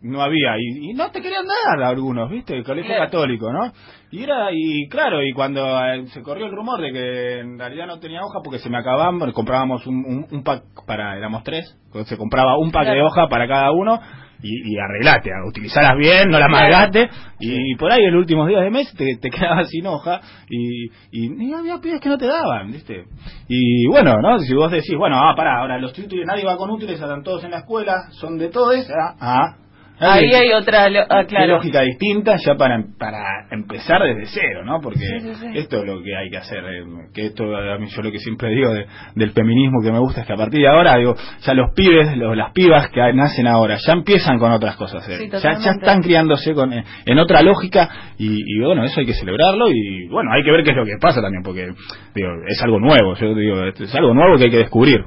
no 0.00 0.22
había 0.22 0.56
y, 0.58 0.90
y 0.90 0.94
no 0.94 1.10
te 1.10 1.20
querían 1.20 1.44
dar 1.44 1.82
algunos, 1.82 2.30
viste, 2.30 2.56
el 2.56 2.62
colegio 2.64 2.90
Claro. 2.94 3.04
católico, 3.10 3.52
¿no? 3.52 3.72
Y 4.12 4.22
era 4.22 4.48
y 4.52 4.88
claro, 4.88 5.22
y 5.24 5.32
cuando 5.32 5.60
eh, 5.84 6.06
se 6.08 6.22
corrió 6.22 6.46
el 6.46 6.52
rumor 6.52 6.80
de 6.80 6.92
que 6.92 7.40
en 7.40 7.58
realidad 7.58 7.86
no 7.88 7.98
tenía 7.98 8.20
hoja 8.22 8.38
porque 8.44 8.60
se 8.60 8.70
me 8.70 8.78
acababan, 8.78 9.18
comprábamos 9.32 9.84
un, 9.88 9.96
un, 10.04 10.26
un 10.30 10.44
pack 10.44 10.62
para 10.86 11.16
éramos 11.16 11.42
tres, 11.42 11.76
se 12.04 12.16
compraba 12.16 12.56
un 12.58 12.70
pack 12.70 12.86
de 12.86 13.02
hoja 13.02 13.28
para 13.28 13.48
cada 13.48 13.72
uno 13.72 13.98
y, 14.42 14.72
y 14.72 14.78
arreglate, 14.78 15.30
a 15.32 15.46
utilizarlas 15.46 15.96
bien, 15.98 16.28
no 16.28 16.38
las 16.38 16.50
malgaste 16.50 17.08
y, 17.40 17.74
por 17.76 17.92
ahí 17.92 18.04
en 18.04 18.12
los 18.12 18.20
últimos 18.20 18.48
días 18.48 18.62
de 18.62 18.70
mes 18.70 18.92
te, 18.96 19.16
te 19.16 19.30
quedabas 19.30 19.68
sin 19.68 19.86
hoja 19.86 20.20
y, 20.48 20.86
y, 21.10 21.48
y 21.48 21.52
había 21.52 21.78
pibes 21.78 22.00
que 22.00 22.08
no 22.08 22.18
te 22.18 22.26
daban, 22.26 22.70
¿viste? 22.70 23.04
Y 23.48 23.86
bueno, 23.88 24.20
¿no? 24.20 24.38
Si 24.38 24.54
vos 24.54 24.70
decís, 24.70 24.96
bueno, 24.96 25.16
ah, 25.18 25.34
pará, 25.36 25.60
ahora 25.60 25.78
los 25.78 25.96
útiles, 25.98 26.26
nadie 26.26 26.44
va 26.44 26.56
con 26.56 26.70
útiles, 26.70 27.00
están 27.00 27.22
todos 27.22 27.44
en 27.44 27.50
la 27.50 27.58
escuela, 27.58 28.08
son 28.12 28.38
de 28.38 28.48
todos, 28.48 28.74
ah, 28.90 29.14
ah. 29.20 29.67
Ahí 30.00 30.32
hay 30.32 30.52
otra, 30.52 30.88
lo- 30.88 31.00
ah, 31.08 31.24
claro. 31.24 31.54
lógica 31.54 31.82
distinta 31.82 32.36
ya 32.36 32.54
para, 32.56 32.84
para 32.98 33.48
empezar 33.50 34.02
desde 34.02 34.26
cero, 34.26 34.64
¿no? 34.64 34.80
Porque 34.80 35.00
Sí, 35.00 35.20
sí, 35.20 35.34
sí. 35.34 35.46
esto 35.58 35.78
es 35.78 35.84
lo 35.86 36.02
que 36.02 36.14
hay 36.16 36.30
que 36.30 36.36
hacer. 36.36 36.58
eh, 36.64 36.84
que 37.12 37.26
esto, 37.26 37.44
a 37.56 37.78
mí, 37.78 37.88
yo 37.88 38.02
lo 38.02 38.12
que 38.12 38.18
siempre 38.18 38.50
digo 38.50 38.72
de- 38.72 38.86
del 39.16 39.30
feminismo 39.32 39.80
que 39.82 39.90
me 39.90 39.98
gusta 39.98 40.20
es 40.20 40.26
que 40.26 40.32
a 40.32 40.36
partir 40.36 40.60
de 40.60 40.68
ahora, 40.68 40.96
digo, 40.96 41.16
ya 41.42 41.54
los 41.54 41.72
pibes, 41.74 42.16
los, 42.16 42.36
las 42.36 42.52
pibas 42.52 42.90
que 42.90 43.00
nacen 43.12 43.46
ahora, 43.48 43.76
ya 43.84 43.92
empiezan 43.92 44.38
con 44.38 44.52
otras 44.52 44.76
cosas. 44.76 45.08
eh. 45.08 45.18
Sí, 45.18 45.28
ya, 45.30 45.58
ya 45.58 45.70
están 45.72 46.00
criándose 46.02 46.54
con, 46.54 46.72
eh, 46.72 46.84
en 47.06 47.18
otra 47.18 47.42
lógica 47.42 47.88
y, 48.18 48.42
y 48.46 48.60
bueno, 48.64 48.84
eso 48.84 49.00
hay 49.00 49.06
que 49.06 49.14
celebrarlo 49.14 49.66
y 49.68 50.06
bueno, 50.08 50.30
hay 50.32 50.42
que 50.44 50.50
ver 50.52 50.62
qué 50.62 50.70
es 50.70 50.76
lo 50.76 50.84
que 50.84 50.96
pasa 51.00 51.20
también, 51.20 51.42
porque 51.42 51.72
digo, 52.14 52.28
es 52.46 52.62
algo 52.62 52.78
nuevo, 52.78 53.14
yo 53.16 53.34
digo, 53.34 53.64
es 53.64 53.94
algo 53.96 54.14
nuevo 54.14 54.36
que 54.38 54.44
hay 54.44 54.50
que 54.50 54.58
descubrir. 54.58 55.04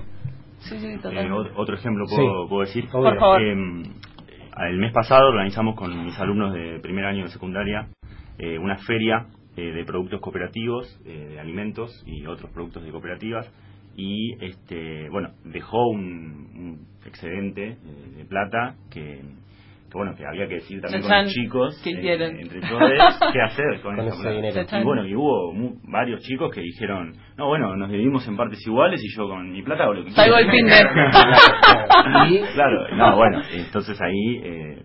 Sí, 0.60 0.78
sí, 0.80 0.96
totalmente. 1.02 1.32
ot- 1.32 1.52
otro 1.56 1.76
ejemplo 1.76 2.06
puedo, 2.08 2.44
Sí. 2.44 2.50
puedo 2.50 2.62
decir. 2.62 2.88
Por 2.92 3.18
favor. 3.20 3.42
El 4.70 4.78
mes 4.78 4.94
pasado 4.94 5.30
organizamos 5.30 5.76
con 5.76 6.06
mis 6.06 6.18
alumnos 6.20 6.54
de 6.54 6.80
primer 6.82 7.06
año 7.06 7.24
de 7.24 7.32
secundaria 7.32 7.88
eh, 8.38 8.60
una 8.60 8.78
feria 8.78 9.26
eh, 9.58 9.72
de 9.72 9.84
productos 9.86 10.22
cooperativos, 10.22 11.00
eh, 11.06 11.30
de 11.32 11.40
alimentos 11.40 12.04
y 12.06 12.26
otros 12.28 12.52
productos 12.52 12.84
de 12.84 12.92
cooperativas. 12.92 13.52
Y 13.96 14.34
este 14.44 15.10
bueno 15.10 15.32
dejó 15.46 15.88
un, 15.90 16.00
un 16.56 16.88
excedente 17.06 17.72
eh, 17.72 17.78
de 18.18 18.26
plata 18.26 18.76
que, 18.92 19.22
que, 19.92 19.98
bueno 19.98 20.16
que 20.16 20.26
había 20.26 20.48
que 20.48 20.56
decir 20.56 20.82
también 20.82 21.02
con 21.04 21.12
los 21.12 21.32
chicos 21.34 21.82
¿qué 21.84 21.90
eh, 21.90 21.94
hicieron? 21.94 22.36
entre 22.40 22.62
todos 22.62 22.82
qué 23.34 23.42
hacer 23.42 23.82
con, 23.82 23.96
Con 23.98 24.08
esa 24.08 24.32
ese 24.32 24.52
plata. 24.54 24.80
y 24.80 24.84
bueno 24.84 25.06
y 25.06 25.16
hubo 25.16 25.54
mu- 25.54 25.76
varios 25.92 26.22
chicos 26.22 26.50
que 26.54 26.62
dijeron 26.62 27.14
no 27.38 27.48
bueno 27.48 27.76
nos 27.76 27.90
dividimos 27.92 28.28
en 28.28 28.38
partes 28.38 28.66
iguales 28.66 29.02
y 29.04 29.16
yo 29.18 29.28
con 29.28 29.52
mi 29.52 29.62
plata 29.62 29.84
hago 29.84 29.94
lo 29.94 30.06
que 30.06 30.12
Salgo 30.12 30.36
quiera". 30.36 30.52
el 30.52 30.58
Tinder. 30.58 30.88
Y 32.32 32.40
claro, 32.54 32.88
no, 32.96 33.16
bueno, 33.16 33.42
entonces 33.54 34.00
ahí 34.02 34.38
eh, 34.44 34.82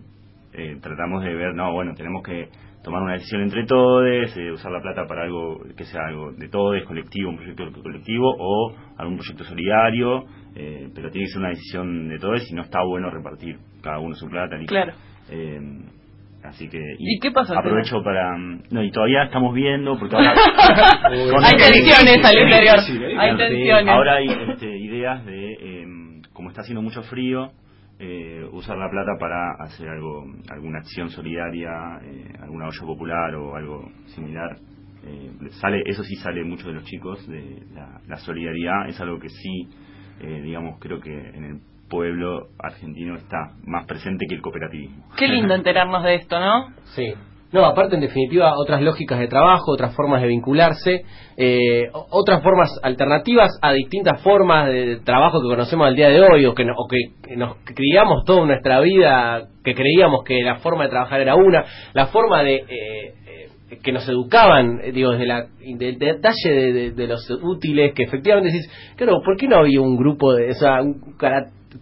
eh, 0.54 0.76
tratamos 0.82 1.22
de 1.24 1.34
ver, 1.34 1.54
no, 1.54 1.72
bueno, 1.72 1.92
tenemos 1.96 2.22
que 2.22 2.48
tomar 2.82 3.02
una 3.02 3.14
decisión 3.14 3.42
entre 3.42 3.64
todos, 3.66 4.04
eh, 4.36 4.52
usar 4.52 4.70
la 4.72 4.80
plata 4.80 5.06
para 5.08 5.24
algo 5.24 5.60
que 5.76 5.84
sea 5.84 6.06
algo 6.06 6.32
de 6.32 6.48
todos, 6.48 6.80
colectivo, 6.84 7.30
un 7.30 7.36
proyecto 7.36 7.64
colectivo 7.82 8.34
o 8.38 8.72
algún 8.98 9.16
proyecto 9.16 9.44
solidario, 9.44 10.24
eh, 10.56 10.88
pero 10.94 11.10
tiene 11.10 11.26
que 11.26 11.32
ser 11.32 11.40
una 11.40 11.50
decisión 11.50 12.08
de 12.08 12.18
todos 12.18 12.50
y 12.50 12.54
no 12.54 12.62
está 12.62 12.82
bueno 12.82 13.10
repartir 13.10 13.58
cada 13.82 13.98
uno 13.98 14.14
su 14.14 14.28
plata. 14.28 14.56
ni- 14.56 14.66
Claro. 14.66 14.92
Eh, 15.30 15.60
así 16.44 16.68
que 16.68 16.80
¿Y 16.98 17.18
qué 17.20 17.30
pasó 17.32 17.52
al 17.52 17.58
aprovecho 17.58 18.02
para 18.02 18.36
mm, 18.36 18.62
no 18.70 18.82
y 18.82 18.90
todavía 18.90 19.24
estamos 19.24 19.54
viendo 19.54 19.98
porque 19.98 20.16
ahora 20.16 20.32
Hay 21.04 21.56
tensiones 21.58 22.24
al 22.24 22.38
interior. 22.38 22.76
Hay 23.18 23.36
tensiones. 23.36 23.88
Ahora 23.88 24.14
hay 24.16 24.28
este, 24.50 24.78
ideas 24.78 25.24
de, 25.26 25.52
eh, 25.52 25.86
como 26.32 26.48
está 26.50 26.62
haciendo 26.62 26.82
mucho 26.82 27.02
frío, 27.02 27.50
eh, 27.98 28.44
usar 28.52 28.76
la 28.78 28.88
plata 28.90 29.12
para 29.18 29.52
hacer 29.64 29.88
algo, 29.88 30.24
alguna 30.50 30.78
acción 30.78 31.10
solidaria, 31.10 31.70
eh, 32.04 32.28
alguna 32.42 32.66
olla 32.68 32.80
popular 32.86 33.34
o 33.34 33.56
algo 33.56 33.90
similar. 34.06 34.56
Eh, 35.06 35.30
sale, 35.60 35.82
eso 35.86 36.02
sí 36.02 36.14
sale 36.16 36.44
mucho 36.44 36.68
de 36.68 36.74
los 36.74 36.84
chicos, 36.84 37.26
de 37.28 37.62
la, 37.74 38.00
la 38.06 38.16
solidaridad 38.16 38.88
es 38.88 39.00
algo 39.00 39.18
que 39.18 39.28
sí, 39.28 39.68
eh, 40.20 40.40
digamos, 40.42 40.78
creo 40.80 41.00
que 41.00 41.10
en 41.12 41.44
el 41.44 41.60
pueblo 41.88 42.48
argentino 42.58 43.16
está 43.16 43.52
más 43.64 43.86
presente 43.86 44.26
que 44.28 44.34
el 44.36 44.42
cooperativismo. 44.42 45.04
Qué 45.16 45.28
lindo 45.28 45.54
enterarnos 45.54 46.02
de 46.02 46.14
esto, 46.16 46.38
¿no? 46.40 46.68
Sí. 46.94 47.14
No, 47.52 47.64
aparte, 47.64 47.94
en 47.94 48.00
definitiva, 48.00 48.54
otras 48.58 48.82
lógicas 48.82 49.20
de 49.20 49.28
trabajo, 49.28 49.70
otras 49.70 49.94
formas 49.94 50.20
de 50.20 50.26
vincularse, 50.28 51.04
eh, 51.36 51.88
otras 52.10 52.42
formas 52.42 52.68
alternativas 52.82 53.56
a 53.62 53.72
distintas 53.72 54.20
formas 54.20 54.66
de 54.66 54.96
trabajo 55.04 55.40
que 55.40 55.46
conocemos 55.48 55.86
al 55.86 55.94
día 55.94 56.08
de 56.08 56.20
hoy 56.20 56.44
o 56.44 56.54
que, 56.54 56.64
no- 56.64 56.74
o 56.76 56.88
que 56.88 57.36
nos 57.36 57.56
criamos 57.64 58.24
toda 58.24 58.44
nuestra 58.46 58.80
vida, 58.80 59.44
que 59.62 59.74
creíamos 59.76 60.24
que 60.24 60.42
la 60.42 60.56
forma 60.56 60.84
de 60.84 60.90
trabajar 60.90 61.20
era 61.20 61.36
una, 61.36 61.64
la 61.94 62.06
forma 62.08 62.42
de... 62.42 62.56
eh, 62.68 63.14
que 63.82 63.92
nos 63.92 64.08
educaban, 64.08 64.80
eh, 64.82 64.92
digo, 64.92 65.12
desde 65.12 65.26
la, 65.26 65.46
del 65.58 65.98
detalle 65.98 66.92
de, 66.92 67.06
los 67.06 67.28
útiles, 67.42 67.92
que 67.94 68.04
efectivamente 68.04 68.52
decís, 68.52 68.70
claro, 68.96 69.20
¿por 69.24 69.36
qué 69.36 69.48
no 69.48 69.56
había 69.56 69.80
un 69.80 69.96
grupo 69.96 70.34
de, 70.34 70.50
o 70.50 70.54
sea, 70.54 70.82
un 70.82 71.00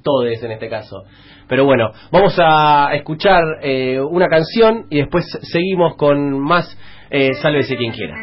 todes 0.03 0.43
en 0.43 0.53
este 0.53 0.69
caso? 0.69 1.03
Pero 1.47 1.67
bueno, 1.67 1.91
vamos 2.11 2.35
a 2.39 2.95
escuchar 2.95 3.43
eh, 3.63 4.01
una 4.01 4.29
canción 4.29 4.87
y 4.89 4.99
después 4.99 5.27
seguimos 5.43 5.97
con 5.97 6.41
más 6.41 6.67
eh, 7.11 7.35
Sálvese 7.35 7.77
quien 7.77 7.93
quiera. 7.93 8.15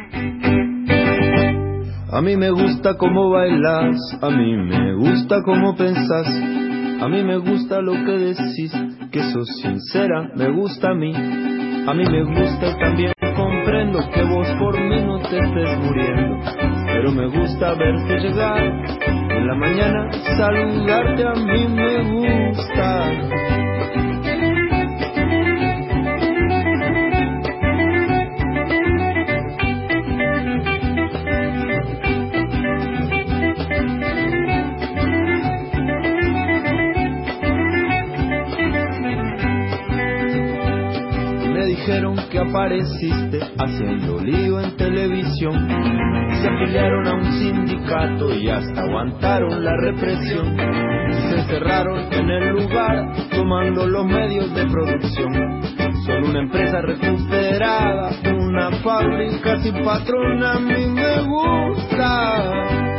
A 2.11 2.21
mí 2.21 2.35
me 2.35 2.49
gusta 2.49 2.97
cómo 2.97 3.29
bailas, 3.29 3.95
a 4.21 4.29
mí 4.31 4.57
me 4.57 4.95
gusta 4.95 5.43
cómo 5.45 5.77
pensás, 5.77 6.27
a 7.01 7.07
mí 7.07 7.23
me 7.23 7.37
gusta 7.37 7.79
lo 7.79 7.93
que 7.93 8.17
decís, 8.17 8.73
que 9.11 9.19
sos 9.31 9.47
sincera, 9.61 10.29
me 10.35 10.49
gusta 10.49 10.89
a 10.89 10.93
mí, 10.93 11.13
a 11.15 11.93
mí 11.93 12.03
me 12.03 12.23
gusta 12.23 12.75
también 12.77 13.13
comprendo 13.71 13.99
que 14.13 14.23
vos 14.23 14.47
por 14.59 14.77
mí 14.77 15.01
no 15.01 15.17
te 15.19 15.39
estés 15.39 15.79
muriendo, 15.79 16.39
pero 16.87 17.11
me 17.13 17.27
gusta 17.27 17.73
verte 17.75 18.19
llegar, 18.19 18.59
en 18.59 19.47
la 19.47 19.55
mañana 19.55 20.11
saludarte 20.37 21.23
a 21.23 21.33
mí 21.35 21.67
me 21.67 22.49
gusta. 22.49 23.70
Apareciste 42.41 43.39
haciendo 43.57 44.19
lío 44.19 44.59
en 44.59 44.75
televisión. 44.75 45.67
Se 46.41 46.47
afiliaron 46.47 47.07
a 47.07 47.13
un 47.15 47.31
sindicato 47.33 48.33
y 48.35 48.49
hasta 48.49 48.81
aguantaron 48.81 49.63
la 49.63 49.75
represión. 49.77 50.57
Se 51.29 51.39
encerraron 51.39 52.11
en 52.11 52.29
el 52.29 52.49
lugar 52.49 53.11
tomando 53.31 53.87
los 53.87 54.05
medios 54.05 54.53
de 54.53 54.65
producción. 54.65 55.61
Son 56.05 56.23
una 56.29 56.39
empresa 56.39 56.81
recuperada, 56.81 58.11
una 58.35 58.71
fábrica 58.83 59.59
sin 59.59 59.83
patrón, 59.83 60.43
a 60.43 60.59
mí 60.59 60.87
me 60.87 61.21
gusta. 61.21 62.90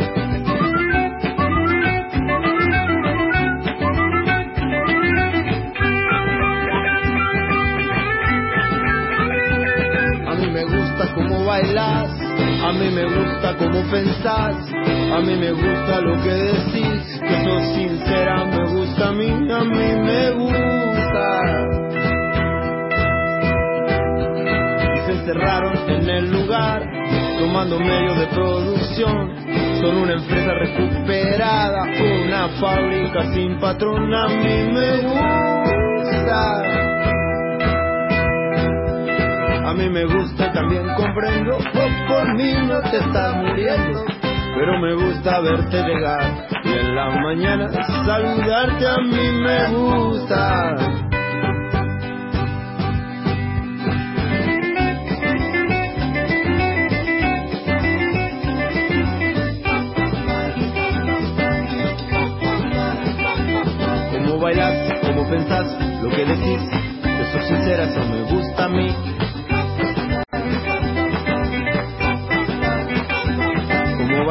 Gusta 11.02 11.14
cómo 11.14 11.44
bailas, 11.44 12.08
a 12.64 12.72
mí 12.72 12.90
me 12.90 13.04
gusta 13.04 13.56
cómo 13.56 13.82
pensás, 13.90 14.56
a 15.12 15.20
mí 15.20 15.36
me 15.36 15.52
gusta 15.52 16.00
lo 16.00 16.22
que 16.22 16.30
decís, 16.30 17.20
que 17.20 17.44
sos 17.44 17.62
sincera, 17.74 18.44
me 18.44 18.64
gusta 18.68 19.08
a 19.08 19.12
mí, 19.12 19.28
a 19.28 19.64
mí 19.64 20.00
me 20.00 20.30
gusta. 20.32 21.40
Y 24.94 25.06
se 25.06 25.12
encerraron 25.12 25.76
en 25.88 26.08
el 26.08 26.30
lugar, 26.30 26.82
tomando 27.38 27.78
medios 27.80 28.18
de 28.18 28.26
producción. 28.26 29.32
Son 29.80 29.96
una 29.96 30.12
empresa 30.12 30.52
recuperada, 30.54 31.82
una 32.26 32.48
fábrica 32.60 33.32
sin 33.32 33.58
patrón, 33.58 34.14
a 34.14 34.28
mí 34.28 34.72
me 34.72 34.96
gusta. 34.98 36.91
A 39.72 39.74
mí 39.74 39.88
me 39.88 40.04
gusta, 40.04 40.52
también 40.52 40.86
comprendo, 40.94 41.56
vos 41.56 41.92
por 42.06 42.34
mí 42.34 42.52
no 42.68 42.78
te 42.90 42.98
estás 42.98 43.36
muriendo, 43.36 44.04
pero 44.54 44.78
me 44.78 44.92
gusta 44.92 45.40
verte 45.40 45.82
llegar 45.82 46.46
y 46.62 46.72
en 46.72 46.94
la 46.94 47.08
mañana 47.08 47.70
saludarte 48.04 48.86
a 48.86 48.98
mí 48.98 49.32
me 49.32 49.68
gusta. 49.68 50.76
Cómo 64.12 64.38
bailas, 64.38 65.00
cómo 65.00 65.30
pensás, 65.30 65.66
lo 66.02 66.10
que 66.10 66.26
decís, 66.26 66.60
que 67.02 67.24
sos 67.32 67.48
sincera, 67.48 67.84
eso 67.84 68.00
me 68.04 68.22
gusta 68.30 68.66
a 68.66 68.68
mí. 68.68 69.11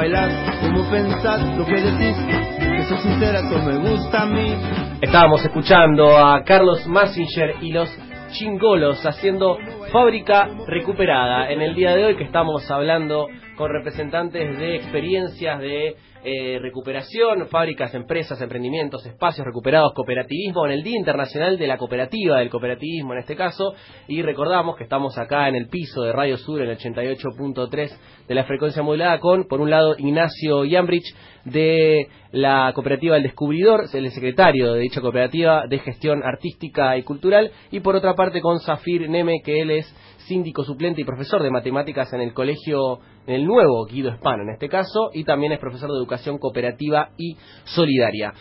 Pensás, 0.01 1.57
lo 1.57 1.63
que 1.63 1.75
decís, 1.75 2.17
que 2.27 3.57
me 3.59 3.77
gusta 3.77 4.23
a 4.23 4.25
mí. 4.25 4.55
Estábamos 4.99 5.45
escuchando 5.45 6.17
a 6.17 6.43
Carlos 6.43 6.87
Massinger 6.87 7.57
y 7.61 7.71
los 7.71 7.87
Chingolos 8.31 9.05
haciendo 9.05 9.59
fábrica 9.91 10.49
recuperada 10.67 11.51
en 11.51 11.61
el 11.61 11.75
día 11.75 11.95
de 11.95 12.05
hoy 12.05 12.15
que 12.15 12.23
estamos 12.23 12.69
hablando 12.71 13.27
con 13.61 13.71
representantes 13.71 14.57
de 14.57 14.75
experiencias 14.75 15.59
de 15.59 15.95
eh, 16.23 16.57
recuperación, 16.59 17.47
fábricas, 17.47 17.93
empresas, 17.93 18.41
emprendimientos, 18.41 19.05
espacios 19.05 19.45
recuperados, 19.45 19.93
cooperativismo 19.93 20.65
en 20.65 20.71
el 20.71 20.81
Día 20.81 20.97
Internacional 20.97 21.59
de 21.59 21.67
la 21.67 21.77
Cooperativa, 21.77 22.39
del 22.39 22.49
cooperativismo 22.49 23.13
en 23.13 23.19
este 23.19 23.35
caso, 23.35 23.75
y 24.07 24.23
recordamos 24.23 24.77
que 24.77 24.83
estamos 24.85 25.15
acá 25.19 25.47
en 25.47 25.53
el 25.53 25.67
piso 25.67 26.01
de 26.01 26.11
Radio 26.11 26.37
Sur 26.37 26.59
en 26.63 26.71
el 26.71 26.77
88.3 26.79 27.91
de 28.27 28.33
la 28.33 28.45
frecuencia 28.45 28.81
modulada 28.81 29.19
con, 29.19 29.43
por 29.43 29.61
un 29.61 29.69
lado, 29.69 29.93
Ignacio 29.95 30.65
Yambrich 30.65 31.15
de 31.45 32.07
la 32.31 32.71
cooperativa 32.73 33.17
El 33.17 33.23
Descubridor, 33.23 33.85
el 33.93 34.11
secretario 34.11 34.73
de 34.73 34.79
dicha 34.79 35.01
cooperativa 35.01 35.67
de 35.67 35.77
gestión 35.77 36.23
artística 36.23 36.97
y 36.97 37.03
cultural, 37.03 37.51
y 37.69 37.79
por 37.81 37.95
otra 37.95 38.15
parte 38.15 38.41
con 38.41 38.59
Zafir 38.59 39.07
Neme, 39.07 39.41
que 39.43 39.61
él 39.61 39.69
es 39.69 39.95
síndico 40.31 40.63
suplente 40.63 41.01
y 41.01 41.03
profesor 41.03 41.43
de 41.43 41.51
matemáticas 41.51 42.13
en 42.13 42.21
el 42.21 42.33
colegio, 42.33 42.99
en 43.27 43.35
el 43.35 43.45
nuevo 43.45 43.85
Guido 43.85 44.13
Hispano 44.13 44.43
en 44.43 44.51
este 44.51 44.69
caso, 44.69 45.09
y 45.13 45.25
también 45.25 45.51
es 45.51 45.59
profesor 45.59 45.89
de 45.89 45.97
educación 45.97 46.37
cooperativa 46.37 47.09
y 47.17 47.35
solidaria. 47.65 48.33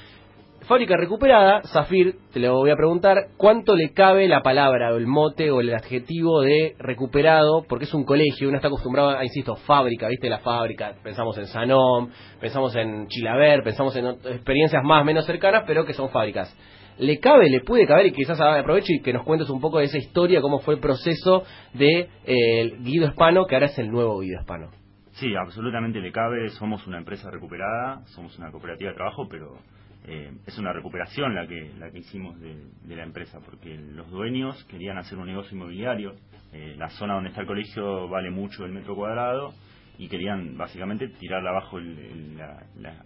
Fábrica 0.69 0.97
recuperada, 0.97 1.63
Zafir, 1.63 2.15
te 2.33 2.39
lo 2.39 2.59
voy 2.59 2.71
a 2.71 2.77
preguntar, 2.77 3.31
¿cuánto 3.37 3.75
le 3.75 3.93
cabe 3.93 4.29
la 4.29 4.41
palabra 4.41 4.95
o 4.95 4.99
el 4.99 5.09
mote 5.09 5.51
o 5.51 5.61
el 5.61 5.75
adjetivo 5.75 6.43
de 6.43 6.77
recuperado? 6.79 7.65
Porque 7.69 7.87
es 7.87 7.95
un 7.95 8.05
colegio, 8.05 8.47
uno 8.47 8.59
está 8.59 8.69
acostumbrado 8.69 9.11
a, 9.11 9.25
insisto, 9.25 9.57
fábrica, 9.57 10.07
¿viste? 10.07 10.29
La 10.29 10.39
fábrica, 10.39 10.95
pensamos 11.03 11.37
en 11.39 11.49
Sanom, 11.49 12.11
pensamos 12.41 12.77
en 12.77 13.09
Chilaver, 13.09 13.65
pensamos 13.65 13.97
en 13.97 14.07
experiencias 14.07 14.85
más 14.85 15.05
menos 15.05 15.27
cercanas, 15.27 15.65
pero 15.67 15.85
que 15.85 15.93
son 15.93 16.09
fábricas. 16.11 16.57
¿Le 16.99 17.19
cabe, 17.19 17.49
le 17.49 17.61
puede 17.61 17.87
caber? 17.87 18.07
Y 18.07 18.13
quizás 18.13 18.41
aprovecho 18.41 18.93
y 18.93 19.01
que 19.01 19.13
nos 19.13 19.25
cuentes 19.25 19.49
un 19.49 19.61
poco 19.61 19.79
de 19.79 19.85
esa 19.85 19.99
historia, 19.99 20.41
cómo 20.41 20.61
fue 20.61 20.75
el 20.75 20.81
proceso 20.81 21.45
de 21.75 22.09
eh, 22.27 22.77
Guido 22.81 23.09
Hispano, 23.09 23.47
que 23.47 23.55
ahora 23.55 23.67
es 23.67 23.79
el 23.79 23.91
nuevo 23.91 24.21
Guido 24.21 24.41
Hispano. 24.41 24.71
Sí, 25.13 25.35
absolutamente 25.35 26.01
le 26.01 26.13
cabe. 26.13 26.49
Somos 26.51 26.87
una 26.87 26.99
empresa 26.99 27.31
recuperada, 27.31 28.05
somos 28.07 28.39
una 28.39 28.51
cooperativa 28.51 28.91
de 28.91 28.97
trabajo, 28.97 29.27
pero 29.29 29.59
eh, 30.07 30.31
es 30.47 30.59
una 30.59 30.73
recuperación 30.73 31.35
la 31.35 31.47
que 31.47 31.73
la 31.79 31.91
que 31.91 31.99
hicimos 31.99 32.39
de, 32.41 32.97
la 32.97 33.03
empresa, 33.03 33.39
porque 33.45 33.77
los 33.77 34.11
dueños 34.11 34.63
querían 34.65 34.99
hacer 34.99 35.19
un 35.19 35.27
negocio 35.27 35.57
inmobiliario. 35.57 36.15
Eh, 36.53 36.75
la 36.77 36.89
zona 36.91 37.15
donde 37.15 37.31
está 37.31 37.43
el 37.43 37.47
colegio 37.47 38.09
vale 38.09 38.31
mucho 38.31 38.65
el 38.65 38.73
metro 38.73 38.95
cuadrado 38.97 39.53
y 39.99 40.09
querían 40.09 40.57
básicamente 40.57 41.09
tirar 41.09 41.47
abajo 41.47 41.79
el- 41.79 42.37
la- 42.37 42.67
la- 42.79 43.05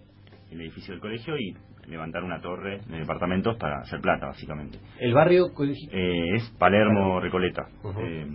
el 0.51 0.61
edificio 0.61 0.93
del 0.95 1.01
colegio 1.01 1.37
y 1.37 1.55
levantar 1.89 2.24
una 2.24 2.41
torre 2.41 2.80
de 2.87 2.99
departamentos 2.99 3.57
para 3.57 3.80
hacer 3.80 4.01
plata, 4.01 4.26
básicamente. 4.26 4.78
El 5.01 5.14
barrio 5.14 5.53
Eh, 5.93 6.35
es 6.37 6.51
Palermo 6.59 7.20
Recoleta. 7.20 7.66
Eh, 8.01 8.26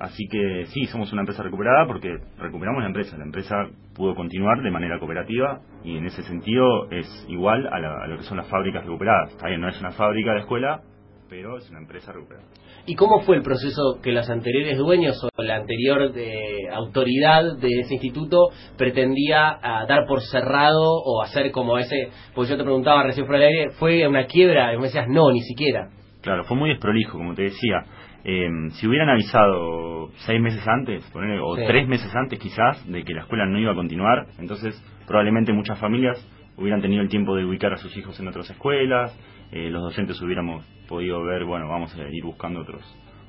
así 0.00 0.24
que 0.30 0.66
sí, 0.66 0.84
somos 0.86 1.12
una 1.12 1.22
empresa 1.22 1.42
recuperada 1.42 1.86
porque 1.86 2.16
recuperamos 2.38 2.82
la 2.82 2.88
empresa. 2.88 3.16
La 3.16 3.24
empresa 3.24 3.56
pudo 3.94 4.14
continuar 4.14 4.62
de 4.62 4.70
manera 4.70 4.98
cooperativa 4.98 5.60
y 5.84 5.96
en 5.96 6.06
ese 6.06 6.22
sentido 6.22 6.90
es 6.90 7.06
igual 7.28 7.66
a, 7.66 7.78
la- 7.80 8.04
a 8.04 8.06
lo 8.06 8.16
que 8.18 8.22
son 8.24 8.36
las 8.36 8.48
fábricas 8.48 8.84
recuperadas. 8.84 9.30
Está 9.32 9.48
bien, 9.48 9.60
no 9.60 9.68
es 9.68 9.80
una 9.80 9.90
fábrica 9.92 10.32
de 10.34 10.40
escuela, 10.40 10.80
pero 11.28 11.58
es 11.58 11.68
una 11.70 11.80
empresa 11.80 12.12
recuperada. 12.12 12.46
¿Y 12.88 12.94
cómo 12.94 13.20
fue 13.20 13.36
el 13.36 13.42
proceso 13.42 14.00
que 14.02 14.12
los 14.12 14.30
anteriores 14.30 14.78
dueños 14.78 15.22
o 15.22 15.42
la 15.42 15.56
anterior 15.56 16.10
de, 16.10 16.70
autoridad 16.72 17.58
de 17.58 17.80
ese 17.80 17.94
instituto 17.94 18.48
pretendía 18.78 19.58
ah, 19.62 19.84
dar 19.86 20.06
por 20.06 20.22
cerrado 20.22 20.94
o 21.04 21.20
hacer 21.22 21.50
como 21.50 21.76
ese? 21.76 22.08
Porque 22.34 22.52
yo 22.52 22.56
te 22.56 22.64
preguntaba 22.64 23.02
recién 23.02 23.26
fuera 23.26 23.44
del 23.44 23.52
aire, 23.52 23.70
¿fue 23.72 24.08
una 24.08 24.24
quiebra? 24.24 24.72
Y 24.72 24.78
me 24.78 24.84
decías, 24.84 25.06
no, 25.06 25.30
ni 25.30 25.40
siquiera. 25.40 25.90
Claro, 26.22 26.44
fue 26.44 26.56
muy 26.56 26.70
desprolijo, 26.70 27.18
como 27.18 27.34
te 27.34 27.42
decía. 27.42 27.84
Eh, 28.24 28.48
si 28.70 28.86
hubieran 28.86 29.10
avisado 29.10 30.08
seis 30.24 30.40
meses 30.40 30.66
antes, 30.66 31.04
o 31.14 31.56
Sí. 31.56 31.62
tres 31.66 31.86
meses 31.86 32.10
antes 32.16 32.38
quizás, 32.38 32.90
de 32.90 33.04
que 33.04 33.12
la 33.12 33.20
escuela 33.20 33.44
no 33.44 33.58
iba 33.58 33.72
a 33.72 33.74
continuar, 33.74 34.28
entonces 34.38 34.82
probablemente 35.06 35.52
muchas 35.52 35.78
familias 35.78 36.16
hubieran 36.58 36.80
tenido 36.80 37.02
el 37.02 37.08
tiempo 37.08 37.34
de 37.36 37.44
ubicar 37.44 37.72
a 37.72 37.76
sus 37.76 37.96
hijos 37.96 38.18
en 38.20 38.28
otras 38.28 38.50
escuelas, 38.50 39.16
eh, 39.52 39.70
los 39.70 39.82
docentes 39.82 40.20
hubiéramos 40.20 40.64
podido 40.88 41.22
ver, 41.24 41.44
bueno, 41.44 41.68
vamos 41.68 41.94
a 41.96 42.02
ir 42.08 42.24
buscando 42.24 42.60
otros 42.60 42.82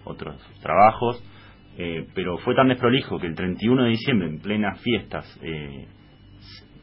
otros 0.06 0.36
trabajos, 0.62 1.24
eh, 1.78 2.08
pero 2.16 2.38
fue 2.40 2.56
tan 2.56 2.68
desprolijo 2.70 3.20
que 3.20 3.28
el 3.28 3.36
31 3.36 3.84
de 3.84 3.90
diciembre, 3.90 4.28
en 4.28 4.40
plenas 4.40 4.82
fiestas, 4.82 5.40
eh, 5.44 5.88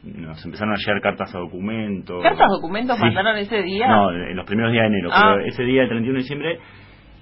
nos 0.03 0.43
empezaron 0.45 0.73
a 0.73 0.77
llegar 0.77 1.01
cartas 1.01 1.35
a 1.35 1.39
documentos. 1.39 2.23
¿Cartas 2.23 2.47
documentos 2.49 2.95
Sí. 2.97 3.03
mandaron 3.03 3.37
ese 3.37 3.61
día? 3.63 3.87
No, 3.87 4.11
en 4.11 4.35
los 4.35 4.45
primeros 4.45 4.71
días 4.71 4.83
de 4.83 4.87
enero. 4.87 5.09
Ah. 5.11 5.33
Pero 5.35 5.47
ese 5.47 5.63
día, 5.63 5.83
el 5.83 5.89
31 5.89 6.17
de 6.17 6.23
diciembre, 6.23 6.59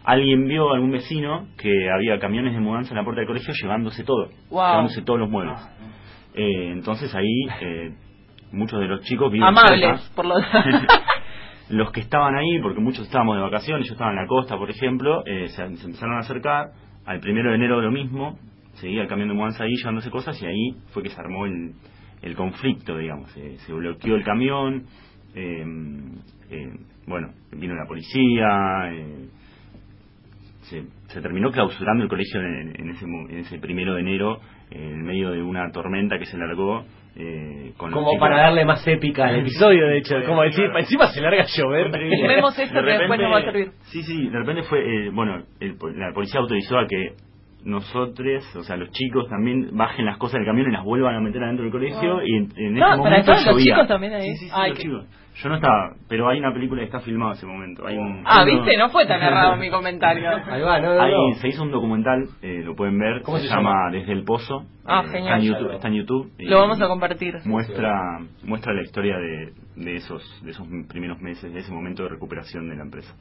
alguien 0.03 0.45
vio 0.47 0.71
a 0.71 0.76
algún 0.76 0.91
vecino 0.91 1.47
que 1.57 1.89
había 1.89 2.19
camiones 2.19 2.53
de 2.53 2.59
mudanza 2.59 2.91
en 2.91 2.97
la 2.97 3.03
puerta 3.03 3.21
del 3.21 3.28
colegio 3.28 3.53
llevándose 3.59 4.03
todo. 4.03 4.30
Wow. 4.51 4.67
Llevándose 4.67 5.01
todos 5.01 5.19
los 5.19 5.30
muebles. 5.30 5.59
Eh, 6.36 6.71
entonces 6.73 7.13
ahí, 7.15 7.47
eh, 7.61 7.93
muchos 8.56 8.80
de 8.80 8.88
los 8.88 9.01
chicos 9.01 9.32
viven 9.32 9.47
Amables, 9.47 9.80
cerca. 9.80 10.16
por 10.16 10.26
lo 10.26 10.36
los 11.70 11.91
que 11.91 12.01
estaban 12.01 12.36
ahí, 12.36 12.60
porque 12.62 12.80
muchos 12.80 13.06
estábamos 13.06 13.36
de 13.38 13.43
vacaciones, 13.43 13.88
yo 13.88 13.93
estaba 13.93 14.12
en 14.12 14.18
la 14.18 14.28
costa, 14.28 14.58
por 14.58 14.70
ejemplo, 14.70 15.24
eh, 15.26 15.47
se, 15.49 15.76
se 15.78 15.86
empezaron 15.86 16.16
a 16.16 16.20
acercar. 16.20 16.72
Al 17.06 17.20
primero 17.20 17.49
de 17.49 17.56
enero 17.56 17.82
lo 17.82 17.91
mismo, 17.91 18.39
seguía 18.74 19.03
el 19.03 19.08
camión 19.08 19.28
de 19.30 19.36
mudanza 19.36 19.64
ahí 19.64 19.76
llevándose 19.76 20.10
cosas 20.10 20.41
y 20.41 20.45
ahí 20.45 20.76
fue 20.91 21.03
que 21.03 21.10
se 21.10 21.20
armó 21.20 21.45
el, 21.45 21.74
el 22.22 22.36
conflicto, 22.36 22.97
digamos. 22.97 23.36
Eh, 23.38 23.58
se 23.60 23.74
bloqueó 23.74 24.16
el 24.16 24.24
camión, 24.24 24.86
eh, 25.36 25.64
bueno, 27.08 27.30
vino 27.51 27.76
la 27.76 27.86
policía, 27.86 28.91
eh, 28.91 29.30
se, 30.62 30.84
se 31.08 31.22
terminó 31.22 31.51
clausurando 31.51 32.03
el 32.03 32.10
colegio 32.10 32.41
en, 32.41 32.74
en 32.80 32.89
ese, 32.89 33.06
en 33.06 33.38
ese 33.38 33.60
primero 33.60 33.93
de 33.93 34.01
enero, 34.01 34.39
en 34.72 35.03
medio 35.03 35.32
de 35.32 35.41
una 35.41 35.70
tormenta 35.72 36.18
que 36.18 36.26
se 36.26 36.38
largó 36.38 36.86
eh, 37.18 37.74
con 37.78 37.91
Como 37.91 38.18
para 38.20 38.38
darle 38.41 38.66
más 38.66 38.86
épica 38.88 39.28
al 39.28 39.39
episodio, 39.39 39.88
de 39.88 39.97
hecho. 39.99 40.16
Como 40.26 40.41
decir, 40.43 40.66
Claro. 40.66 40.80
encima 40.80 41.07
se 41.07 41.22
larga 41.22 41.43
a 41.43 41.45
llover. 41.45 41.91
Vemos 41.91 42.59
esto 42.59 42.76
De 42.82 42.84
que 42.86 42.97
después 42.97 43.20
nos 43.20 43.32
va 43.34 43.38
a 43.38 43.41
servir. 43.43 43.72
Sí, 43.84 44.03
sí, 44.03 44.28
de 44.30 44.38
repente 44.38 44.63
fue, 44.63 44.80
eh, 44.80 45.09
bueno, 45.13 45.43
el 45.59 45.78
la 45.95 46.11
policía 46.13 46.41
autorizó 46.41 46.78
a 46.78 46.88
que 46.88 47.13
nosotros, 47.66 48.55
o 48.55 48.63
sea, 48.63 48.78
los 48.78 48.89
chicos 48.91 49.28
también 49.30 49.76
bajen 49.76 50.05
las 50.05 50.18
cosas 50.18 50.36
del 50.39 50.45
camión 50.45 50.70
y 50.70 50.72
las 50.74 50.84
vuelvan 50.84 51.16
a 51.16 51.20
meter 51.22 51.43
adentro 51.43 51.63
del 51.63 51.72
colegio 51.72 52.22
y 52.24 52.36
en, 52.38 52.49
en 52.55 52.74
No, 52.76 52.88
ese 52.88 52.97
momento 52.97 53.20
estaban 53.20 53.45
los 53.45 53.53
llovía. 53.55 53.74
chicos 53.76 53.88
también 53.88 54.13
ahí. 54.13 54.32
Sí, 54.34 54.36
sí, 54.38 54.45
sí, 54.45 54.51
Ay, 54.55 54.70
los 54.70 54.80
chicos. 54.80 55.05
Yo 55.38 55.49
no 55.49 55.55
estaba, 55.55 55.93
pero 56.07 56.30
hay 56.30 56.39
una 56.39 56.53
película 56.53 56.80
que 56.80 56.86
está 56.86 57.01
filmada 57.01 57.34
ese 57.34 57.45
momento. 57.45 57.86
Hay 57.86 57.97
un, 57.97 58.24
Ah, 58.26 58.43
uno- 58.43 58.45
viste, 58.45 58.78
no 58.78 58.88
fue 58.88 59.05
tan 59.05 59.22
errado 59.22 59.57
mi 59.57 59.70
comentario. 59.70 60.30
Ahí 60.30 60.61
va, 60.61 60.80
no, 60.80 60.95
no, 60.95 61.01
Ahí 61.01 61.11
no. 61.11 61.34
se 61.41 61.49
hizo 61.49 61.61
un 61.63 61.72
documental, 61.72 62.24
eh, 62.41 62.61
lo 62.63 62.74
pueden 62.74 62.97
ver, 62.97 63.22
¿Cómo 63.24 63.38
se, 63.39 63.43
se 63.43 63.49
llama 63.53 63.70
llama? 63.72 63.91
Desde 63.91 64.13
el 64.13 64.24
Pozo. 64.24 64.63
Ah, 64.86 65.03
eh, 65.05 65.09
genial. 65.11 65.34
Está 65.34 65.38
en 65.38 65.43
YouTube. 65.53 65.74
Está 65.74 65.88
en 65.89 65.93
YouTube 65.95 66.32
y 66.39 66.45
Lo 66.45 66.59
vamos 66.59 66.82
a 66.82 66.88
compartir. 66.88 67.34
Muestra, 67.43 68.20
muestra 68.43 68.74
la 68.74 68.84
historia 68.84 69.18
de, 69.18 69.51
de 69.76 69.95
esos, 69.95 70.24
de 70.45 70.51
esos 70.51 70.66
primeros 70.88 71.20
meses, 71.20 71.51
de 71.53 71.59
ese 71.59 71.72
momento 71.74 72.03
de 72.03 72.09
recuperación 72.09 72.70
de 72.70 72.76
la 72.78 72.84
empresa. 72.84 73.13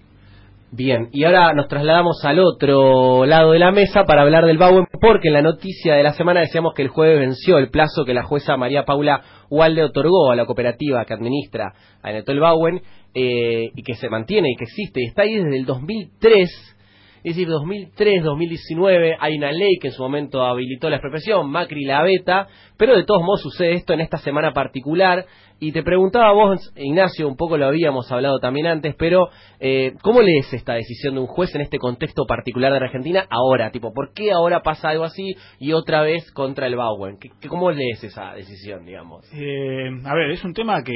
Bien, 0.77 1.09
y 1.13 1.23
ahora 1.23 1.53
nos 1.53 1.69
trasladamos 1.69 2.25
al 2.25 2.41
otro 2.41 3.27
lado 3.27 3.53
de 3.53 3.61
la 3.61 3.71
mesa 3.71 4.03
para 4.07 4.23
hablar 4.23 4.45
del 4.45 4.59
Bauen, 4.59 4.89
porque 5.01 5.29
en 5.29 5.35
la 5.35 5.43
noticia 5.43 5.95
de 5.95 6.03
la 6.03 6.15
semana 6.15 6.41
decíamos 6.41 6.75
que 6.75 6.83
el 6.83 6.89
jueves 6.89 7.21
venció 7.21 7.59
el 7.59 7.71
plazo 7.71 8.05
que 8.05 8.13
la 8.13 8.25
jueza 8.25 8.57
María 8.57 8.85
Paula 8.85 9.23
Walde 9.51 9.85
otorgó 9.85 10.33
a 10.33 10.35
la 10.35 10.47
cooperativa 10.47 11.05
que 11.05 11.15
administra 11.15 11.75
a 12.03 12.11
Enetol 12.11 12.41
Bauen, 12.41 12.83
eh, 13.15 13.71
y 13.73 13.83
que 13.85 13.95
se 13.95 14.09
mantiene 14.09 14.51
y 14.51 14.57
que 14.57 14.65
existe, 14.65 15.01
y 15.01 15.07
está 15.07 15.23
ahí 15.23 15.35
desde 15.35 15.57
el 15.57 15.65
2003, 15.65 16.77
es 17.25 17.35
decir, 17.37 17.49
2003-2019, 17.49 19.17
hay 19.19 19.37
una 19.39 19.51
ley 19.51 19.79
que 19.81 19.89
en 19.89 19.95
su 19.95 20.03
momento 20.03 20.43
habilitó 20.45 20.89
la 20.91 20.97
expropiación, 20.97 21.51
Macri 21.51 21.85
la 21.85 22.03
beta, 22.03 22.47
pero 22.77 22.95
de 22.95 23.05
todos 23.05 23.23
modos 23.23 23.41
sucede 23.43 23.73
esto 23.73 23.93
en 23.95 24.01
esta 24.01 24.19
semana 24.19 24.53
particular. 24.53 25.25
Y 25.61 25.73
te 25.73 25.83
preguntaba 25.83 26.33
vos, 26.33 26.73
Ignacio, 26.77 27.27
un 27.29 27.37
poco 27.37 27.57
lo 27.57 27.67
habíamos 27.67 28.11
hablado 28.13 28.39
también 28.41 28.67
antes, 28.67 28.95
pero 28.99 29.29
eh, 29.61 29.93
¿cómo 30.03 30.21
lees 30.21 30.53
esta 30.53 30.75
decisión 30.75 31.15
de 31.15 31.21
un 31.21 31.27
juez 31.27 31.55
en 31.55 31.63
este 31.63 31.79
contexto 31.79 32.27
particular 32.27 32.73
de 32.73 32.79
Argentina 32.79 33.25
ahora? 33.31 33.71
Tipo, 33.71 33.93
¿por 33.95 34.13
qué 34.13 34.33
ahora 34.33 34.61
pasa 34.63 34.91
algo 34.91 35.05
así 35.05 35.35
y 35.59 35.73
otra 35.73 36.03
vez 36.03 36.31
contra 36.33 36.67
el 36.67 36.77
Bauen? 36.77 37.17
¿Qué, 37.21 37.31
qué- 37.41 37.49
¿Cómo 37.49 37.71
lees 37.71 38.03
esa 38.05 38.35
decisión, 38.35 38.85
digamos? 38.85 39.25
Eh, 39.33 39.89
a 40.05 40.15
ver, 40.15 40.33
es 40.33 40.45
un 40.45 40.53
tema 40.55 40.83
que 40.83 40.93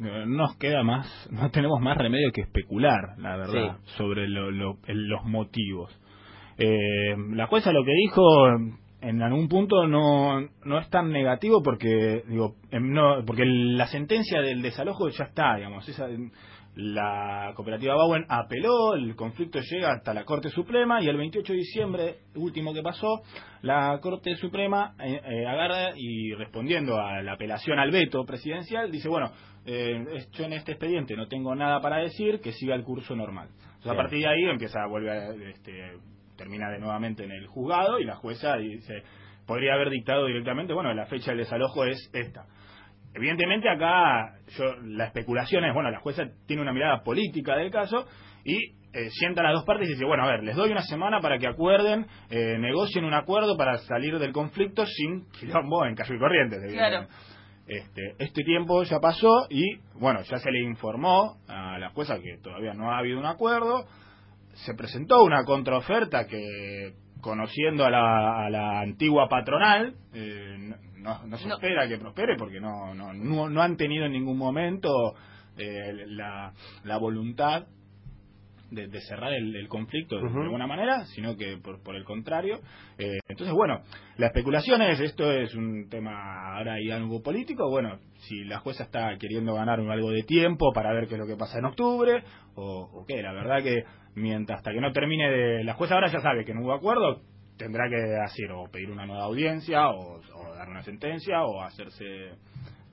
nos 0.00 0.56
queda 0.56 0.82
más, 0.82 1.06
no 1.32 1.50
tenemos 1.50 1.80
más 1.80 1.96
remedio 1.96 2.32
que 2.32 2.42
especular, 2.42 3.16
la 3.18 3.36
verdad, 3.36 3.76
sobre 3.96 4.28
lo- 4.28 4.50
lo- 4.50 4.78
los 4.86 5.24
motivos. 5.24 5.96
Eh, 6.58 7.16
la 7.34 7.46
jueza 7.46 7.72
lo 7.72 7.84
que 7.84 7.92
dijo 7.92 8.22
en 9.02 9.22
algún 9.22 9.48
punto 9.48 9.86
no, 9.86 10.40
no 10.64 10.78
es 10.78 10.90
tan 10.90 11.10
negativo 11.10 11.62
porque 11.62 12.22
digo 12.28 12.56
em, 12.70 12.92
no, 12.92 13.24
porque 13.24 13.44
la 13.46 13.86
sentencia 13.86 14.42
del 14.42 14.60
desalojo 14.60 15.08
ya 15.08 15.24
está, 15.24 15.56
digamos, 15.56 15.88
esa, 15.88 16.06
la 16.76 17.52
cooperativa 17.56 17.94
Bauen 17.96 18.24
apeló, 18.28 18.94
el 18.94 19.16
conflicto 19.16 19.58
llega 19.60 19.92
hasta 19.92 20.14
la 20.14 20.24
Corte 20.24 20.50
Suprema 20.50 21.02
y 21.02 21.08
el 21.08 21.16
28 21.16 21.52
de 21.52 21.58
diciembre, 21.58 22.14
último 22.36 22.72
que 22.72 22.82
pasó, 22.82 23.22
la 23.62 23.98
Corte 24.00 24.36
Suprema 24.36 24.94
eh, 25.02 25.20
eh, 25.24 25.46
agarra 25.46 25.92
y 25.96 26.32
respondiendo 26.34 26.98
a 27.00 27.22
la 27.22 27.32
apelación 27.32 27.78
al 27.78 27.90
veto 27.90 28.24
presidencial, 28.24 28.90
dice, 28.90 29.08
bueno, 29.08 29.30
eh, 29.66 30.04
yo 30.32 30.44
en 30.44 30.52
este 30.54 30.72
expediente 30.72 31.16
no 31.16 31.28
tengo 31.28 31.54
nada 31.54 31.80
para 31.80 31.98
decir, 31.98 32.40
que 32.40 32.52
siga 32.52 32.74
el 32.74 32.82
curso 32.82 33.14
normal. 33.14 33.48
Entonces, 33.50 33.92
a 33.92 33.96
partir 33.96 34.20
de 34.20 34.28
ahí 34.28 34.44
empieza 34.44 34.82
a 34.82 34.86
volver, 34.86 35.10
a, 35.10 35.34
este, 35.50 35.92
termina 36.36 36.70
de 36.70 36.78
nuevamente 36.78 37.24
en 37.24 37.32
el 37.32 37.46
juzgado 37.46 37.98
y 37.98 38.04
la 38.04 38.16
jueza 38.16 38.56
dice, 38.56 39.02
podría 39.46 39.74
haber 39.74 39.90
dictado 39.90 40.26
directamente, 40.26 40.72
bueno, 40.72 40.92
la 40.94 41.06
fecha 41.06 41.32
del 41.32 41.38
desalojo 41.38 41.84
es 41.84 42.10
esta. 42.12 42.46
Evidentemente 43.14 43.68
acá 43.68 44.36
yo, 44.56 44.76
la 44.84 45.06
especulación 45.06 45.64
es, 45.64 45.74
bueno, 45.74 45.90
la 45.90 45.98
jueza 45.98 46.24
tiene 46.46 46.62
una 46.62 46.72
mirada 46.72 47.02
política 47.02 47.56
del 47.56 47.70
caso 47.70 48.06
y 48.44 48.56
eh, 48.92 49.08
sienta 49.10 49.40
a 49.40 49.44
las 49.44 49.54
dos 49.54 49.64
partes 49.64 49.88
y 49.88 49.92
dice, 49.92 50.04
bueno, 50.04 50.24
a 50.24 50.30
ver, 50.30 50.42
les 50.42 50.56
doy 50.56 50.70
una 50.70 50.82
semana 50.82 51.20
para 51.20 51.38
que 51.38 51.46
acuerden, 51.46 52.06
eh, 52.28 52.56
negocien 52.58 53.04
un 53.04 53.14
acuerdo 53.14 53.56
para 53.56 53.78
salir 53.78 54.18
del 54.18 54.32
conflicto 54.32 54.84
sin 54.86 55.30
quilombo 55.30 55.84
en 55.86 55.94
caso 55.94 56.12
y 56.14 56.18
corrientes. 56.18 56.58
Claro. 56.72 57.06
Este, 57.70 58.16
este 58.18 58.42
tiempo 58.42 58.82
ya 58.82 58.98
pasó 58.98 59.46
y, 59.48 59.76
bueno, 59.94 60.22
ya 60.22 60.38
se 60.38 60.50
le 60.50 60.60
informó 60.60 61.36
a 61.46 61.78
la 61.78 61.90
jueza 61.90 62.18
que 62.18 62.36
todavía 62.42 62.74
no 62.74 62.90
ha 62.90 62.98
habido 62.98 63.20
un 63.20 63.26
acuerdo. 63.26 63.86
Se 64.66 64.74
presentó 64.74 65.22
una 65.22 65.44
contraoferta 65.44 66.26
que, 66.26 66.94
conociendo 67.20 67.84
a 67.84 67.90
la, 67.90 68.46
a 68.46 68.50
la 68.50 68.80
antigua 68.80 69.28
patronal, 69.28 69.94
eh, 70.12 70.74
no, 70.96 71.24
no 71.26 71.36
se 71.38 71.46
No. 71.46 71.54
espera 71.54 71.86
que 71.86 71.98
prospere 71.98 72.34
porque 72.36 72.60
no, 72.60 72.92
no, 72.92 73.12
no, 73.12 73.48
no 73.48 73.62
han 73.62 73.76
tenido 73.76 74.04
en 74.06 74.12
ningún 74.12 74.36
momento 74.36 74.90
eh, 75.56 76.06
la, 76.08 76.52
la 76.82 76.96
voluntad 76.98 77.66
de, 78.70 78.88
de 78.88 79.00
cerrar 79.02 79.32
el, 79.32 79.54
el 79.56 79.68
conflicto 79.68 80.16
de, 80.16 80.24
Ujú. 80.24 80.34
de 80.38 80.44
alguna 80.44 80.66
manera, 80.66 81.04
sino 81.06 81.36
que 81.36 81.56
por, 81.58 81.82
por 81.82 81.96
el 81.96 82.04
contrario. 82.04 82.60
Eh, 82.98 83.18
entonces, 83.28 83.54
bueno, 83.54 83.82
la 84.16 84.26
especulación 84.26 84.82
es, 84.82 85.00
esto 85.00 85.30
es 85.32 85.54
un 85.54 85.88
tema 85.88 86.56
ahora 86.56 86.74
hay 86.74 86.90
algo 86.90 87.22
político, 87.22 87.68
bueno, 87.70 87.98
si 88.20 88.44
la 88.44 88.58
jueza 88.60 88.84
está 88.84 89.16
queriendo 89.18 89.54
ganar 89.54 89.80
un- 89.80 89.90
algo 89.90 90.10
de 90.10 90.22
tiempo 90.22 90.72
para 90.72 90.92
ver 90.92 91.06
qué 91.08 91.14
es 91.14 91.20
lo 91.20 91.26
que 91.26 91.36
pasa 91.36 91.58
en 91.58 91.64
octubre, 91.66 92.22
o, 92.54 92.90
o 92.92 93.04
qué, 93.06 93.22
la 93.22 93.32
verdad 93.32 93.62
que 93.62 93.84
mientras 94.14 94.58
hasta 94.58 94.72
que 94.72 94.80
no 94.80 94.92
termine 94.92 95.30
de... 95.30 95.64
La 95.64 95.74
jueza 95.74 95.94
ahora 95.94 96.08
ya 96.08 96.20
sabe 96.20 96.44
que 96.44 96.52
no 96.54 96.62
hubo 96.62 96.72
acuerdo, 96.74 97.22
tendrá 97.56 97.88
que 97.88 97.96
hacer 98.24 98.50
o 98.52 98.64
pedir 98.70 98.90
una 98.90 99.06
nueva 99.06 99.24
audiencia, 99.24 99.88
o, 99.90 100.16
o 100.18 100.54
dar 100.54 100.68
una 100.68 100.82
sentencia, 100.82 101.42
o 101.44 101.62
hacerse 101.62 102.32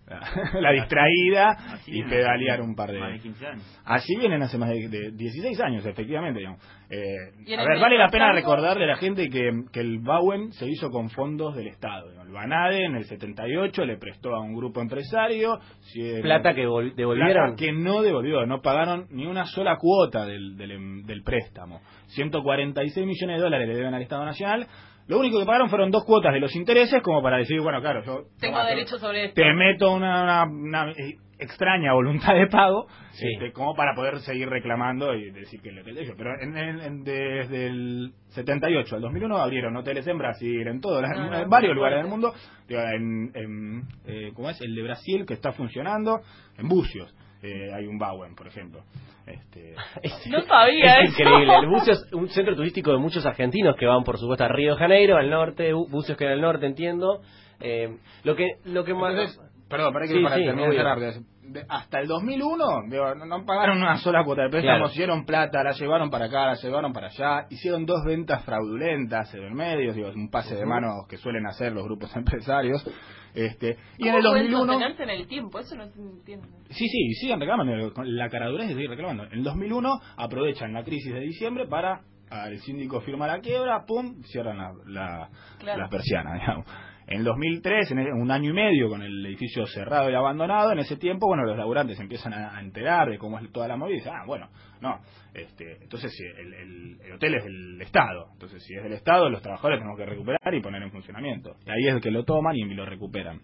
la, 0.62 0.72
distraída 0.72 1.50
Así 1.74 2.00
y 2.00 2.04
pedalear 2.04 2.62
un 2.62 2.76
par 2.76 2.92
de... 2.92 3.00
Más 3.00 3.12
de 3.14 3.20
15 3.20 3.46
años. 3.48 3.82
Así 3.86 4.16
vienen 4.18 4.42
hace 4.42 4.58
más 4.58 4.70
de, 4.70 4.88
de 4.88 5.12
16 5.12 5.60
años, 5.62 5.86
efectivamente. 5.86 6.40
digamos. 6.40 6.62
Eh, 6.90 7.56
a 7.58 7.64
ver, 7.66 7.80
vale 7.80 7.98
la 7.98 8.08
pena 8.08 8.28
tanto- 8.28 8.36
recordarle 8.40 8.86
a 8.86 8.88
la 8.88 8.96
gente 8.98 9.30
que, 9.30 9.52
que 9.74 9.80
el 9.82 10.00
Bauen 10.00 10.52
se 10.54 10.68
hizo 10.68 10.90
con 10.90 11.10
fondos 11.10 11.56
del 11.56 11.68
Estado. 11.68 12.08
digamos. 12.10 12.28
El 12.28 12.34
Banade 12.34 12.86
en 12.86 12.96
el 12.96 13.04
78 13.06 13.86
le 13.86 13.98
prestó 13.98 14.34
a 14.34 14.42
un 14.42 14.56
grupo 14.56 14.82
empresario. 14.82 15.60
si 15.82 16.22
Plata 16.22 16.54
que 16.54 16.66
vol- 16.66 16.96
devolvieron. 16.96 17.56
plata 17.56 17.56
que 17.58 17.74
no 17.74 18.02
devolvió, 18.02 18.46
no 18.46 18.62
pagaron 18.62 19.08
ni 19.10 19.26
una 19.26 19.46
sola 19.46 19.76
cuota 19.78 20.26
del, 20.26 20.56
del, 20.56 20.72
em- 20.72 21.04
del 21.04 21.22
préstamo. 21.24 21.82
146 22.08 23.06
millones 23.06 23.38
de 23.38 23.44
dólares 23.44 23.68
le 23.68 23.76
deben 23.76 23.94
al 23.94 24.02
Estado 24.02 24.24
Nacional. 24.26 24.68
Lo 25.08 25.20
único 25.20 25.40
que 25.40 25.46
pagaron 25.46 25.70
fueron 25.70 25.90
dos 25.92 26.04
cuotas 26.06 26.34
de 26.34 26.40
los 26.40 26.56
intereses, 26.56 27.02
como 27.02 27.22
para 27.22 27.38
decir, 27.38 27.62
bueno, 27.62 27.80
claro, 27.82 28.04
yo 28.04 28.24
Tengo 28.40 28.58
toma, 28.58 28.68
derecho 28.70 28.98
sobre 29.00 29.26
esto. 29.26 29.36
te 29.42 29.54
meto 29.54 29.94
una, 29.94 30.24
una- 30.24 30.44
una, 30.44 30.92
eh, 30.92 31.16
extraña 31.40 31.94
voluntad 31.94 32.34
de 32.34 32.48
pago 32.48 32.88
Sí. 33.12 33.28
este, 33.34 33.52
como 33.54 33.76
para 33.76 33.94
poder 33.96 34.20
seguir 34.20 34.50
reclamando 34.50 35.14
y 35.14 35.30
decir 35.32 35.62
que 35.62 35.70
el 35.70 35.80
hotel 35.80 35.96
de 35.96 36.02
ellos. 36.02 36.16
Pero 36.18 36.32
en, 36.42 36.58
en- 36.58 36.82
en- 36.82 37.04
desde 37.04 37.68
el 37.68 38.12
78 38.30 38.96
al 38.96 39.02
2001 39.02 39.38
abrieron 39.38 39.76
hoteles 39.78 40.06
en 40.08 40.18
Brasil, 40.18 40.68
en, 40.68 40.82
todo, 40.82 41.00
No, 41.02 41.08
no, 41.08 41.36
en 41.36 41.44
no, 41.44 41.50
varios 41.50 41.76
lugares 41.76 42.00
del 42.02 42.08
mundo. 42.10 42.34
Digo, 42.68 42.82
en, 42.82 43.32
en, 43.36 43.82
eh, 44.08 44.32
¿cómo 44.36 44.50
es? 44.50 44.60
El 44.62 44.74
de 44.76 44.82
Brasil 44.84 45.26
que 45.28 45.36
está 45.36 45.52
funcionando, 45.52 46.22
en 46.58 46.68
Bucios. 46.68 47.14
Eh, 47.44 47.72
hay 47.74 47.86
un 47.88 47.98
Bauen, 47.98 48.36
por 48.36 48.48
ejemplo. 48.48 48.82
Este, 49.26 49.76
No 50.30 50.42
sabía 50.42 51.00
es 51.02 51.10
eso. 51.10 51.22
increíble. 51.24 51.54
El 51.56 51.68
Bucios 51.68 52.04
es 52.06 52.14
un 52.14 52.30
centro 52.30 52.56
turístico 52.56 52.92
de 52.92 52.98
muchos 52.98 53.26
argentinos 53.26 53.76
que 53.78 53.86
van, 53.86 54.04
por 54.04 54.18
supuesto, 54.18 54.44
a 54.44 54.48
Río 54.48 54.74
de 54.74 54.80
Janeiro, 54.80 55.18
al 55.18 55.30
norte, 55.30 55.74
Bu- 55.74 55.90
Bucios 55.90 56.18
que 56.18 56.24
era 56.26 56.34
al 56.34 56.42
norte, 56.42 56.66
entiendo. 56.66 57.22
Eh, 57.60 57.98
lo 58.24 58.36
que 58.36 58.48
lo 58.66 58.84
que 58.84 58.94
más... 58.94 59.40
Perdón, 59.70 59.94
para 59.94 60.08
que 60.08 60.14
Sí, 60.14 60.24
para 60.24 60.36
sí, 60.38 60.44
terminar 60.46 61.00
de 61.00 61.22
hasta 61.70 62.00
el 62.02 62.08
2001 62.08 62.66
digo, 62.90 63.16
no, 63.16 63.26
no 63.26 63.46
pagaron 63.46 63.78
una 63.78 63.96
sola 63.98 64.24
cuota 64.26 64.44
de 64.44 64.50
préstamo, 64.50 64.78
Claro. 64.80 64.92
hicieron 64.92 65.26
plata, 65.26 65.64
la 65.64 65.72
llevaron 65.72 66.10
para 66.10 66.26
acá, 66.26 66.46
la 66.48 66.56
llevaron 66.56 66.92
para 66.92 67.08
allá, 67.08 67.48
hicieron 67.50 67.86
dos 67.86 68.04
ventas 68.06 68.44
fraudulentas 68.44 69.34
en 69.34 69.44
el 69.44 69.54
medio, 69.54 69.94
digo, 69.94 70.10
un 70.14 70.30
pase 70.30 70.56
de 70.56 70.66
manos 70.66 71.08
que 71.08 71.16
suelen 71.18 71.46
hacer 71.48 71.72
los 71.72 71.86
grupos 71.86 72.14
empresarios. 72.18 72.86
Este, 73.34 73.78
y 73.98 74.08
en 74.10 74.16
¿Cómo 74.16 74.18
el 74.18 74.24
pueden 74.26 74.52
2001 74.52 74.74
sostenerse 74.74 75.04
en 75.04 75.10
el 75.10 75.28
tiempo? 75.28 75.60
Eso 75.60 75.76
no 75.76 75.88
se 75.88 76.00
entiende. 76.02 76.48
Sí, 76.70 76.86
sí, 76.88 77.14
siguen 77.14 77.40
reclamando. 77.40 77.94
con 77.94 78.16
La 78.18 78.30
caradura 78.30 78.64
es 78.64 78.70
de 78.70 78.76
seguir 78.76 78.90
reclamando. 78.90 79.24
En 79.26 79.34
el 79.34 79.44
2001 79.44 79.90
aprovechan 80.18 80.74
la 80.74 80.84
crisis 80.84 81.14
de 81.14 81.20
diciembre 81.22 81.66
para 81.68 82.02
ah, 82.30 82.48
el 82.50 82.60
síndico 82.60 83.00
firma 83.02 83.26
la 83.28 83.40
quiebra, 83.40 83.86
pum, 83.88 84.22
cierran 84.24 84.58
la, 84.58 84.74
la, 84.86 85.30
Claro. 85.60 85.82
la 85.84 85.88
persiana, 85.90 86.34
digamos. 86.34 86.66
En 87.08 87.20
el 87.20 87.24
2003, 87.24 87.92
en 87.92 88.00
un 88.22 88.30
año 88.32 88.50
y 88.50 88.54
medio 88.54 88.90
con 88.90 89.02
el 89.02 89.26
edificio 89.26 89.66
cerrado 89.66 90.10
y 90.12 90.14
abandonado, 90.14 90.74
en 90.74 90.80
ese 90.80 90.98
tiempo, 90.98 91.26
bueno, 91.28 91.44
los 91.46 91.58
laburantes 91.58 91.98
empiezan 92.00 92.34
a, 92.34 92.60
enterar 92.60 93.10
de 93.10 93.18
cómo 93.18 93.40
es 93.40 93.50
toda 93.52 93.68
la 93.70 93.78
movida 93.78 93.96
y 93.96 93.98
dicen, 94.00 94.14
ah, 94.14 94.26
bueno, 94.28 94.50
no, 94.82 95.00
este, 95.34 95.78
entonces 95.82 96.12
el, 96.38 96.54
el- 96.54 96.98
el 97.06 97.14
hotel 97.14 97.36
es 97.36 97.44
del 97.46 97.82
Estado. 97.82 98.28
Entonces, 98.34 98.62
si 98.64 98.76
es 98.76 98.84
del 98.84 98.92
Estado, 98.94 99.30
los 99.30 99.42
trabajadores 99.42 99.80
tenemos 99.80 99.98
que 99.98 100.06
recuperar 100.06 100.54
y 100.54 100.62
poner 100.62 100.84
en 100.84 100.92
funcionamiento. 100.92 101.56
Y 101.66 101.70
ahí 101.70 101.96
es 101.96 102.02
que 102.02 102.12
lo 102.12 102.26
toman 102.26 102.56
y 102.58 102.66
lo 102.74 102.86
recuperan 102.86 103.40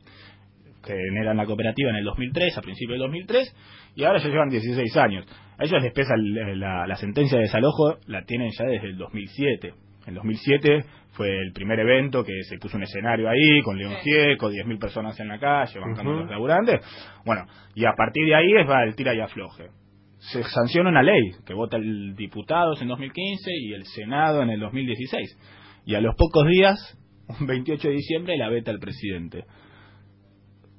generan 0.86 1.38
la 1.38 1.46
cooperativa 1.46 1.90
en 1.92 1.96
el 1.98 2.04
2003, 2.04 2.58
a 2.58 2.62
principios 2.62 2.96
del 3.00 3.08
2003, 3.08 3.56
y 3.96 4.04
ahora 4.04 4.20
ya 4.20 4.28
llevan 4.30 4.50
16 4.50 4.98
años. 4.98 5.26
A 5.58 5.64
ellos 5.64 5.82
les 5.82 5.94
pesa 5.94 6.14
la, 6.18 6.86
la 6.88 6.96
sentencia 6.98 7.38
de 7.38 7.44
desalojo, 7.44 7.98
la 8.08 8.24
tienen 8.26 8.50
ya 8.58 8.66
desde 8.66 8.88
el 8.88 8.98
2007. 8.98 9.74
En 10.08 10.16
2007 10.16 10.84
fue 11.14 11.30
el 11.30 11.54
primer 11.54 11.80
evento 11.80 12.24
que 12.24 12.44
se 12.44 12.58
puso 12.58 12.78
un 12.78 12.84
escenario 12.84 13.30
ahí 13.30 13.62
con 13.64 13.78
León 13.78 13.96
Gieco, 14.04 14.50
10.000 14.50 14.80
personas 14.80 15.20
en 15.20 15.28
la 15.28 15.40
calle, 15.40 15.80
bancando 15.80 16.12
Ujú. 16.12 16.20
los 16.22 16.30
laburantes. 16.30 16.82
Bueno, 17.26 17.46
y 17.76 17.86
a 17.86 17.94
partir 17.96 18.26
de 18.26 18.36
ahí 18.36 18.52
es 18.60 18.68
va 18.68 18.84
el 18.84 18.96
tira 18.96 19.14
y 19.14 19.20
afloje. 19.20 19.70
Se 20.18 20.42
sanciona 20.44 20.90
una 20.90 21.04
ley 21.04 21.32
que 21.46 21.54
vota 21.54 21.78
el 21.78 22.16
diputados 22.16 22.82
en 22.82 22.88
2015 22.88 23.52
y 23.52 23.74
el 23.74 23.86
Senado 23.86 24.42
en 24.42 24.50
el 24.50 24.60
2016. 24.60 25.38
Y 25.86 25.96
a 25.96 26.02
los 26.02 26.16
pocos 26.16 26.48
días, 26.48 26.98
un 27.40 27.46
28 27.46 27.88
de 27.90 27.94
diciembre, 27.94 28.38
la 28.38 28.50
veta 28.50 28.72
el 28.72 28.80
presidente. 28.80 29.44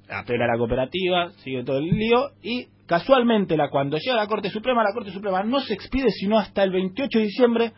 Apela 0.09 0.45
a 0.45 0.47
la 0.49 0.57
cooperativa, 0.57 1.31
sigue 1.43 1.63
todo 1.63 1.77
el 1.77 1.85
lío 1.85 2.31
y 2.43 2.67
casualmente 2.87 3.55
la 3.55 3.69
cuando 3.69 3.97
llega 3.97 4.13
a 4.19 4.23
la 4.23 4.27
Corte 4.27 4.49
Suprema, 4.49 4.83
la 4.83 4.93
Corte 4.93 5.11
Suprema 5.11 5.43
no 5.43 5.61
se 5.61 5.73
expide 5.73 6.09
sino 6.09 6.37
hasta 6.37 6.63
el 6.63 6.71
28 6.71 7.19
de 7.19 7.25
diciembre 7.25 7.71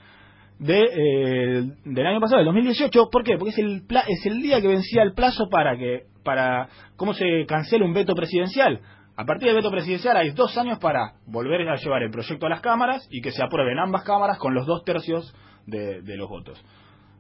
de, 0.60 0.80
eh, 0.82 1.64
del 1.86 2.08
año 2.08 2.20
pasado, 2.20 2.38
del 2.38 2.46
2018. 2.46 3.10
¿Por 3.12 3.24
qué? 3.24 3.38
Porque 3.38 3.52
es 3.52 3.58
el, 3.60 3.84
pla- 3.88 4.06
es 4.08 4.26
el 4.26 4.42
día 4.42 4.62
que 4.62 4.68
vencía 4.68 5.04
el 5.04 5.14
plazo 5.14 5.48
para 5.50 5.78
que, 5.78 6.04
para, 6.24 6.68
¿cómo 6.96 7.14
se 7.14 7.46
cancela 7.48 7.86
un 7.86 7.94
veto 7.94 8.14
presidencial? 8.16 8.82
A 9.16 9.26
partir 9.26 9.48
del 9.48 9.56
veto 9.58 9.72
presidencial 9.72 10.16
hay 10.18 10.30
dos 10.32 10.58
años 10.58 10.78
para 10.80 11.14
volver 11.26 11.68
a 11.68 11.76
llevar 11.76 12.04
el 12.04 12.12
proyecto 12.12 12.46
a 12.46 12.50
las 12.50 12.62
cámaras 12.62 13.08
y 13.12 13.22
que 13.22 13.32
se 13.32 13.44
aprueben 13.44 13.80
ambas 13.80 14.04
cámaras 14.04 14.38
con 14.38 14.54
los 14.54 14.66
dos 14.68 14.84
tercios 14.84 15.34
de, 15.66 16.02
de 16.02 16.18
los 16.18 16.30
votos. 16.30 16.64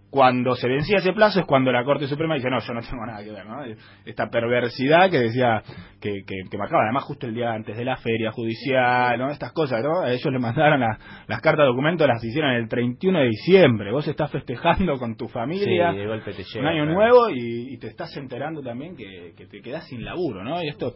Cuando 0.09 0.55
se 0.55 0.67
vencía 0.69 0.99
ese 0.99 1.11
plazo 1.11 1.41
es 1.41 1.45
cuando 1.45 1.69
la 1.71 1.83
Corte 1.83 2.07
Suprema 2.07 2.35
dice, 2.35 2.49
no, 2.49 2.59
yo 2.59 2.73
no 2.73 2.79
tengo 2.81 3.05
nada 3.05 3.21
que 3.23 3.31
ver, 3.31 3.45
¿no? 3.45 3.57
Esta 4.05 4.29
perversidad 4.29 5.09
que 5.11 5.19
decía, 5.19 5.61
que, 5.99 6.23
que, 6.25 6.35
que 6.49 6.57
marcaba, 6.57 6.83
además 6.83 7.03
justo 7.03 7.27
el 7.27 7.33
día 7.35 7.51
antes 7.51 7.75
de 7.75 7.83
la 7.83 7.97
feria 7.97 8.31
judicial, 8.31 9.19
¿no? 9.19 9.29
Estas 9.31 9.51
cosas, 9.51 9.83
¿no? 9.83 10.01
A 10.01 10.11
ellos 10.11 10.31
le 10.31 10.39
mandaron 10.39 10.79
la- 10.79 10.97
las 11.27 11.41
cartas 11.41 11.63
de 11.63 11.67
documento, 11.67 12.07
las 12.07 12.23
hicieron 12.23 12.51
el 12.51 12.69
31 12.69 13.19
de 13.19 13.25
diciembre. 13.27 13.91
Vos 13.91 14.07
estás 14.07 14.31
festejando 14.31 14.97
con 14.97 15.17
tu 15.17 15.27
familia 15.27 15.91
Sí, 15.91 15.97
de 15.97 16.07
golpe 16.07 16.31
te 16.33 16.43
llega, 16.43 16.61
un 16.61 16.67
año 16.67 16.83
claro. 16.85 16.93
nuevo 16.99 17.29
y, 17.29 17.73
y 17.73 17.77
te 17.77 17.87
estás 17.87 18.15
enterando 18.15 18.61
también 18.61 18.95
que, 18.95 19.33
que 19.35 19.45
te 19.45 19.61
quedás 19.61 19.87
sin 19.87 20.05
laburo, 20.05 20.41
¿no? 20.43 20.63
Y 20.63 20.69
esto, 20.69 20.93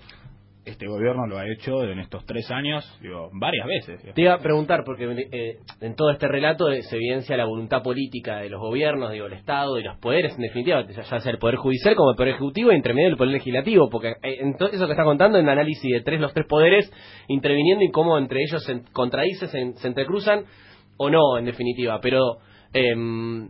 este 0.66 0.88
gobierno 0.88 1.26
lo 1.26 1.38
ha 1.38 1.48
hecho 1.48 1.84
en 1.84 2.00
estos 2.00 2.26
tres 2.26 2.50
años, 2.52 2.86
digo, 3.02 3.30
varias 3.34 3.66
veces. 3.66 4.14
Te 4.14 4.22
iba 4.22 4.34
a 4.34 4.40
preguntar, 4.40 4.84
porque 4.86 5.06
eh, 5.32 5.58
en 5.82 5.96
todo 5.96 6.12
este 6.12 6.28
relato 6.28 6.70
eh, 6.70 6.84
se 6.84 6.98
evidencia 6.98 7.36
la 7.36 7.46
voluntad 7.46 7.82
política 7.82 8.38
de 8.38 8.50
los 8.50 8.62
gobiernos, 8.62 9.12
digo, 9.12 9.26
el 9.26 9.34
Estado 9.34 9.80
y 9.80 9.84
los 9.84 9.98
poderes, 9.98 10.36
en 10.36 10.42
definitiva, 10.42 10.86
ya 10.88 11.04
sea 11.04 11.32
el 11.32 11.40
Poder 11.40 11.56
Judicial 11.56 11.96
como 11.96 12.12
el 12.12 12.16
Poder 12.16 12.34
Ejecutivo 12.36 12.72
e 12.72 12.76
intermedio 12.76 13.10
del 13.10 13.18
Poder 13.18 13.34
Legislativo, 13.34 13.90
porque 13.90 14.10
eh, 14.22 14.38
en 14.40 14.56
todo 14.56 14.70
eso 14.70 14.86
que 14.86 14.92
está 14.92 15.04
contando, 15.04 15.40
en 15.40 15.50
análisis 15.50 15.92
de 15.92 16.02
tres, 16.02 16.20
los 16.22 16.34
tres 16.34 16.46
poderes 16.46 16.92
interviniendo 17.28 17.84
y 17.84 17.92
cómo 17.92 18.18
entre 18.18 18.42
ellos 18.42 18.64
se 18.64 18.82
contradicen, 18.94 19.50
se, 19.50 19.74
se 19.82 19.88
entrecruzan 19.88 20.46
o 20.98 21.10
no, 21.10 21.40
en 21.40 21.46
definitiva. 21.46 22.00
Pero, 22.02 22.38
em, 22.74 23.50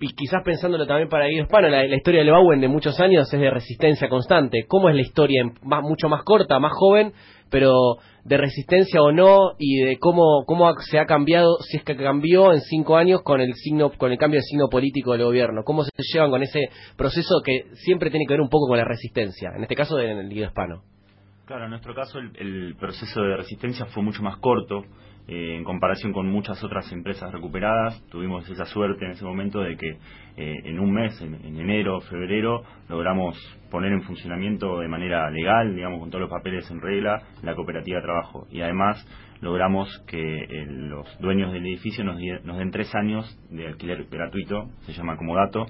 y 0.00 0.14
quizás 0.14 0.42
pensándolo 0.42 0.86
también 0.86 1.08
para 1.08 1.26
Guido 1.26 1.44
Hispano, 1.44 1.68
la, 1.68 1.84
historia 1.84 2.20
del 2.20 2.30
Bauen 2.30 2.60
de 2.60 2.68
muchos 2.68 2.98
años 3.00 3.32
es 3.32 3.38
de 3.38 3.50
resistencia 3.50 4.08
constante. 4.08 4.64
¿Cómo 4.66 4.88
es 4.88 4.94
la 4.94 5.02
historia 5.02 5.44
más, 5.62 5.82
mucho 5.82 6.08
más 6.08 6.22
corta, 6.24 6.58
más 6.58 6.72
joven, 6.72 7.12
pero 7.50 7.96
de 8.24 8.36
resistencia 8.38 9.02
o 9.02 9.12
no 9.12 9.52
y 9.58 9.82
de 9.82 9.98
cómo 9.98 10.44
cómo 10.46 10.72
se 10.90 10.98
ha 10.98 11.04
cambiado, 11.04 11.58
si 11.68 11.76
es 11.76 11.84
que 11.84 11.96
cambió 11.96 12.52
en 12.54 12.60
cinco 12.60 12.96
años 12.96 13.20
con 13.22 13.40
el 13.42 13.52
signo 13.54 13.90
con 13.90 14.10
el 14.10 14.18
cambio 14.18 14.38
de 14.38 14.44
signo 14.44 14.68
político 14.70 15.12
del 15.12 15.24
gobierno? 15.24 15.64
¿Cómo 15.64 15.84
se 15.84 15.90
llevan 16.14 16.30
con 16.30 16.42
ese 16.42 16.70
proceso 16.96 17.42
que 17.44 17.66
siempre 17.74 18.10
tiene 18.10 18.24
que 18.26 18.32
ver 18.32 18.40
un 18.40 18.48
poco 18.48 18.68
con 18.68 18.78
la 18.78 18.84
resistencia? 18.84 19.50
En 19.54 19.62
este 19.62 19.74
caso, 19.74 19.96
del 19.96 20.30
Guido 20.30 20.46
Hispano. 20.46 20.82
Claro, 21.44 21.64
en 21.64 21.70
nuestro 21.70 21.94
caso 21.94 22.18
el, 22.18 22.30
el 22.38 22.76
proceso 22.76 23.20
de 23.20 23.36
resistencia 23.36 23.84
fue 23.86 24.02
mucho 24.02 24.22
más 24.22 24.38
corto 24.38 24.84
eh, 25.30 25.56
en 25.56 25.64
comparación 25.64 26.12
con 26.12 26.28
muchas 26.28 26.62
otras 26.64 26.90
empresas 26.92 27.30
recuperadas. 27.32 28.04
Tuvimos 28.10 28.48
esa 28.50 28.64
suerte 28.64 29.04
en 29.04 29.12
ese 29.12 29.24
momento 29.24 29.60
de 29.60 29.76
que 29.76 29.90
eh, 30.36 30.60
en 30.64 30.80
un 30.80 30.92
mes, 30.92 31.20
en, 31.22 31.34
en 31.34 31.60
enero, 31.60 32.00
febrero, 32.00 32.62
logramos 32.88 33.38
poner 33.70 33.92
en 33.92 34.02
funcionamiento 34.02 34.80
de 34.80 34.88
manera 34.88 35.30
legal, 35.30 35.74
digamos, 35.74 36.00
con 36.00 36.10
todos 36.10 36.22
los 36.22 36.30
papeles 36.30 36.68
en 36.70 36.80
regla, 36.80 37.22
la 37.42 37.54
cooperativa 37.54 37.98
de 37.98 38.02
trabajo. 38.02 38.46
Y 38.50 38.60
además 38.60 39.06
logramos 39.40 39.88
que 40.08 40.18
eh, 40.18 40.66
los 40.66 41.06
dueños 41.20 41.52
del 41.52 41.64
edificio 41.64 42.04
nos, 42.04 42.18
den 42.18 42.70
tres 42.72 42.92
años 42.94 43.24
de 43.50 43.68
alquiler 43.68 44.04
gratuito, 44.10 44.66
se 44.80 44.92
llama 44.92 45.16
comodato, 45.16 45.64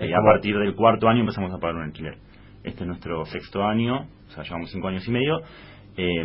y 0.00 0.12
a 0.12 0.20
partir 0.22 0.58
del 0.58 0.74
cuarto 0.74 1.08
año 1.08 1.20
empezamos 1.20 1.54
a 1.54 1.58
pagar 1.58 1.76
un 1.76 1.84
alquiler. 1.84 2.18
Este 2.64 2.82
es 2.82 2.86
nuestro 2.86 3.24
sexto 3.26 3.64
año, 3.64 4.00
o 4.00 4.30
sea, 4.30 4.42
llevamos 4.42 4.70
cinco 4.72 4.88
años 4.88 5.06
y 5.06 5.12
medio. 5.12 5.38
eh, 5.96 6.24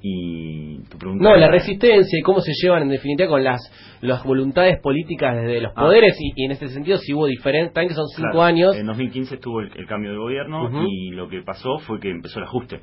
y 0.00 0.78
tu 0.88 0.98
pregunta 0.98 1.24
No, 1.24 1.36
la 1.36 1.48
resistencia 1.50 2.18
y 2.18 2.22
cómo 2.22 2.40
se 2.40 2.52
llevan 2.60 2.82
en 2.82 2.88
definitiva 2.90 3.28
con 3.28 3.42
las, 3.44 3.60
las 4.00 4.22
voluntades 4.24 4.80
políticas 4.80 5.36
desde 5.36 5.60
los 5.60 5.72
Ah. 5.74 5.80
poderes 5.82 6.16
y, 6.20 6.32
y 6.40 6.44
en 6.44 6.52
este 6.52 6.68
sentido 6.68 6.98
si 6.98 7.12
hubo 7.14 7.26
diferencia, 7.26 7.72
también 7.72 7.88
que 7.90 7.94
son 7.94 8.06
cinco 8.08 8.28
Claro, 8.32 8.42
años. 8.42 8.76
En 8.76 8.86
2015 8.86 9.34
estuvo 9.36 9.60
el, 9.60 9.70
el 9.76 9.86
cambio 9.86 10.12
de 10.12 10.16
gobierno 10.18 10.68
y 10.88 11.10
lo 11.10 11.28
que 11.28 11.42
pasó 11.42 11.78
fue 11.80 11.98
que 12.00 12.10
empezó 12.10 12.38
el 12.38 12.44
ajuste. 12.46 12.80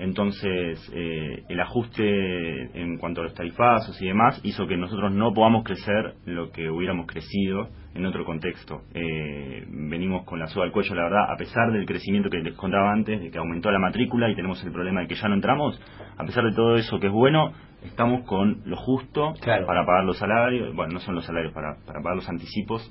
Entonces, 0.00 0.90
eh, 0.94 1.44
el 1.48 1.60
ajuste 1.60 2.80
en 2.80 2.96
cuanto 2.96 3.20
a 3.20 3.24
los 3.24 3.34
tarifazos 3.34 4.00
y 4.00 4.06
demás 4.06 4.40
hizo 4.44 4.66
que 4.66 4.78
nosotros 4.78 5.12
no 5.12 5.34
podamos 5.34 5.62
crecer 5.62 6.14
lo 6.24 6.50
que 6.52 6.70
hubiéramos 6.70 7.06
crecido 7.06 7.68
en 7.94 8.06
otro 8.06 8.24
contexto. 8.24 8.80
Eh, 8.94 9.66
venimos 9.68 10.24
con 10.24 10.38
la 10.38 10.46
soga 10.46 10.64
al 10.64 10.72
cuello, 10.72 10.94
la 10.94 11.02
verdad, 11.02 11.30
a 11.30 11.36
pesar 11.36 11.70
del 11.70 11.84
crecimiento 11.84 12.30
que 12.30 12.38
les 12.38 12.54
contaba 12.54 12.92
antes, 12.92 13.20
de 13.20 13.30
que 13.30 13.38
aumentó 13.38 13.70
la 13.70 13.78
matrícula 13.78 14.30
y 14.30 14.34
tenemos 14.34 14.64
el 14.64 14.72
problema 14.72 15.02
de 15.02 15.06
que 15.06 15.16
ya 15.16 15.28
no 15.28 15.34
entramos, 15.34 15.78
a 16.16 16.24
pesar 16.24 16.44
de 16.44 16.54
todo 16.54 16.76
eso 16.76 16.98
que 16.98 17.08
es 17.08 17.12
bueno, 17.12 17.52
estamos 17.84 18.24
con 18.26 18.62
lo 18.64 18.76
justo 18.76 19.34
Claro. 19.42 19.66
para 19.66 19.84
pagar 19.84 20.04
los 20.04 20.16
salarios, 20.16 20.74
bueno, 20.74 20.94
no 20.94 21.00
son 21.00 21.14
los 21.14 21.26
salarios, 21.26 21.52
para, 21.52 21.76
para 21.84 22.00
pagar 22.00 22.16
los 22.16 22.28
anticipos 22.28 22.90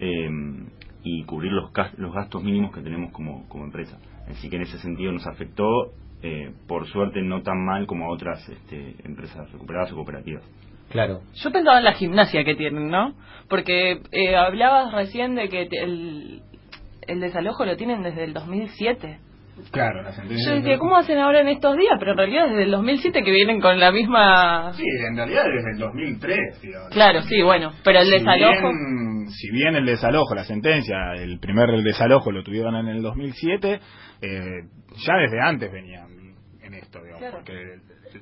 eh, 0.00 0.28
y 1.04 1.22
cubrir 1.24 1.52
los, 1.52 1.70
los 1.98 2.12
gastos 2.12 2.42
mínimos 2.42 2.74
que 2.74 2.80
tenemos 2.80 3.12
como, 3.12 3.48
como 3.48 3.64
empresa. 3.64 3.98
Así 4.28 4.48
que 4.48 4.56
en 4.56 4.62
ese 4.62 4.78
sentido 4.78 5.12
nos 5.12 5.26
afectó, 5.26 5.66
eh, 6.22 6.52
por 6.68 6.86
suerte, 6.88 7.20
no 7.22 7.42
tan 7.42 7.64
mal 7.64 7.86
como 7.86 8.06
a 8.06 8.10
otras 8.14 8.48
este, 8.48 8.96
empresas 9.04 9.50
recuperadas 9.52 9.92
o 9.92 9.96
cooperativas. 9.96 10.42
Claro. 10.90 11.20
Yo 11.34 11.50
pensaba 11.50 11.78
en 11.78 11.84
la 11.84 11.94
gimnasia 11.94 12.44
que 12.44 12.54
tienen, 12.54 12.88
¿no? 12.90 13.14
Porque 13.48 14.00
eh, 14.12 14.36
hablabas 14.36 14.92
recién 14.92 15.34
de 15.34 15.48
que 15.48 15.66
te- 15.66 15.82
el, 15.82 16.42
el 17.06 17.20
desalojo 17.20 17.64
lo 17.64 17.76
tienen 17.76 18.02
desde 18.02 18.24
el 18.24 18.34
2007. 18.34 19.18
Claro, 19.70 20.02
la 20.02 20.10
Yo 20.10 20.16
sentencia. 20.16 20.52
decía, 20.54 20.78
¿cómo 20.78 20.96
hacen 20.96 21.18
ahora 21.18 21.40
en 21.40 21.48
estos 21.48 21.76
días? 21.76 21.94
Pero 21.98 22.12
en 22.12 22.16
realidad 22.18 22.48
desde 22.48 22.62
el 22.64 22.70
2007 22.70 23.22
que 23.22 23.30
vienen 23.30 23.60
con 23.60 23.78
la 23.78 23.92
misma... 23.92 24.72
Sí, 24.74 24.84
en 25.08 25.16
realidad 25.16 25.44
desde 25.44 25.72
el 25.72 25.78
2003. 25.78 26.62
digo. 26.62 26.78
Claro, 26.90 27.20
sí, 27.22 27.42
bueno, 27.42 27.72
pero 27.84 27.98
el 28.00 28.06
Si 28.06 28.12
desalojo... 28.12 28.68
bien- 28.68 29.11
si 29.32 29.50
bien 29.50 29.74
el 29.76 29.84
desalojo, 29.86 30.34
la 30.34 30.44
sentencia, 30.44 31.14
el 31.16 31.38
primer 31.40 31.68
desalojo 31.82 32.30
lo 32.32 32.42
tuvieron 32.42 32.76
en 32.76 32.88
el 32.88 33.02
2007, 33.02 33.80
eh, 34.22 34.40
ya 35.06 35.14
desde 35.16 35.40
antes 35.40 35.72
venían 35.72 36.06
en 36.62 36.74
esto, 36.74 36.98
digamos, 37.00 37.18
Claro. 37.20 37.36
porque 37.38 37.54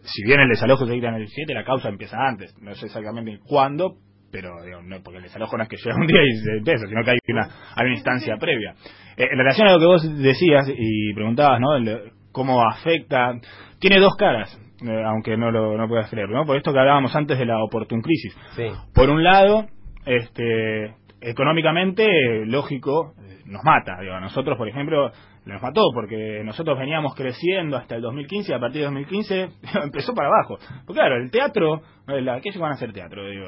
si 0.03 0.23
bien 0.25 0.41
el 0.41 0.49
desalojo 0.49 0.87
se 0.87 0.93
dicta 0.93 1.09
en 1.09 1.15
el 1.15 1.23
2007, 1.25 1.55
la 1.55 1.65
causa 1.65 1.89
empieza 1.89 2.17
antes, 2.19 2.55
no 2.61 2.75
sé 2.75 2.87
exactamente 2.87 3.39
cuándo, 3.45 3.97
pero 4.33 4.51
digamos, 4.65 4.87
no, 4.87 5.03
porque 5.03 5.19
el 5.19 5.25
desalojo 5.25 5.57
no 5.57 5.65
es 5.65 5.69
que 5.69 5.77
llega 5.77 5.97
un 5.97 6.07
día 6.07 6.21
y 6.23 6.37
se 6.45 6.53
empieza, 6.59 6.87
sino 6.87 7.03
que 7.05 7.11
hay 7.11 7.19
una, 7.29 7.43
hay 7.77 7.87
una 7.87 7.95
instancia 7.95 8.37
previa. 8.39 8.75
Eh, 9.17 9.29
en 9.31 9.39
relación 9.39 9.67
a 9.69 9.73
lo 9.73 9.79
que 9.81 9.87
vos 9.87 10.19
decías 10.23 10.71
y 10.75 11.13
preguntabas, 11.15 11.61
¿no? 11.61 11.75
El- 11.77 12.13
cómo 12.33 12.63
afecta, 12.65 13.33
tiene 13.81 13.99
dos 13.99 14.15
caras, 14.17 14.57
eh, 14.87 15.03
aunque 15.05 15.37
no 15.37 15.51
lo 15.51 15.77
no 15.77 15.89
puedas 15.89 16.09
creer, 16.09 16.29
¿no? 16.29 16.45
Por 16.47 16.57
esto 16.57 16.73
que 16.73 16.79
hablábamos 16.79 17.15
antes 17.17 17.37
de 17.37 17.45
la 17.45 17.59
oportun 17.63 18.01
crisis. 18.03 18.33
Sí. 18.55 18.69
Por 18.95 19.11
un 19.11 19.25
lado, 19.25 19.67
este, 20.07 20.95
económicamente, 21.21 22.07
lógico, 22.47 23.15
nos 23.47 23.63
mata. 23.65 23.99
Digo, 24.01 24.15
a 24.15 24.21
nosotros, 24.21 24.57
por 24.57 24.69
ejemplo, 24.69 25.11
nos 25.47 25.63
mató 25.63 25.83
porque 25.95 26.43
nosotros 26.45 26.79
veníamos 26.79 27.15
creciendo 27.15 27.77
hasta 27.77 27.97
el 27.97 28.03
2015 28.03 28.53
y 28.53 28.55
a 28.55 28.61
partir 28.61 28.79
de 28.81 28.85
2015 28.87 29.49
empezó 29.85 30.15
para 30.15 30.29
abajo. 30.29 30.59
Porque 30.87 31.01
claro, 31.01 31.17
el 31.17 31.31
teatro, 31.31 31.83
eh, 32.09 32.29
aquellos 32.31 32.55
que 32.55 32.61
van 32.61 32.73
a 32.73 32.75
hacer 32.75 32.93
teatro, 32.93 33.29
digo, 33.29 33.47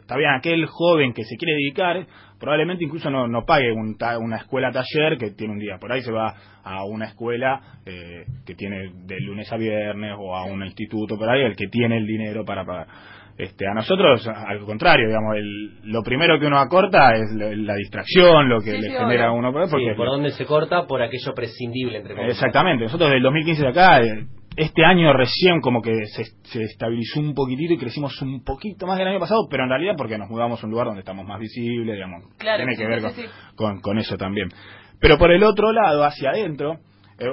está 0.00 0.16
bien, 0.16 0.30
aquel 0.30 0.66
joven 0.66 1.14
que 1.14 1.24
se 1.24 1.36
quiere 1.36 1.54
dedicar, 1.54 2.06
probablemente 2.38 2.84
incluso 2.84 3.10
no, 3.10 3.26
no 3.28 3.44
pague 3.46 3.72
un 3.72 3.96
ta- 3.96 4.18
una 4.18 4.36
escuela 4.36 4.70
taller 4.70 5.16
que 5.18 5.30
tiene 5.30 5.54
un 5.54 5.58
día. 5.58 5.78
Por 5.78 5.90
ahí 5.92 6.02
se 6.02 6.12
va 6.12 6.34
a 6.62 6.84
una 6.84 7.06
escuela 7.06 7.60
eh, 7.86 8.24
que 8.44 8.54
tiene 8.54 8.90
de 9.06 9.20
lunes 9.20 9.50
a 9.52 9.56
viernes 9.56 10.14
o 10.18 10.36
a 10.36 10.44
un 10.44 10.62
instituto, 10.64 11.16
por 11.16 11.28
ahí 11.30 11.42
el 11.42 11.56
que 11.56 11.68
tiene 11.68 11.96
el 11.96 12.06
dinero 12.06 12.44
para 12.44 12.64
pagar. 12.64 12.86
Este, 13.36 13.66
a 13.66 13.74
nosotros, 13.74 14.26
al 14.28 14.60
contrario, 14.60 15.08
digamos, 15.08 15.36
el- 15.36 15.90
lo 15.90 16.02
primero 16.02 16.38
que 16.38 16.46
uno 16.46 16.58
acorta 16.58 17.14
es 17.16 17.32
la, 17.34 17.46
la 17.54 17.74
distracción, 17.74 18.48
lo 18.48 18.60
que 18.60 18.72
Sí, 18.72 18.80
le 18.80 18.88
sí, 18.90 18.94
genera 18.96 19.26
a 19.26 19.32
uno. 19.32 19.52
Porque 19.52 19.90
Sí, 19.90 19.96
por 19.96 20.06
dónde 20.06 20.30
se 20.30 20.46
corta, 20.46 20.86
por 20.86 21.02
aquello 21.02 21.34
prescindible, 21.34 21.98
entre 21.98 22.14
comillas. 22.14 22.36
Exactamente, 22.36 22.84
nosotros 22.84 23.10
del 23.10 23.22
2015 23.22 23.62
de 23.62 23.68
acá, 23.68 24.00
eh, 24.02 24.26
este 24.56 24.84
año 24.84 25.12
recién 25.12 25.60
como 25.60 25.82
que 25.82 26.06
se, 26.14 26.24
se 26.44 26.62
estabilizó 26.62 27.18
un 27.18 27.34
poquitito 27.34 27.72
y 27.72 27.78
crecimos 27.78 28.22
un 28.22 28.44
poquito 28.44 28.86
más 28.86 28.98
del 28.98 29.08
año 29.08 29.18
pasado, 29.18 29.48
pero 29.50 29.64
en 29.64 29.70
realidad 29.70 29.94
porque 29.98 30.16
nos 30.16 30.28
mudamos 30.30 30.62
a 30.62 30.66
un 30.66 30.70
lugar 30.70 30.86
donde 30.86 31.00
estamos 31.00 31.26
más 31.26 31.40
visibles, 31.40 31.92
digamos, 31.96 32.22
Claro, 32.38 32.58
tiene 32.58 32.76
sí, 32.76 32.82
que 32.82 32.86
ver 32.88 32.98
sí, 33.00 33.04
con, 33.04 33.12
sí, 33.14 33.22
sí. 33.22 33.28
con, 33.56 33.80
con 33.80 33.98
eso 33.98 34.16
también. 34.16 34.48
Pero 35.00 35.18
por 35.18 35.32
el 35.32 35.42
otro 35.42 35.72
lado, 35.72 36.04
hacia 36.04 36.30
adentro, 36.30 36.74
eh, 37.18 37.26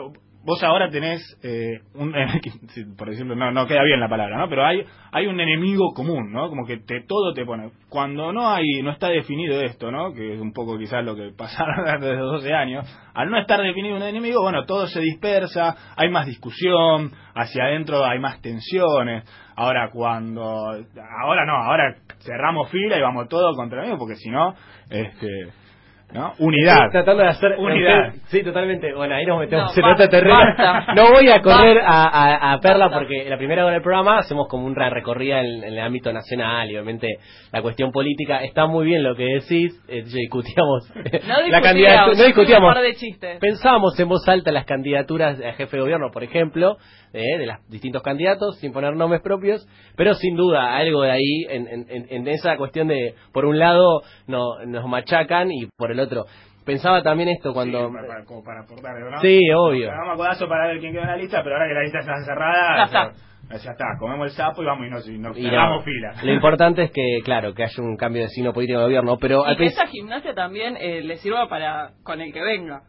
vos 0.44 0.64
ahora 0.64 0.90
tenés 0.90 1.22
eh, 1.44 1.82
un 1.94 2.14
por 2.98 3.10
decirlo 3.10 3.36
no 3.36 3.52
no 3.52 3.68
queda 3.68 3.84
bien 3.84 4.00
la 4.00 4.10
palabra 4.10 4.38
no 4.38 4.50
pero 4.50 4.66
hay 4.66 4.84
hay 5.12 5.28
un 5.28 5.40
enemigo 5.40 5.94
común 5.94 6.32
no 6.32 6.50
como 6.50 6.66
que 6.66 6.78
te 6.78 7.02
todo 7.02 7.34
te 7.34 7.46
pone. 7.46 7.72
Cuando 7.90 8.32
no 8.32 8.50
hay 8.50 8.82
no 8.84 8.92
está 8.92 9.10
definido 9.10 9.62
esto 9.62 9.92
no 9.92 10.14
que 10.14 10.36
es 10.36 10.42
un 10.42 10.54
poco 10.54 10.78
quizás 10.78 11.04
lo 11.04 11.16
que 11.16 11.32
pasaron 11.38 11.86
desde 12.02 12.16
los 12.16 12.42
12 12.42 12.54
años. 12.54 12.88
Al 13.14 13.30
no 13.30 13.40
estar 13.40 13.62
definido 13.62 13.96
un 13.96 14.04
enemigo 14.04 14.42
bueno 14.42 14.66
todo 14.66 14.88
se 14.88 15.02
dispersa 15.02 15.76
hay 15.96 16.10
más 16.10 16.26
discusión 16.26 17.12
hacia 17.36 17.66
adentro 17.66 18.04
hay 18.06 18.20
más 18.20 18.42
tensiones. 18.42 19.24
Ahora 19.56 19.90
cuando 19.92 20.42
ahora 21.22 21.46
no 21.46 21.56
ahora 21.56 21.96
cerramos 22.20 22.70
fila 22.72 22.98
y 22.98 23.02
vamos 23.02 23.28
todos 23.28 23.56
contra 23.56 23.80
enemigo 23.80 24.00
porque 24.00 24.16
si 24.16 24.30
no 24.30 24.56
este 24.90 25.61
¿no? 26.14 26.34
Unidad. 26.40 26.86
Estoy 26.88 26.92
tratando 26.92 27.24
de 27.24 27.30
hacer 27.30 27.52
unidad. 27.58 28.14
Sí, 28.28 28.44
totalmente. 28.44 28.94
Bueno, 28.94 29.16
ahí 29.16 29.26
nos 29.26 29.40
metemos 29.40 29.66
No, 29.66 29.72
en 29.72 29.92
otro 29.92 30.04
basta, 30.06 30.10
terreno. 30.10 30.36
basta. 30.38 30.94
No 30.96 31.12
voy 31.12 31.30
a 31.30 31.42
correr 31.42 31.80
a, 31.80 32.04
a- 32.06 32.54
a 32.54 32.60
Perla 32.60 32.86
Basta. 32.86 33.00
porque 33.00 33.30
la 33.30 33.38
primera 33.38 33.64
hora 33.66 33.74
del 33.74 33.82
programa 33.82 34.20
hacemos 34.20 34.48
como 34.48 34.66
una 34.66 34.90
recorrida 34.90 35.40
en, 35.40 35.64
en 35.64 35.74
el 35.74 35.80
ámbito 35.80 36.12
nacional 36.12 36.70
y 36.70 36.74
obviamente 36.76 37.08
la 37.52 37.62
cuestión 37.62 37.92
política. 37.92 38.44
Está 38.44 38.66
muy 38.68 38.86
bien 38.86 39.04
lo 39.04 39.16
que 39.16 39.26
decís. 39.26 39.80
eh, 39.88 40.04
discutíamos 40.04 40.90
No 40.96 41.48
la 41.50 41.62
candidatura. 41.62 42.16
No 42.18 42.24
discutíamos. 42.26 42.76
de. 42.76 43.38
Pensábamos 43.40 44.00
en 44.00 44.08
voz 44.10 44.28
alta 44.28 44.52
las 44.52 44.66
candidaturas 44.66 45.40
a 45.42 45.54
jefe 45.54 45.78
de 45.78 45.82
gobierno, 45.82 46.10
por 46.12 46.24
ejemplo, 46.24 46.78
eh, 47.14 47.38
de 47.38 47.46
los 47.46 47.56
distintos 47.70 48.02
candidatos, 48.04 48.58
sin 48.60 48.72
poner 48.72 48.96
nombres 48.96 49.22
propios, 49.22 49.68
pero 49.96 50.14
sin 50.14 50.36
duda 50.36 50.76
algo 50.78 51.02
de 51.04 51.12
ahí 51.12 51.46
en, 51.50 51.68
en- 51.68 51.86
en- 51.90 52.06
en 52.10 52.28
esa 52.28 52.58
cuestión 52.58 52.88
de, 52.88 53.16
por 53.34 53.46
un 53.46 53.60
lado, 53.60 54.02
no, 54.28 54.64
nos 54.66 54.86
machacan 54.88 55.52
y 55.52 55.68
por 55.78 55.92
el 55.92 56.00
otro. 56.02 56.26
Pensaba 56.66 57.02
también 57.02 57.30
esto 57.30 57.54
cuando... 57.54 57.88
Sí, 57.88 57.94
para, 57.94 58.08
para- 58.08 58.26
como 58.26 58.44
para 58.44 58.62
aportar, 58.62 58.94
¿no? 59.00 59.20
Sí, 59.22 59.40
obvio. 59.56 59.88
Nos 59.88 59.98
damos 59.98 60.14
a 60.14 60.18
codazo 60.18 60.48
para 60.48 60.68
ver 60.68 60.80
quién 60.80 60.94
queda 60.94 61.02
en 61.04 61.08
la 61.10 61.18
lista, 61.18 61.42
pero 61.44 61.56
ahora 61.56 61.68
que 61.68 61.74
la 61.74 61.82
lista 61.84 62.00
está 62.00 62.14
cerrada, 62.24 62.78
Ya 62.78 62.84
está. 62.86 63.12
ya, 63.50 63.58
ya 63.58 63.72
está, 63.72 63.86
comemos 64.00 64.28
el 64.28 64.32
sapo 64.34 64.62
y 64.62 64.66
vamos 64.66 64.86
y 64.86 64.90
nos, 64.92 65.10
y 65.10 65.18
nos 65.18 65.38
y 65.38 65.44
cerramos 65.44 65.78
no, 65.80 65.84
fila. 65.84 66.14
Lo 66.24 66.34
importante 66.34 66.84
es 66.84 66.92
que, 66.92 67.22
claro, 67.24 67.54
que 67.56 67.64
haya 67.64 67.84
un 67.84 67.98
cambio 67.98 68.22
de 68.22 68.30
signo 68.30 68.54
político 68.54 68.78
de 68.80 68.86
gobierno, 68.86 69.18
pero 69.18 69.44
al 69.44 69.54
Y 69.56 69.58
que 69.58 69.66
esa 69.66 69.88
gimnasia 69.88 70.36
también 70.36 70.78
eh, 70.80 71.02
le 71.02 71.18
sirva 71.18 71.50
para 71.50 71.94
con 72.04 72.22
el 72.22 72.32
que 72.32 72.42
venga. 72.42 72.84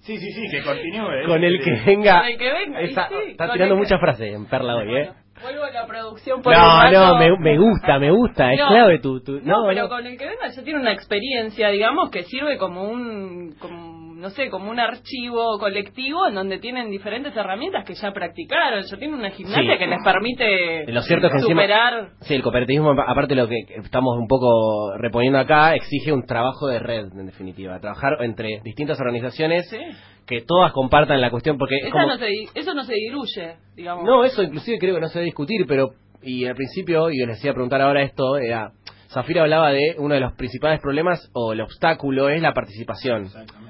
Sí, 0.00 0.18
sí, 0.18 0.30
sí, 0.32 0.42
que 0.50 0.62
continúe. 0.62 1.10
¿eh? 1.10 1.24
Con 1.26 1.42
el 1.42 1.58
Sí. 1.58 1.64
que 1.64 1.70
venga... 1.86 2.18
Con 2.20 2.28
el 2.28 2.38
que 2.38 2.52
venga, 2.52 2.80
sí, 2.80 3.14
está 3.30 3.52
tirando 3.52 3.76
muchas 3.76 3.98
frases 3.98 4.34
en 4.34 4.44
Perla 4.46 4.76
hoy, 4.76 4.94
¿eh? 4.94 5.10
Vuelvo 5.42 5.64
a 5.64 5.70
la 5.70 5.86
producción 5.86 6.42
por 6.42 6.52
No, 6.52 6.90
no, 6.90 7.16
me, 7.16 7.38
me 7.38 7.58
gusta, 7.58 7.98
me 7.98 8.10
gusta, 8.10 8.52
es 8.52 8.58
No, 8.60 8.68
clave 8.68 8.98
tu... 8.98 9.20
tu- 9.20 9.40
No, 9.42 9.62
no, 9.62 9.66
pero 9.68 9.82
no. 9.82 9.88
con 9.88 10.06
el 10.06 10.16
que 10.18 10.26
venga 10.26 10.48
ya 10.48 10.62
tiene 10.62 10.80
una 10.80 10.92
experiencia, 10.92 11.68
digamos, 11.68 12.10
que 12.10 12.24
sirve 12.24 12.58
como 12.58 12.82
un, 12.84 13.54
como, 13.60 13.97
no 14.18 14.30
sé, 14.30 14.50
como 14.50 14.70
un 14.70 14.80
archivo 14.80 15.58
colectivo 15.58 16.26
en 16.28 16.34
donde 16.34 16.58
tienen 16.58 16.90
diferentes 16.90 17.34
herramientas 17.36 17.84
que 17.84 17.94
ya 17.94 18.12
practicaron. 18.12 18.82
Ya 18.82 18.96
tienen 18.98 19.18
una 19.18 19.30
gimnasia 19.30 19.72
Sí. 19.72 19.78
que 19.78 19.86
les 19.86 19.98
permite 20.04 20.92
Lo 20.92 21.02
cierto 21.02 21.26
es 21.28 21.32
que 21.32 21.38
encima- 21.38 21.62
superar. 21.62 22.08
Sí, 22.22 22.34
el 22.34 22.42
cooperativismo, 22.42 22.90
aparte 22.90 23.34
de 23.34 23.40
lo 23.42 23.48
que 23.48 23.60
estamos 23.76 24.16
un 24.18 24.26
poco 24.26 24.96
reponiendo 24.98 25.38
acá, 25.38 25.74
exige 25.74 26.12
un 26.12 26.26
trabajo 26.26 26.66
de 26.66 26.78
red, 26.80 27.06
en 27.12 27.26
definitiva. 27.26 27.78
Trabajar 27.80 28.16
entre 28.20 28.60
distintas 28.64 28.98
organizaciones 29.00 29.68
Sí. 29.70 29.78
que 30.26 30.40
todas 30.42 30.72
compartan 30.72 31.20
la 31.20 31.30
cuestión, 31.30 31.56
porque 31.56 31.76
es 31.76 31.82
Esa 31.84 31.92
como... 31.92 32.06
no 32.08 32.16
se 32.18 32.28
eso 32.54 32.74
no 32.74 32.84
se 32.84 32.94
diluye, 32.94 33.56
digamos. 33.76 34.04
No, 34.04 34.24
eso 34.24 34.42
inclusive 34.42 34.78
creo 34.78 34.96
que 34.96 35.00
no 35.00 35.08
se 35.08 35.20
debe 35.20 35.26
discutir, 35.26 35.64
pero... 35.66 35.90
Y 36.20 36.44
al 36.46 36.56
principio, 36.56 37.10
y 37.10 37.18
les 37.18 37.28
decía 37.36 37.52
preguntar 37.52 37.80
ahora 37.80 38.02
esto, 38.02 38.36
era... 38.38 38.72
Zafira 39.10 39.40
hablaba 39.42 39.70
de 39.70 39.94
uno 39.98 40.12
de 40.14 40.20
los 40.20 40.34
principales 40.34 40.80
problemas, 40.80 41.30
o 41.32 41.52
el 41.54 41.62
obstáculo, 41.62 42.28
es 42.28 42.42
la 42.42 42.52
participación. 42.52 43.22
Exactamente. 43.22 43.67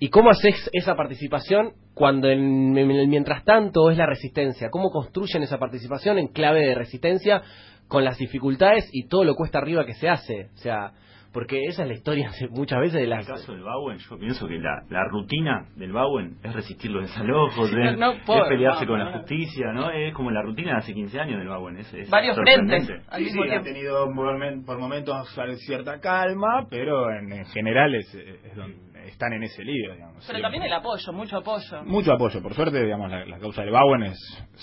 ¿Y 0.00 0.08
cómo 0.10 0.30
haces 0.30 0.70
esa 0.72 0.94
participación 0.94 1.72
cuando 1.94 2.28
en, 2.28 2.76
en 2.76 2.90
el 2.90 3.08
mientras 3.08 3.44
tanto 3.44 3.90
es 3.90 3.96
la 3.96 4.06
resistencia? 4.06 4.70
¿Cómo 4.70 4.90
construyen 4.90 5.42
esa 5.42 5.58
participación 5.58 6.18
en 6.18 6.28
clave 6.28 6.60
de 6.66 6.74
resistencia 6.74 7.42
con 7.88 8.04
las 8.04 8.18
dificultades 8.18 8.88
y 8.92 9.08
todo 9.08 9.24
lo 9.24 9.34
cuesta 9.34 9.58
arriba 9.58 9.84
que 9.84 9.94
se 9.94 10.08
hace? 10.08 10.46
O 10.54 10.58
sea, 10.58 10.92
porque 11.32 11.60
esa 11.68 11.82
es 11.82 11.88
la 11.88 11.94
historia 11.94 12.30
muchas 12.50 12.80
veces 12.80 12.94
de 12.94 12.98
En 13.00 13.04
el 13.04 13.10
las... 13.10 13.26
caso 13.26 13.52
del 13.52 13.62
Bauen, 13.62 13.98
yo 13.98 14.18
pienso 14.18 14.48
que 14.48 14.58
la, 14.58 14.82
la 14.88 15.04
rutina 15.04 15.66
del 15.76 15.92
Bauen 15.92 16.38
es 16.42 16.52
resistir 16.54 16.90
los 16.90 17.02
desalojos, 17.02 17.70
No, 17.76 17.84
es, 17.90 17.98
no 17.98 18.12
es 18.12 18.22
puedo, 18.24 18.48
pelearse 18.48 18.86
no, 18.86 18.90
con 18.92 18.98
no, 19.00 19.04
la 19.10 19.18
justicia, 19.18 19.72
¿no? 19.74 19.90
Es 19.90 20.14
como 20.14 20.30
la 20.30 20.40
rutina 20.42 20.72
de 20.72 20.78
hace 20.78 20.94
15 20.94 21.20
años 21.20 21.38
del 21.38 21.48
Bauen. 21.48 21.76
Es, 21.76 21.92
es 21.92 22.08
Varios 22.08 22.34
sorprendente. 22.34 22.86
frentes 22.86 23.08
al 23.12 23.24
Sí, 23.24 23.30
sí, 23.30 23.38
ha 23.50 23.62
tenido 23.62 24.06
por, 24.14 24.38
men- 24.38 24.64
por 24.64 24.78
momentos 24.78 25.28
cierta 25.66 26.00
calma, 26.00 26.66
pero 26.70 27.10
en, 27.10 27.30
en 27.32 27.44
general 27.46 27.94
es, 27.94 28.14
es 28.14 28.56
donde 28.56 28.78
están 29.10 29.32
en 29.32 29.42
ese 29.42 29.62
lío, 29.64 29.92
digamos. 29.94 30.24
Pero 30.26 30.40
también 30.40 30.62
el 30.64 30.72
apoyo, 30.72 31.12
mucho 31.12 31.38
apoyo. 31.38 31.82
Mucho 31.84 32.12
apoyo, 32.12 32.42
por 32.42 32.54
suerte, 32.54 32.82
digamos, 32.82 33.10
la, 33.10 33.24
la 33.24 33.38
causa 33.38 33.62
del 33.62 33.70
Bauen 33.70 34.02
es, 34.04 34.18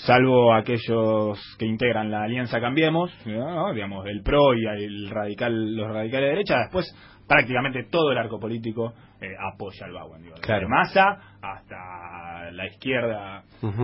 salvo 0.05 0.53
aquellos 0.53 1.39
que 1.57 1.65
integran 1.65 2.11
la 2.11 2.23
Alianza 2.23 2.59
Cambiemos, 2.59 3.11
¿no? 3.25 3.73
digamos, 3.73 4.05
el 4.07 4.21
PRO 4.23 4.53
y 4.55 4.65
el 4.83 5.09
radical, 5.09 5.75
los 5.75 5.87
radicales 5.91 6.27
de 6.27 6.29
derecha, 6.29 6.57
después 6.59 6.85
prácticamente 7.27 7.85
todo 7.89 8.11
el 8.11 8.17
arco 8.17 8.39
político 8.39 8.93
eh, 9.19 9.27
apoya 9.53 9.85
al 9.85 9.93
Bauen, 9.93 10.21
digo, 10.21 10.35
desde 10.35 10.45
Claro. 10.45 10.69
Massa 10.69 11.37
hasta 11.41 12.51
la 12.51 12.67
izquierda, 12.67 13.43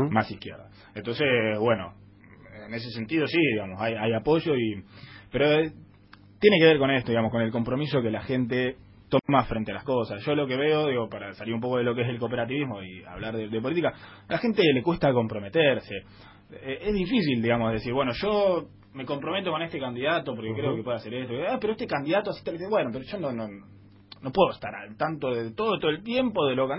más 0.10 0.30
izquierda. 0.30 0.70
Entonces, 0.94 1.28
bueno, 1.60 1.94
en 2.68 2.74
ese 2.74 2.90
sentido 2.92 3.26
sí, 3.28 3.38
digamos, 3.54 3.82
hay, 3.82 3.96
hay 3.96 4.14
apoyo 4.14 4.56
y, 4.56 4.84
pero 5.32 5.52
eh, 5.52 5.72
tiene 6.40 6.58
que 6.60 6.66
ver 6.66 6.78
con 6.78 6.92
esto, 6.92 7.12
digamos, 7.12 7.32
con 7.32 7.42
el 7.42 7.52
compromiso 7.52 8.02
que 8.02 8.12
la 8.12 8.22
gente 8.22 8.76
toma 9.12 9.44
frente 9.44 9.72
a 9.72 9.76
las 9.76 9.84
cosas. 9.84 10.24
Yo 10.26 10.34
lo 10.34 10.48
que 10.48 10.56
veo, 10.56 10.88
digo, 10.88 11.10
para 11.10 11.34
salir 11.34 11.54
un 11.54 11.62
poco 11.62 11.78
de 11.78 11.84
lo 11.84 11.94
que 11.94 12.02
es 12.02 12.10
el 12.10 12.18
cooperativismo 12.18 12.82
y 12.82 13.04
hablar 13.04 13.36
de, 13.36 13.50
de 13.50 13.62
política, 13.62 13.94
a 14.28 14.32
la 14.34 14.38
gente 14.40 14.64
le 14.74 14.82
cuesta 14.82 15.12
comprometerse. 15.12 15.96
Eh, 16.52 16.80
es 16.82 16.94
difícil, 16.94 17.42
digamos, 17.42 17.74
decir, 17.74 17.94
bueno, 17.94 18.12
yo 18.14 18.68
me 18.94 19.06
comprometo 19.06 19.52
con 19.52 19.62
este 19.62 19.80
candidato 19.80 20.34
porque 20.36 20.54
creo 20.54 20.76
que 20.76 20.84
puede 20.84 20.98
hacer 20.98 21.14
esto. 21.14 21.34
Ah, 21.48 21.58
pero 21.60 21.74
este 21.74 21.88
candidato 21.88 22.32
así. 22.32 22.44
Bueno, 22.70 22.90
pero 22.92 23.06
yo 23.06 23.20
no, 23.20 23.32
no, 23.32 23.48
no 24.22 24.32
puedo 24.32 24.52
estar 24.52 24.74
al 24.76 24.96
tanto 24.98 25.32
de 25.32 25.52
todo 25.52 25.80
todo 25.80 25.92
el 25.92 26.04
tiempo 26.04 26.46
de 26.46 26.56
lo 26.56 26.68
que 26.68 26.76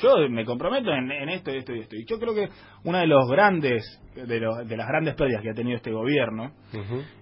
yo 0.00 0.28
me 0.28 0.44
comprometo 0.44 0.92
en, 0.92 1.10
en 1.10 1.28
esto 1.28 1.52
y 1.52 1.58
esto 1.58 1.74
y 1.74 1.80
esto. 1.80 1.96
Y 1.96 2.04
yo 2.06 2.18
creo 2.18 2.34
que 2.34 2.48
una 2.84 3.00
de 3.00 3.06
los 3.06 3.28
grandes 3.28 3.82
de, 4.14 4.40
los, 4.40 4.66
de 4.66 4.76
las 4.76 4.86
grandes 4.86 5.14
pérdidas 5.14 5.42
que 5.42 5.50
ha 5.50 5.54
tenido 5.54 5.76
este 5.76 5.90
gobierno 5.90 6.52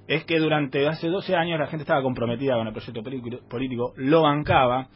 es 0.07 0.25
que 0.25 0.39
durante 0.39 0.87
hace 0.87 1.09
12 1.09 1.35
años 1.35 1.59
la 1.59 1.67
gente 1.67 1.83
estaba 1.83 2.03
comprometida 2.03 2.55
con 2.57 2.67
el 2.67 2.73
proyecto 2.73 3.03
político, 3.03 3.39
político, 3.49 3.93
lo 3.97 4.23
bancaba 4.23 4.89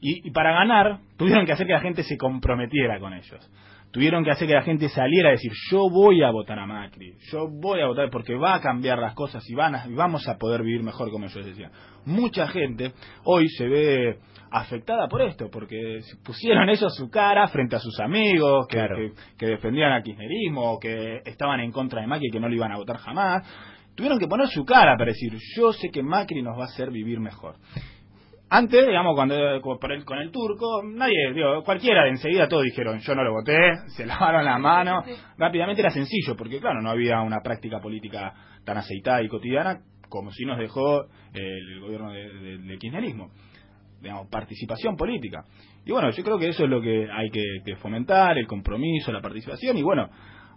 y, 0.00 0.28
y 0.28 0.30
para 0.30 0.52
ganar 0.52 1.00
tuvieron 1.16 1.44
que 1.44 1.52
hacer 1.52 1.66
que 1.66 1.72
la 1.72 1.80
gente 1.80 2.02
se 2.02 2.16
comprometiera 2.16 2.98
con 3.00 3.12
ellos 3.12 3.50
tuvieron 3.92 4.24
que 4.24 4.30
hacer 4.30 4.46
que 4.46 4.54
la 4.54 4.62
gente 4.62 4.88
saliera 4.88 5.28
a 5.28 5.32
decir 5.32 5.50
yo 5.70 5.88
voy 5.90 6.22
a 6.22 6.30
votar 6.30 6.58
a 6.58 6.66
Macri, 6.66 7.14
yo 7.32 7.48
voy 7.48 7.80
a 7.80 7.86
votar 7.86 8.08
porque 8.10 8.34
va 8.36 8.54
a 8.54 8.60
cambiar 8.60 8.98
las 8.98 9.14
cosas 9.14 9.42
y, 9.48 9.54
van 9.54 9.74
a- 9.74 9.86
y 9.88 9.94
vamos 9.94 10.26
a 10.28 10.36
poder 10.38 10.62
vivir 10.62 10.82
mejor 10.82 11.10
como 11.10 11.26
ellos 11.26 11.44
decían. 11.44 11.72
Mucha 12.06 12.46
gente 12.48 12.92
hoy 13.24 13.48
se 13.48 13.66
ve 13.68 14.18
afectada 14.52 15.06
por 15.08 15.22
esto, 15.22 15.48
porque 15.50 16.00
pusieron 16.24 16.68
ellos 16.68 16.94
su 16.96 17.08
cara 17.10 17.46
frente 17.48 17.76
a 17.76 17.78
sus 17.78 17.98
amigos 18.00 18.66
que, 18.68 18.76
Claro. 18.78 18.96
que, 18.96 19.12
que 19.38 19.46
defendían 19.46 19.92
al 19.92 20.02
kirchnerismo 20.02 20.72
o 20.72 20.78
que 20.80 21.20
estaban 21.24 21.60
en 21.60 21.70
contra 21.72 22.00
de 22.00 22.06
Macri 22.06 22.28
y 22.28 22.30
que 22.30 22.40
no 22.40 22.48
lo 22.48 22.54
iban 22.54 22.72
a 22.72 22.76
votar 22.76 22.96
jamás. 22.98 23.44
Tuvieron 23.94 24.18
que 24.18 24.26
poner 24.28 24.46
su 24.48 24.64
cara 24.64 24.96
para 24.96 25.10
decir 25.12 25.32
yo 25.56 25.72
sé 25.72 25.88
que 25.92 26.02
Macri 26.02 26.42
nos 26.42 26.56
va 26.58 26.62
a 26.62 26.66
hacer 26.66 26.90
vivir 26.90 27.20
mejor. 27.20 27.56
Antes, 28.52 28.84
digamos, 28.86 29.14
cuando 29.14 29.36
con 29.62 29.92
el, 29.92 30.04
con 30.04 30.18
el 30.18 30.30
turco, 30.32 30.82
nadie, 30.82 31.32
digo, 31.32 31.62
cualquiera 31.62 32.02
de 32.04 32.10
enseguida 32.10 32.48
todos 32.48 32.64
dijeron, 32.64 32.98
yo 32.98 33.14
no 33.14 33.22
lo 33.22 33.32
voté, 33.32 33.56
se 33.96 34.04
lavaron 34.04 34.44
la 34.44 34.58
mano, 34.58 35.02
rápidamente 35.38 35.82
era 35.82 35.90
sencillo, 35.90 36.34
porque 36.36 36.58
claro, 36.60 36.82
no 36.82 36.90
había 36.90 37.20
una 37.20 37.40
práctica 37.42 37.80
política 37.80 38.32
tan 38.64 38.76
aceitada 38.76 39.22
y 39.22 39.28
cotidiana 39.28 39.80
como 40.08 40.32
si 40.32 40.44
nos 40.44 40.58
dejó 40.58 41.04
el 41.32 41.80
gobierno 41.80 42.10
de- 42.10 42.28
de- 42.28 42.58
del 42.58 42.78
kirchnerismo, 42.80 43.30
digamos, 44.00 44.26
participación 44.28 44.96
política. 44.96 45.44
Y 45.86 45.92
bueno, 45.92 46.10
yo 46.10 46.24
creo 46.24 46.36
que 46.38 46.48
eso 46.48 46.64
es 46.64 46.70
lo 46.70 46.80
que 46.82 47.06
hay 47.10 47.30
que, 47.30 47.44
que 47.64 47.76
fomentar, 47.76 48.36
el 48.36 48.48
compromiso, 48.48 49.12
la 49.12 49.20
participación, 49.22 49.76
y 49.78 49.82
bueno, 49.84 50.10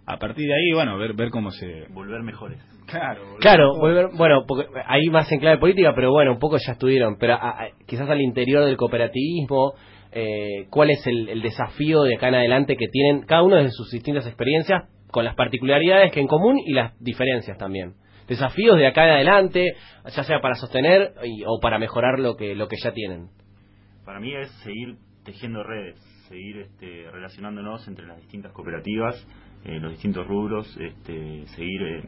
a 0.06 0.18
partir 0.18 0.46
de 0.46 0.54
ahí, 0.54 0.72
bueno, 0.74 0.98
ver, 0.98 1.14
ver 1.14 1.30
cómo 1.30 1.50
se... 1.50 1.86
Volver 1.90 2.22
mejores. 2.22 2.58
Claro, 2.86 3.36
Claro, 3.40 3.74
volver, 3.78 4.08
bueno, 4.16 4.44
porque 4.46 4.66
ahí 4.86 5.06
más 5.10 5.30
en 5.32 5.40
clave 5.40 5.58
política, 5.58 5.92
pero 5.94 6.10
bueno, 6.10 6.32
un 6.32 6.38
poco 6.38 6.56
ya 6.58 6.72
estuvieron, 6.72 7.16
pero 7.18 7.34
a- 7.34 7.62
a- 7.62 7.68
quizás 7.86 8.08
al 8.10 8.20
interior 8.20 8.64
del 8.64 8.76
cooperativismo, 8.76 9.72
eh, 10.12 10.66
¿cuál 10.70 10.90
es 10.90 11.06
el, 11.06 11.28
el 11.30 11.40
desafío 11.42 12.02
de 12.02 12.16
acá 12.16 12.28
en 12.28 12.34
adelante 12.36 12.76
que 12.76 12.88
tienen 12.88 13.22
cada 13.22 13.42
uno 13.42 13.56
de 13.56 13.70
sus 13.70 13.90
distintas 13.90 14.26
experiencias, 14.26 14.84
con 15.10 15.24
las 15.24 15.34
particularidades 15.34 16.12
que 16.12 16.20
en 16.20 16.26
común 16.26 16.58
y 16.64 16.72
las 16.74 16.92
diferencias 17.00 17.56
también? 17.56 17.94
Desafíos 18.28 18.76
de 18.78 18.86
acá 18.86 19.04
en 19.06 19.10
adelante, 19.14 19.74
ya 20.14 20.22
sea 20.24 20.40
para 20.40 20.54
sostener 20.54 21.14
y- 21.24 21.42
o 21.46 21.58
para 21.60 21.78
mejorar 21.78 22.18
lo 22.18 22.36
que, 22.36 22.54
lo 22.54 22.68
que 22.68 22.76
ya 22.82 22.92
tienen. 22.92 23.28
Para 24.04 24.20
mí 24.20 24.34
es 24.34 24.50
seguir 24.62 24.96
tejiendo 25.24 25.62
redes, 25.62 25.98
seguir 26.28 26.58
este, 26.58 27.10
relacionándonos 27.10 27.88
entre 27.88 28.06
las 28.06 28.18
distintas 28.18 28.52
cooperativas, 28.52 29.16
eh, 29.64 29.78
los 29.80 29.92
distintos 29.92 30.26
rubros, 30.26 30.76
este, 30.78 31.46
seguir, 31.48 31.82
eh, 31.82 32.02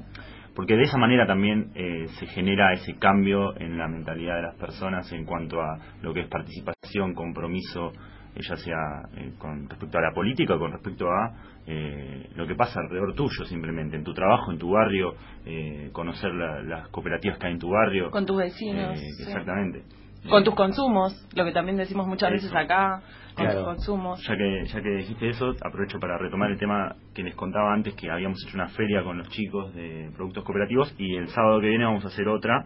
porque 0.55 0.75
de 0.77 0.83
esa 0.85 0.97
manera 0.99 1.27
también 1.27 1.71
eh, 1.75 2.07
se 2.19 2.27
genera 2.29 2.73
ese 2.73 2.95
cambio 2.99 3.57
en 3.59 3.77
la 3.79 3.89
mentalidad 3.89 4.37
de 4.37 4.43
las 4.43 4.55
personas 4.57 5.11
en 5.13 5.25
cuanto 5.25 5.61
a 5.61 5.79
lo 6.03 6.15
que 6.15 6.21
es 6.21 6.29
participación, 6.29 7.15
compromiso, 7.15 7.93
eh, 8.35 8.41
ya 8.41 8.57
sea 8.57 8.77
eh, 9.17 9.33
con 9.39 9.69
respecto 9.69 9.99
a 9.99 10.01
la 10.03 10.13
política 10.15 10.55
o 10.55 10.59
con 10.59 10.73
respecto 10.73 11.07
a 11.11 11.33
eh, 11.67 12.31
lo 12.37 12.47
que 12.47 12.55
pasa 12.55 12.81
alrededor 12.81 13.15
tuyo 13.15 13.45
simplemente, 13.45 13.97
en 13.97 14.05
tu 14.05 14.15
trabajo, 14.15 14.53
en 14.53 14.59
tu 14.59 14.71
barrio, 14.71 15.15
eh, 15.45 15.91
conocer 15.93 16.33
la- 16.33 16.63
las 16.63 16.89
cooperativas 16.89 17.39
que 17.39 17.47
hay 17.49 17.53
en 17.55 17.59
tu 17.59 17.71
barrio. 17.71 18.11
Con 18.11 18.25
tus 18.25 18.37
vecinos. 18.39 18.99
Sí. 18.99 19.23
Exactamente. 19.25 19.83
Con 20.29 20.43
tus 20.43 20.55
consumos, 20.55 21.13
lo 21.35 21.45
que 21.45 21.53
también 21.53 21.77
decimos 21.77 22.07
muchas 22.07 22.33
Eso. 22.33 22.47
veces 22.47 22.55
acá, 22.57 23.01
con 23.37 23.45
Claro. 23.47 23.64
consumos. 23.64 24.24
Ya 24.26 24.37
que, 24.37 24.64
ya 24.66 24.82
que 24.82 24.89
dijiste 24.89 25.28
eso, 25.28 25.53
aprovecho 25.64 25.99
para 26.01 26.16
retomar 26.18 26.51
el 26.51 26.59
tema 26.59 26.97
que 27.14 27.22
les 27.22 27.34
contaba 27.34 27.72
antes, 27.74 27.95
que 27.95 28.11
habíamos 28.11 28.43
hecho 28.47 28.57
una 28.57 28.68
feria 28.68 29.03
con 29.05 29.18
los 29.18 29.28
chicos 29.28 29.74
de 29.74 30.11
productos 30.16 30.43
cooperativos 30.45 30.95
y 30.99 31.16
el 31.16 31.28
sábado 31.28 31.61
que 31.61 31.68
viene 31.68 31.84
vamos 31.84 32.05
a 32.05 32.09
hacer 32.09 32.26
otra. 32.28 32.64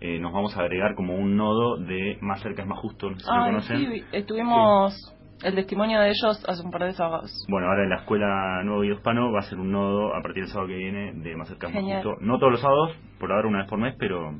Eh, 0.00 0.18
nos 0.20 0.32
vamos 0.32 0.56
a 0.56 0.60
agregar 0.60 0.94
como 0.94 1.14
un 1.16 1.36
nodo 1.36 1.78
de 1.78 2.18
Más 2.20 2.40
cerca 2.42 2.62
es 2.62 2.68
más 2.68 2.78
justo, 2.78 3.10
no 3.10 3.16
sé 3.18 3.24
si 3.24 3.30
lo 3.30 3.42
Ay, 3.42 3.46
conocen. 3.50 3.76
sí, 3.78 4.04
estuvimos 4.12 5.12
el 5.42 5.54
testimonio 5.54 6.00
de 6.00 6.08
ellos 6.08 6.44
hace 6.48 6.62
un 6.62 6.70
par 6.70 6.84
de 6.84 6.92
sábados. 6.92 7.30
Bueno, 7.48 7.66
ahora 7.68 7.82
en 7.84 7.90
la 7.90 7.96
escuela 7.96 8.62
Nuevo 8.64 8.82
Guido 8.82 8.94
Hispano 8.96 9.32
va 9.32 9.38
a 9.40 9.42
ser 9.42 9.58
un 9.58 9.72
nodo 9.72 10.14
a 10.14 10.22
partir 10.22 10.42
del 10.44 10.52
sábado 10.52 10.68
que 10.68 10.76
viene 10.76 11.12
de 11.14 11.36
Más 11.36 11.48
cerca 11.48 11.68
es 11.68 11.74
más 11.74 11.82
justo. 11.82 12.16
No 12.20 12.38
todos 12.38 12.52
los 12.52 12.60
sábados, 12.60 12.96
por 13.18 13.32
ahora 13.32 13.48
una 13.48 13.58
vez 13.60 13.68
por 13.70 13.78
mes, 13.78 13.94
pero 13.98 14.32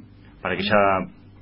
para 0.43 0.57
que 0.57 0.63
ya 0.63 0.75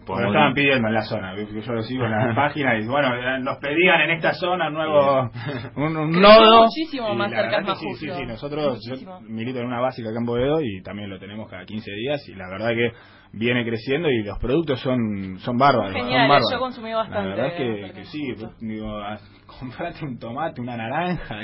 Podamos... 0.06 0.32
estaban 0.34 0.54
pidiendo 0.54 0.88
en 0.88 0.94
la 0.94 1.02
zona, 1.02 1.34
yo 1.36 1.42
yo 1.60 1.72
lo 1.72 1.82
sigo 1.82 2.04
en 2.04 2.10
la 2.10 2.34
página 2.36 2.78
y 2.78 2.86
bueno, 2.86 3.38
nos 3.40 3.58
pedían 3.58 4.00
en 4.02 4.10
esta 4.12 4.32
zona 4.34 4.68
un 4.68 4.74
nuevo 4.74 5.30
un, 5.76 5.96
un 5.96 6.20
nodo. 6.20 6.62
muchísimo 6.64 7.14
más 7.14 7.30
cerca 7.30 7.60
más 7.60 7.78
sí, 7.78 7.86
sí, 7.94 8.06
justo. 8.08 8.20
sí, 8.20 8.26
nosotros 8.26 8.78
yo 8.88 9.20
milito 9.22 9.58
en 9.60 9.66
una 9.66 9.80
básica 9.80 10.10
acá 10.10 10.18
en 10.18 10.26
Boedo 10.26 10.60
y 10.60 10.82
también 10.82 11.10
lo 11.10 11.18
tenemos 11.18 11.48
cada 11.50 11.64
15 11.64 11.90
días 11.92 12.28
y 12.28 12.34
la 12.34 12.48
verdad 12.48 12.68
que 12.70 12.92
viene 13.36 13.64
creciendo 13.64 14.08
y 14.10 14.22
los 14.22 14.38
productos 14.38 14.78
son 14.80 15.38
son 15.40 15.56
bárbaros. 15.56 15.92
son 15.92 16.02
Geniales, 16.02 16.28
bárbaros. 16.28 16.52
yo 16.52 16.58
consumí 16.60 16.92
bastante. 16.92 17.28
La 17.30 17.34
verdad 17.34 17.46
es 17.46 17.54
que, 17.54 17.92
que 18.00 18.04
sí, 18.04 18.28
justo. 18.30 18.52
digo, 18.60 19.00
comprate 19.58 20.04
un 20.04 20.18
tomate, 20.18 20.60
una 20.60 20.76
naranja, 20.76 21.36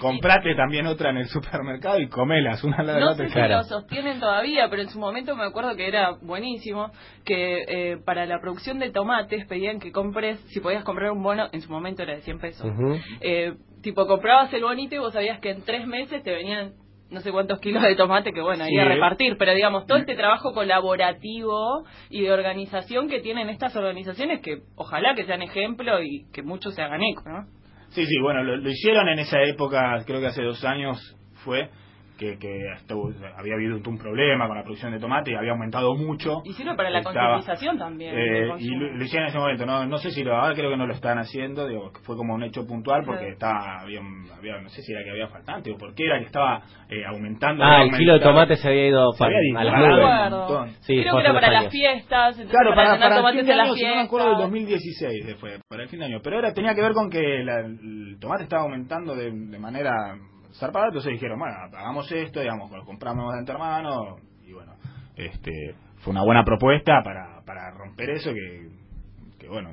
comprate 0.00 0.54
también 0.54 0.86
otra 0.86 1.10
en 1.10 1.18
el 1.18 1.26
supermercado 1.26 1.98
y 2.00 2.08
comelas 2.08 2.62
una 2.64 2.76
al 2.78 2.86
lado 2.86 2.98
de 2.98 3.04
la 3.04 3.06
No 3.06 3.12
otra. 3.12 3.28
sé 3.28 3.42
si 3.42 3.48
lo 3.48 3.62
sostienen 3.64 4.20
todavía, 4.20 4.68
pero 4.70 4.82
en 4.82 4.88
su 4.88 4.98
momento 4.98 5.34
me 5.36 5.44
acuerdo 5.44 5.74
que 5.76 5.86
era 5.88 6.12
buenísimo, 6.22 6.90
que 7.24 7.62
eh, 7.68 7.83
para 8.04 8.26
la 8.26 8.40
producción 8.40 8.78
de 8.78 8.90
tomates 8.90 9.46
pedían 9.46 9.78
que 9.80 9.92
compres, 9.92 10.38
si 10.52 10.60
podías 10.60 10.84
comprar 10.84 11.10
un 11.12 11.22
bono, 11.22 11.48
en 11.52 11.60
su 11.60 11.70
momento 11.70 12.02
era 12.02 12.14
de 12.14 12.22
100 12.22 12.38
pesos. 12.38 12.66
Eh, 13.20 13.54
tipo, 13.82 14.06
comprabas 14.06 14.52
el 14.52 14.62
bonito 14.62 14.94
y 14.94 14.98
vos 14.98 15.12
sabías 15.12 15.40
que 15.40 15.50
en 15.50 15.62
tres 15.62 15.86
meses 15.86 16.22
te 16.22 16.30
venían 16.32 16.72
no 17.10 17.20
sé 17.20 17.30
cuántos 17.30 17.60
kilos 17.60 17.82
de 17.82 17.94
tomate 17.94 18.32
que 18.32 18.40
bueno, 18.40 18.64
Sí. 18.64 18.74
iba 18.74 18.82
a 18.82 18.88
repartir, 18.88 19.36
pero 19.38 19.54
digamos, 19.54 19.86
todo 19.86 19.98
este 19.98 20.16
trabajo 20.16 20.52
colaborativo 20.52 21.84
y 22.10 22.22
de 22.22 22.32
organización 22.32 23.08
que 23.08 23.20
tienen 23.20 23.48
estas 23.50 23.76
organizaciones 23.76 24.40
que 24.40 24.62
ojalá 24.74 25.14
que 25.14 25.24
sean 25.24 25.42
ejemplo 25.42 26.02
y 26.02 26.26
que 26.32 26.42
muchos 26.42 26.74
se 26.74 26.82
hagan 26.82 27.02
eco, 27.02 27.22
¿no? 27.28 27.44
Sí, 27.90 28.04
sí, 28.04 28.14
bueno, 28.20 28.42
lo, 28.42 28.56
lo 28.56 28.68
hicieron 28.68 29.08
en 29.08 29.20
esa 29.20 29.40
época, 29.42 30.02
creo 30.06 30.20
que 30.20 30.26
hace 30.26 30.42
dos 30.42 30.64
años 30.64 30.98
fue, 31.44 31.68
que, 32.18 32.38
que 32.38 32.72
estuvo- 32.76 33.12
había 33.36 33.54
habido 33.54 33.76
un 33.76 33.98
problema 33.98 34.46
con 34.46 34.56
la 34.56 34.62
producción 34.62 34.92
de 34.92 35.00
tomate 35.00 35.32
y 35.32 35.34
había 35.34 35.52
aumentado 35.52 35.94
mucho. 35.94 36.42
Y 36.44 36.52
sirve 36.52 36.74
para 36.76 36.90
la 36.90 37.02
concientización 37.02 37.78
también. 37.78 38.14
Eh, 38.16 38.50
y 38.58 38.68
lo, 38.76 38.92
lo 38.92 39.04
hicieron 39.04 39.24
en 39.26 39.30
ese 39.30 39.38
momento, 39.38 39.66
no, 39.66 39.84
no 39.86 39.98
sé 39.98 40.10
si 40.12 40.22
lo, 40.22 40.36
ahora 40.36 40.54
creo 40.54 40.70
que 40.70 40.76
no 40.76 40.86
lo 40.86 40.94
están 40.94 41.18
haciendo, 41.18 41.66
digo, 41.66 41.90
fue 42.04 42.16
como 42.16 42.34
un 42.34 42.42
hecho 42.44 42.66
puntual 42.66 43.02
porque 43.04 43.30
estaba, 43.30 43.80
había, 43.80 44.00
había- 44.38 44.60
no 44.60 44.68
sé 44.68 44.82
si 44.82 44.92
era 44.92 45.02
que 45.02 45.10
había 45.10 45.28
faltante 45.28 45.72
o 45.72 45.76
por 45.76 45.94
qué 45.94 46.06
era 46.06 46.18
que 46.20 46.26
estaba 46.26 46.62
eh, 46.88 47.04
aumentando. 47.06 47.64
Ah, 47.64 47.82
el 47.82 47.90
kilo 47.90 48.14
de 48.14 48.20
tomate 48.20 48.56
se 48.56 48.68
había 48.68 48.86
ido 48.88 49.12
Se 49.12 49.18
para, 49.18 49.36
había 49.36 49.60
a 49.60 49.64
las 49.64 50.30
nubes. 50.30 50.76
Sí, 50.80 51.00
Creo 51.00 51.14
que 51.16 51.20
era 51.20 51.32
para 51.34 51.50
las 51.50 51.70
fiestas, 51.72 52.38
entonces 52.38 52.50
Claro, 52.50 52.74
para, 52.76 52.98
para 52.98 53.08
el 53.16 53.20
tomates 53.20 53.38
fin 53.40 53.46
de 53.46 53.52
en 53.52 53.58
las 53.58 53.66
año, 53.66 53.74
si 53.74 53.82
no 53.82 53.88
me 53.88 53.94
fiestas. 53.94 54.06
acuerdo, 54.06 54.28
del 54.28 54.38
2016 54.38 55.26
de- 55.26 55.34
fue, 55.36 55.58
para 55.68 55.82
el 55.82 55.88
fin 55.88 55.98
de 56.00 56.04
año. 56.06 56.20
Pero 56.22 56.38
era, 56.38 56.52
tenía 56.52 56.74
que 56.74 56.82
ver 56.82 56.92
con 56.92 57.10
que 57.10 57.42
la- 57.42 57.60
el 57.60 58.16
tomate 58.20 58.44
estaba 58.44 58.62
aumentando 58.62 59.14
de, 59.16 59.30
de 59.32 59.58
manera 59.58 59.90
zarpada, 60.58 60.86
entonces 60.86 61.12
dijeron, 61.12 61.38
bueno, 61.38 61.54
hagamos 61.56 62.10
esto, 62.10 62.40
digamos, 62.40 62.70
lo 62.70 62.84
compramos 62.84 63.32
de 63.32 63.38
antemano, 63.40 64.16
y 64.46 64.52
bueno, 64.52 64.72
este 65.16 65.74
fue 65.98 66.12
una 66.12 66.22
buena 66.22 66.44
propuesta 66.44 67.02
para, 67.02 67.42
para 67.44 67.70
romper 67.72 68.10
eso 68.10 68.32
que, 68.32 68.68
que 69.38 69.48
bueno, 69.48 69.70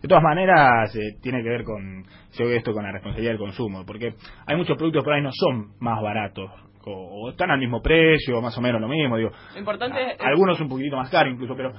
de 0.00 0.08
todas 0.08 0.22
maneras 0.22 0.94
eh, 0.96 1.18
tiene 1.20 1.42
que 1.42 1.48
ver 1.48 1.64
con, 1.64 2.04
yo 2.32 2.46
veo 2.46 2.56
esto 2.56 2.72
con 2.72 2.84
la 2.84 2.92
responsabilidad 2.92 3.32
del 3.32 3.40
consumo, 3.40 3.84
porque 3.86 4.14
hay 4.46 4.56
muchos 4.56 4.76
productos 4.76 5.04
por 5.04 5.12
ahí 5.12 5.22
no 5.22 5.30
son 5.32 5.72
más 5.80 6.00
baratos, 6.02 6.50
o, 6.84 6.90
o 7.26 7.30
están 7.30 7.50
al 7.50 7.58
mismo 7.58 7.82
precio, 7.82 8.40
más 8.40 8.56
o 8.56 8.60
menos 8.60 8.80
lo 8.80 8.88
mismo, 8.88 9.16
digo, 9.16 9.30
Lo 9.52 9.58
importante 9.58 10.12
es... 10.12 10.20
algunos 10.20 10.60
un 10.60 10.68
poquitito 10.68 10.96
más 10.96 11.10
caros 11.10 11.32
incluso, 11.32 11.54
pero 11.54 11.72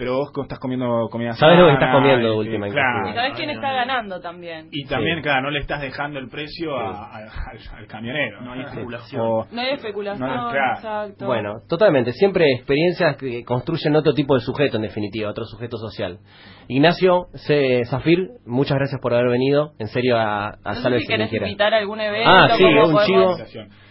pero 0.00 0.16
vos 0.16 0.30
estás 0.42 0.58
comiendo 0.58 1.08
comida 1.10 1.34
Sabés 1.34 1.58
lo 1.58 1.66
que 1.66 1.72
estás 1.74 1.92
comiendo 1.94 2.28
este, 2.28 2.38
última 2.38 2.68
claro. 2.70 3.10
Y 3.10 3.12
sabes 3.12 3.34
quién 3.36 3.50
está 3.50 3.70
ganando 3.72 4.18
también. 4.20 4.68
Y 4.72 4.86
también, 4.86 5.16
Sí. 5.18 5.22
claro, 5.24 5.42
no 5.42 5.50
le 5.50 5.58
estás 5.60 5.82
dejando 5.82 6.18
el 6.18 6.30
precio 6.30 6.74
a- 6.74 7.04
a- 7.04 7.16
al, 7.18 7.78
al 7.78 7.86
camionero. 7.86 8.40
No 8.40 8.52
hay 8.54 8.62
especulación. 8.62 9.20
O- 9.22 9.46
No 9.52 9.60
hay 9.60 9.68
especulación, 9.74 10.26
No, 10.26 10.50
claro. 10.50 10.74
exacto. 10.76 11.26
Bueno, 11.26 11.54
totalmente. 11.68 12.12
Siempre 12.14 12.46
experiencias 12.56 13.16
que 13.18 13.44
construyen 13.44 13.94
otro 13.94 14.14
tipo 14.14 14.34
de 14.34 14.40
sujeto, 14.40 14.76
en 14.78 14.82
definitiva, 14.84 15.28
otro 15.30 15.44
sujeto 15.44 15.76
social. 15.76 16.18
Ignacio 16.68 17.26
C. 17.34 17.84
Zafir, 17.84 18.28
muchas 18.46 18.78
gracias 18.78 19.00
por 19.02 19.12
haber 19.12 19.28
venido. 19.28 19.72
En 19.78 19.88
serio, 19.88 20.16
a, 20.16 20.48
a 20.48 20.54
no 20.64 20.74
sé 20.74 20.98
si 21.00 21.06
querés 21.06 21.30
invitar 21.32 21.74
a 21.74 21.78
algún 21.78 22.00
evento. 22.00 22.30
Ah, 22.30 22.48
sí, 22.56 22.64
un 22.64 22.74
podemos- 22.92 23.06
chivo. 23.06 23.36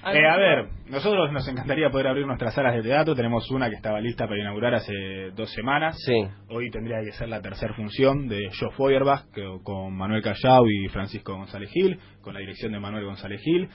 Eh, 0.06 0.26
a 0.28 0.38
ver, 0.38 0.68
nosotros 0.90 1.32
nos 1.34 1.48
encantaría 1.48 1.90
poder 1.90 2.08
abrir 2.08 2.26
nuestras 2.26 2.54
salas 2.54 2.74
de 2.76 2.82
teatro. 2.82 3.16
Tenemos 3.16 3.50
una 3.52 3.70
que 3.70 3.76
estaba 3.76 4.00
lista 4.00 4.28
para 4.28 4.40
inaugurar 4.40 4.74
hace 4.76 4.94
dos 5.36 5.52
semanas. 5.52 5.98
Sí. 6.06 6.14
Hoy 6.50 6.70
tendría 6.72 7.02
que 7.04 7.12
ser 7.12 7.28
la 7.28 7.42
tercera 7.42 7.74
función 7.74 8.28
de 8.28 8.50
Joe 8.58 8.72
Feuerbach 8.78 9.26
que- 9.34 9.60
con 9.64 9.94
Manuel 9.96 10.22
Callao 10.22 10.66
y 10.70 10.88
Francisco 10.88 11.36
González 11.36 11.70
Gil, 11.72 12.00
con 12.22 12.34
la 12.34 12.40
dirección 12.40 12.72
de 12.72 12.80
Manuel 12.80 13.06
González 13.06 13.42
Gil. 13.42 13.68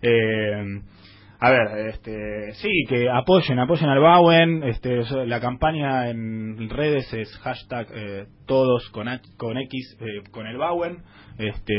Eh, 0.00 0.80
a 1.38 1.50
ver, 1.50 1.88
este, 1.88 2.52
sí, 2.54 2.70
que 2.88 3.10
apoyen, 3.10 3.58
apoyen 3.58 3.90
al 3.90 4.00
Bauen. 4.00 4.62
Este, 4.64 5.02
so- 5.02 5.26
la 5.26 5.40
campaña 5.40 6.08
en 6.08 6.70
redes 6.70 7.12
es 7.12 7.36
hashtag 7.38 7.86
eh, 7.94 8.24
todos 8.46 8.88
con, 8.90 9.06
con 9.36 9.58
X 9.58 9.98
eh, 10.00 10.22
con 10.30 10.46
el 10.46 10.56
Bauen. 10.56 11.02
Este, 11.38 11.74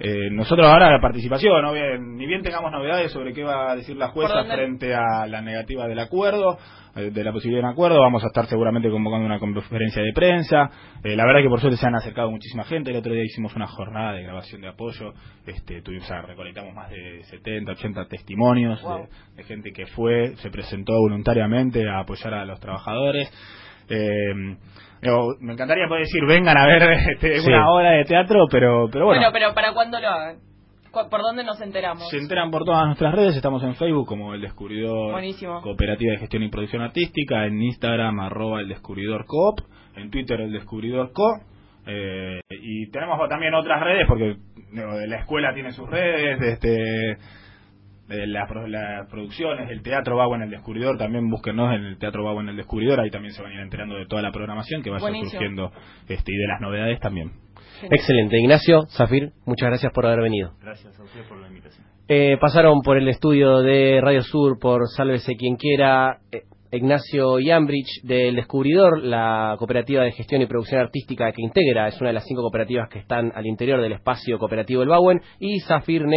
eh, 0.00 0.30
nosotros 0.30 0.66
ahora 0.66 0.90
la 0.90 1.00
participación, 1.00 1.62
¿no? 1.62 1.72
Bien, 1.72 2.16
ni 2.16 2.26
bien 2.26 2.42
tengamos 2.42 2.72
novedades 2.72 3.12
sobre 3.12 3.32
qué 3.32 3.44
va 3.44 3.72
a 3.72 3.76
decir 3.76 3.96
la 3.96 4.12
¿Por 4.12 4.26
jueza 4.26 4.44
frente 4.44 4.94
a 4.94 5.26
la 5.26 5.40
negativa 5.40 5.86
del 5.86 5.98
acuerdo, 6.00 6.58
eh, 6.96 7.10
de 7.10 7.24
la 7.24 7.32
posibilidad 7.32 7.62
de 7.62 7.66
un 7.68 7.72
acuerdo, 7.72 8.00
vamos 8.00 8.22
a 8.24 8.28
estar 8.28 8.46
seguramente 8.46 8.90
convocando 8.90 9.26
una 9.26 9.38
conferencia 9.38 10.02
de 10.02 10.12
prensa. 10.12 10.70
Eh, 11.02 11.16
la 11.16 11.24
verdad 11.24 11.42
que 11.42 11.48
por 11.48 11.60
suerte 11.60 11.76
se 11.76 11.86
han 11.86 11.94
acercado 11.96 12.30
muchísima 12.30 12.64
gente. 12.64 12.90
El 12.90 12.96
otro 12.96 13.12
día 13.12 13.24
hicimos 13.24 13.54
una 13.56 13.66
jornada 13.66 14.12
de 14.12 14.22
grabación 14.22 14.60
de 14.60 14.68
apoyo. 14.68 15.12
Este, 15.46 15.82
tuvimos, 15.82 16.04
o 16.04 16.08
sea, 16.08 16.22
recolectamos 16.22 16.74
más 16.74 16.90
de 16.90 17.22
70, 17.24 17.72
80 17.72 18.06
testimonios 18.06 18.82
Wow. 18.82 18.98
de, 18.98 19.08
de 19.36 19.44
gente 19.44 19.72
que 19.72 19.86
fue, 19.86 20.36
se 20.36 20.50
presentó 20.50 20.92
voluntariamente 20.92 21.88
a 21.88 22.00
apoyar 22.00 22.34
a 22.34 22.44
los 22.44 22.60
trabajadores. 22.60 23.30
Eh, 23.88 24.56
digo, 25.02 25.34
me 25.40 25.52
encantaría 25.52 25.86
poder 25.88 26.02
decir 26.04 26.22
vengan 26.26 26.56
a 26.56 26.66
ver 26.66 26.82
este, 27.14 27.38
Sí. 27.40 27.48
una 27.48 27.70
obra 27.70 27.90
de 27.92 28.04
teatro, 28.04 28.46
pero, 28.50 28.88
pero 28.90 29.06
bueno. 29.06 29.20
Bueno, 29.20 29.32
pero 29.32 29.54
¿para 29.54 29.72
cuándo 29.72 30.00
lo 30.00 30.08
hagan? 30.08 30.36
¿Cu- 30.90 31.08
¿Por 31.10 31.22
dónde 31.22 31.42
nos 31.44 31.60
enteramos? 31.60 32.08
Se 32.08 32.18
enteran 32.18 32.50
por 32.50 32.64
todas 32.64 32.86
nuestras 32.86 33.14
redes, 33.14 33.34
estamos 33.36 33.62
en 33.64 33.74
Facebook 33.74 34.06
como 34.06 34.32
El 34.34 34.40
Descubridor 34.40 35.12
Buenísimo. 35.12 35.60
Cooperativa 35.60 36.12
de 36.12 36.18
Gestión 36.18 36.42
y 36.44 36.48
Producción 36.50 36.82
Artística, 36.82 37.46
en 37.46 37.60
Instagram 37.62 38.20
arroba 38.20 38.60
El 38.60 38.68
Descubridor 38.68 39.24
Coop, 39.26 39.58
en 39.96 40.10
Twitter 40.10 40.40
El 40.40 40.52
Descubridor 40.52 41.10
Co. 41.12 41.26
eh, 41.86 42.40
y 42.50 42.90
tenemos 42.90 43.18
también 43.28 43.54
otras 43.54 43.80
redes 43.82 44.06
porque 44.06 44.36
digo, 44.72 44.88
la 45.06 45.16
escuela 45.18 45.52
tiene 45.52 45.72
sus 45.72 45.88
redes, 45.90 46.40
este 46.40 47.16
de 48.08 48.26
las, 48.26 48.48
pro- 48.48 48.66
las 48.66 49.08
producciones, 49.10 49.70
el 49.70 49.82
Teatro 49.82 50.16
Bago 50.16 50.34
en 50.36 50.42
el 50.42 50.50
Descubridor, 50.50 50.98
también 50.98 51.28
búsquenos 51.30 51.74
en 51.74 51.84
el 51.84 51.98
Teatro 51.98 52.24
Bago 52.24 52.40
en 52.40 52.50
el 52.50 52.56
Descubridor, 52.56 53.00
ahí 53.00 53.10
también 53.10 53.32
se 53.32 53.42
van 53.42 53.52
a 53.52 53.54
ir 53.54 53.60
enterando 53.60 53.96
de 53.96 54.06
toda 54.06 54.20
la 54.22 54.30
programación 54.30 54.82
que 54.82 54.90
vaya 54.90 55.00
Buenísimo. 55.02 55.30
surgiendo 55.30 55.72
este, 56.08 56.32
y 56.32 56.36
de 56.36 56.46
las 56.46 56.60
novedades 56.60 57.00
también. 57.00 57.32
Excelente. 57.90 58.38
Ignacio 58.38 58.82
Zafir, 58.96 59.30
muchas 59.46 59.68
gracias 59.68 59.92
por 59.92 60.06
haber 60.06 60.20
venido. 60.20 60.52
Gracias 60.62 60.98
a 60.98 61.02
ustedes 61.02 61.26
por 61.26 61.38
la 61.40 61.48
invitación. 61.48 61.86
Eh, 62.08 62.36
pasaron 62.40 62.82
por 62.82 62.98
el 62.98 63.08
estudio 63.08 63.60
de 63.60 64.00
Radio 64.02 64.22
Sur, 64.22 64.58
por 64.60 64.82
Sálvese 64.94 65.34
quien 65.36 65.56
quiera, 65.56 66.18
eh, 66.30 66.42
Ignacio 66.70 67.38
Yambrich 67.38 68.02
del 68.02 68.34
Descubridor, 68.34 69.00
la 69.02 69.54
cooperativa 69.58 70.02
de 70.02 70.10
gestión 70.10 70.42
y 70.42 70.46
producción 70.46 70.80
artística 70.80 71.30
que 71.30 71.40
integra, 71.40 71.86
es 71.86 72.00
una 72.00 72.10
de 72.10 72.14
las 72.14 72.24
cinco 72.26 72.42
cooperativas 72.42 72.88
que 72.88 72.98
están 72.98 73.30
al 73.32 73.46
interior 73.46 73.80
del 73.80 73.92
espacio 73.92 74.38
cooperativo 74.38 74.82
El 74.82 74.88
Bauen, 74.88 75.20
y 75.38 75.60
Zafir 75.60 76.04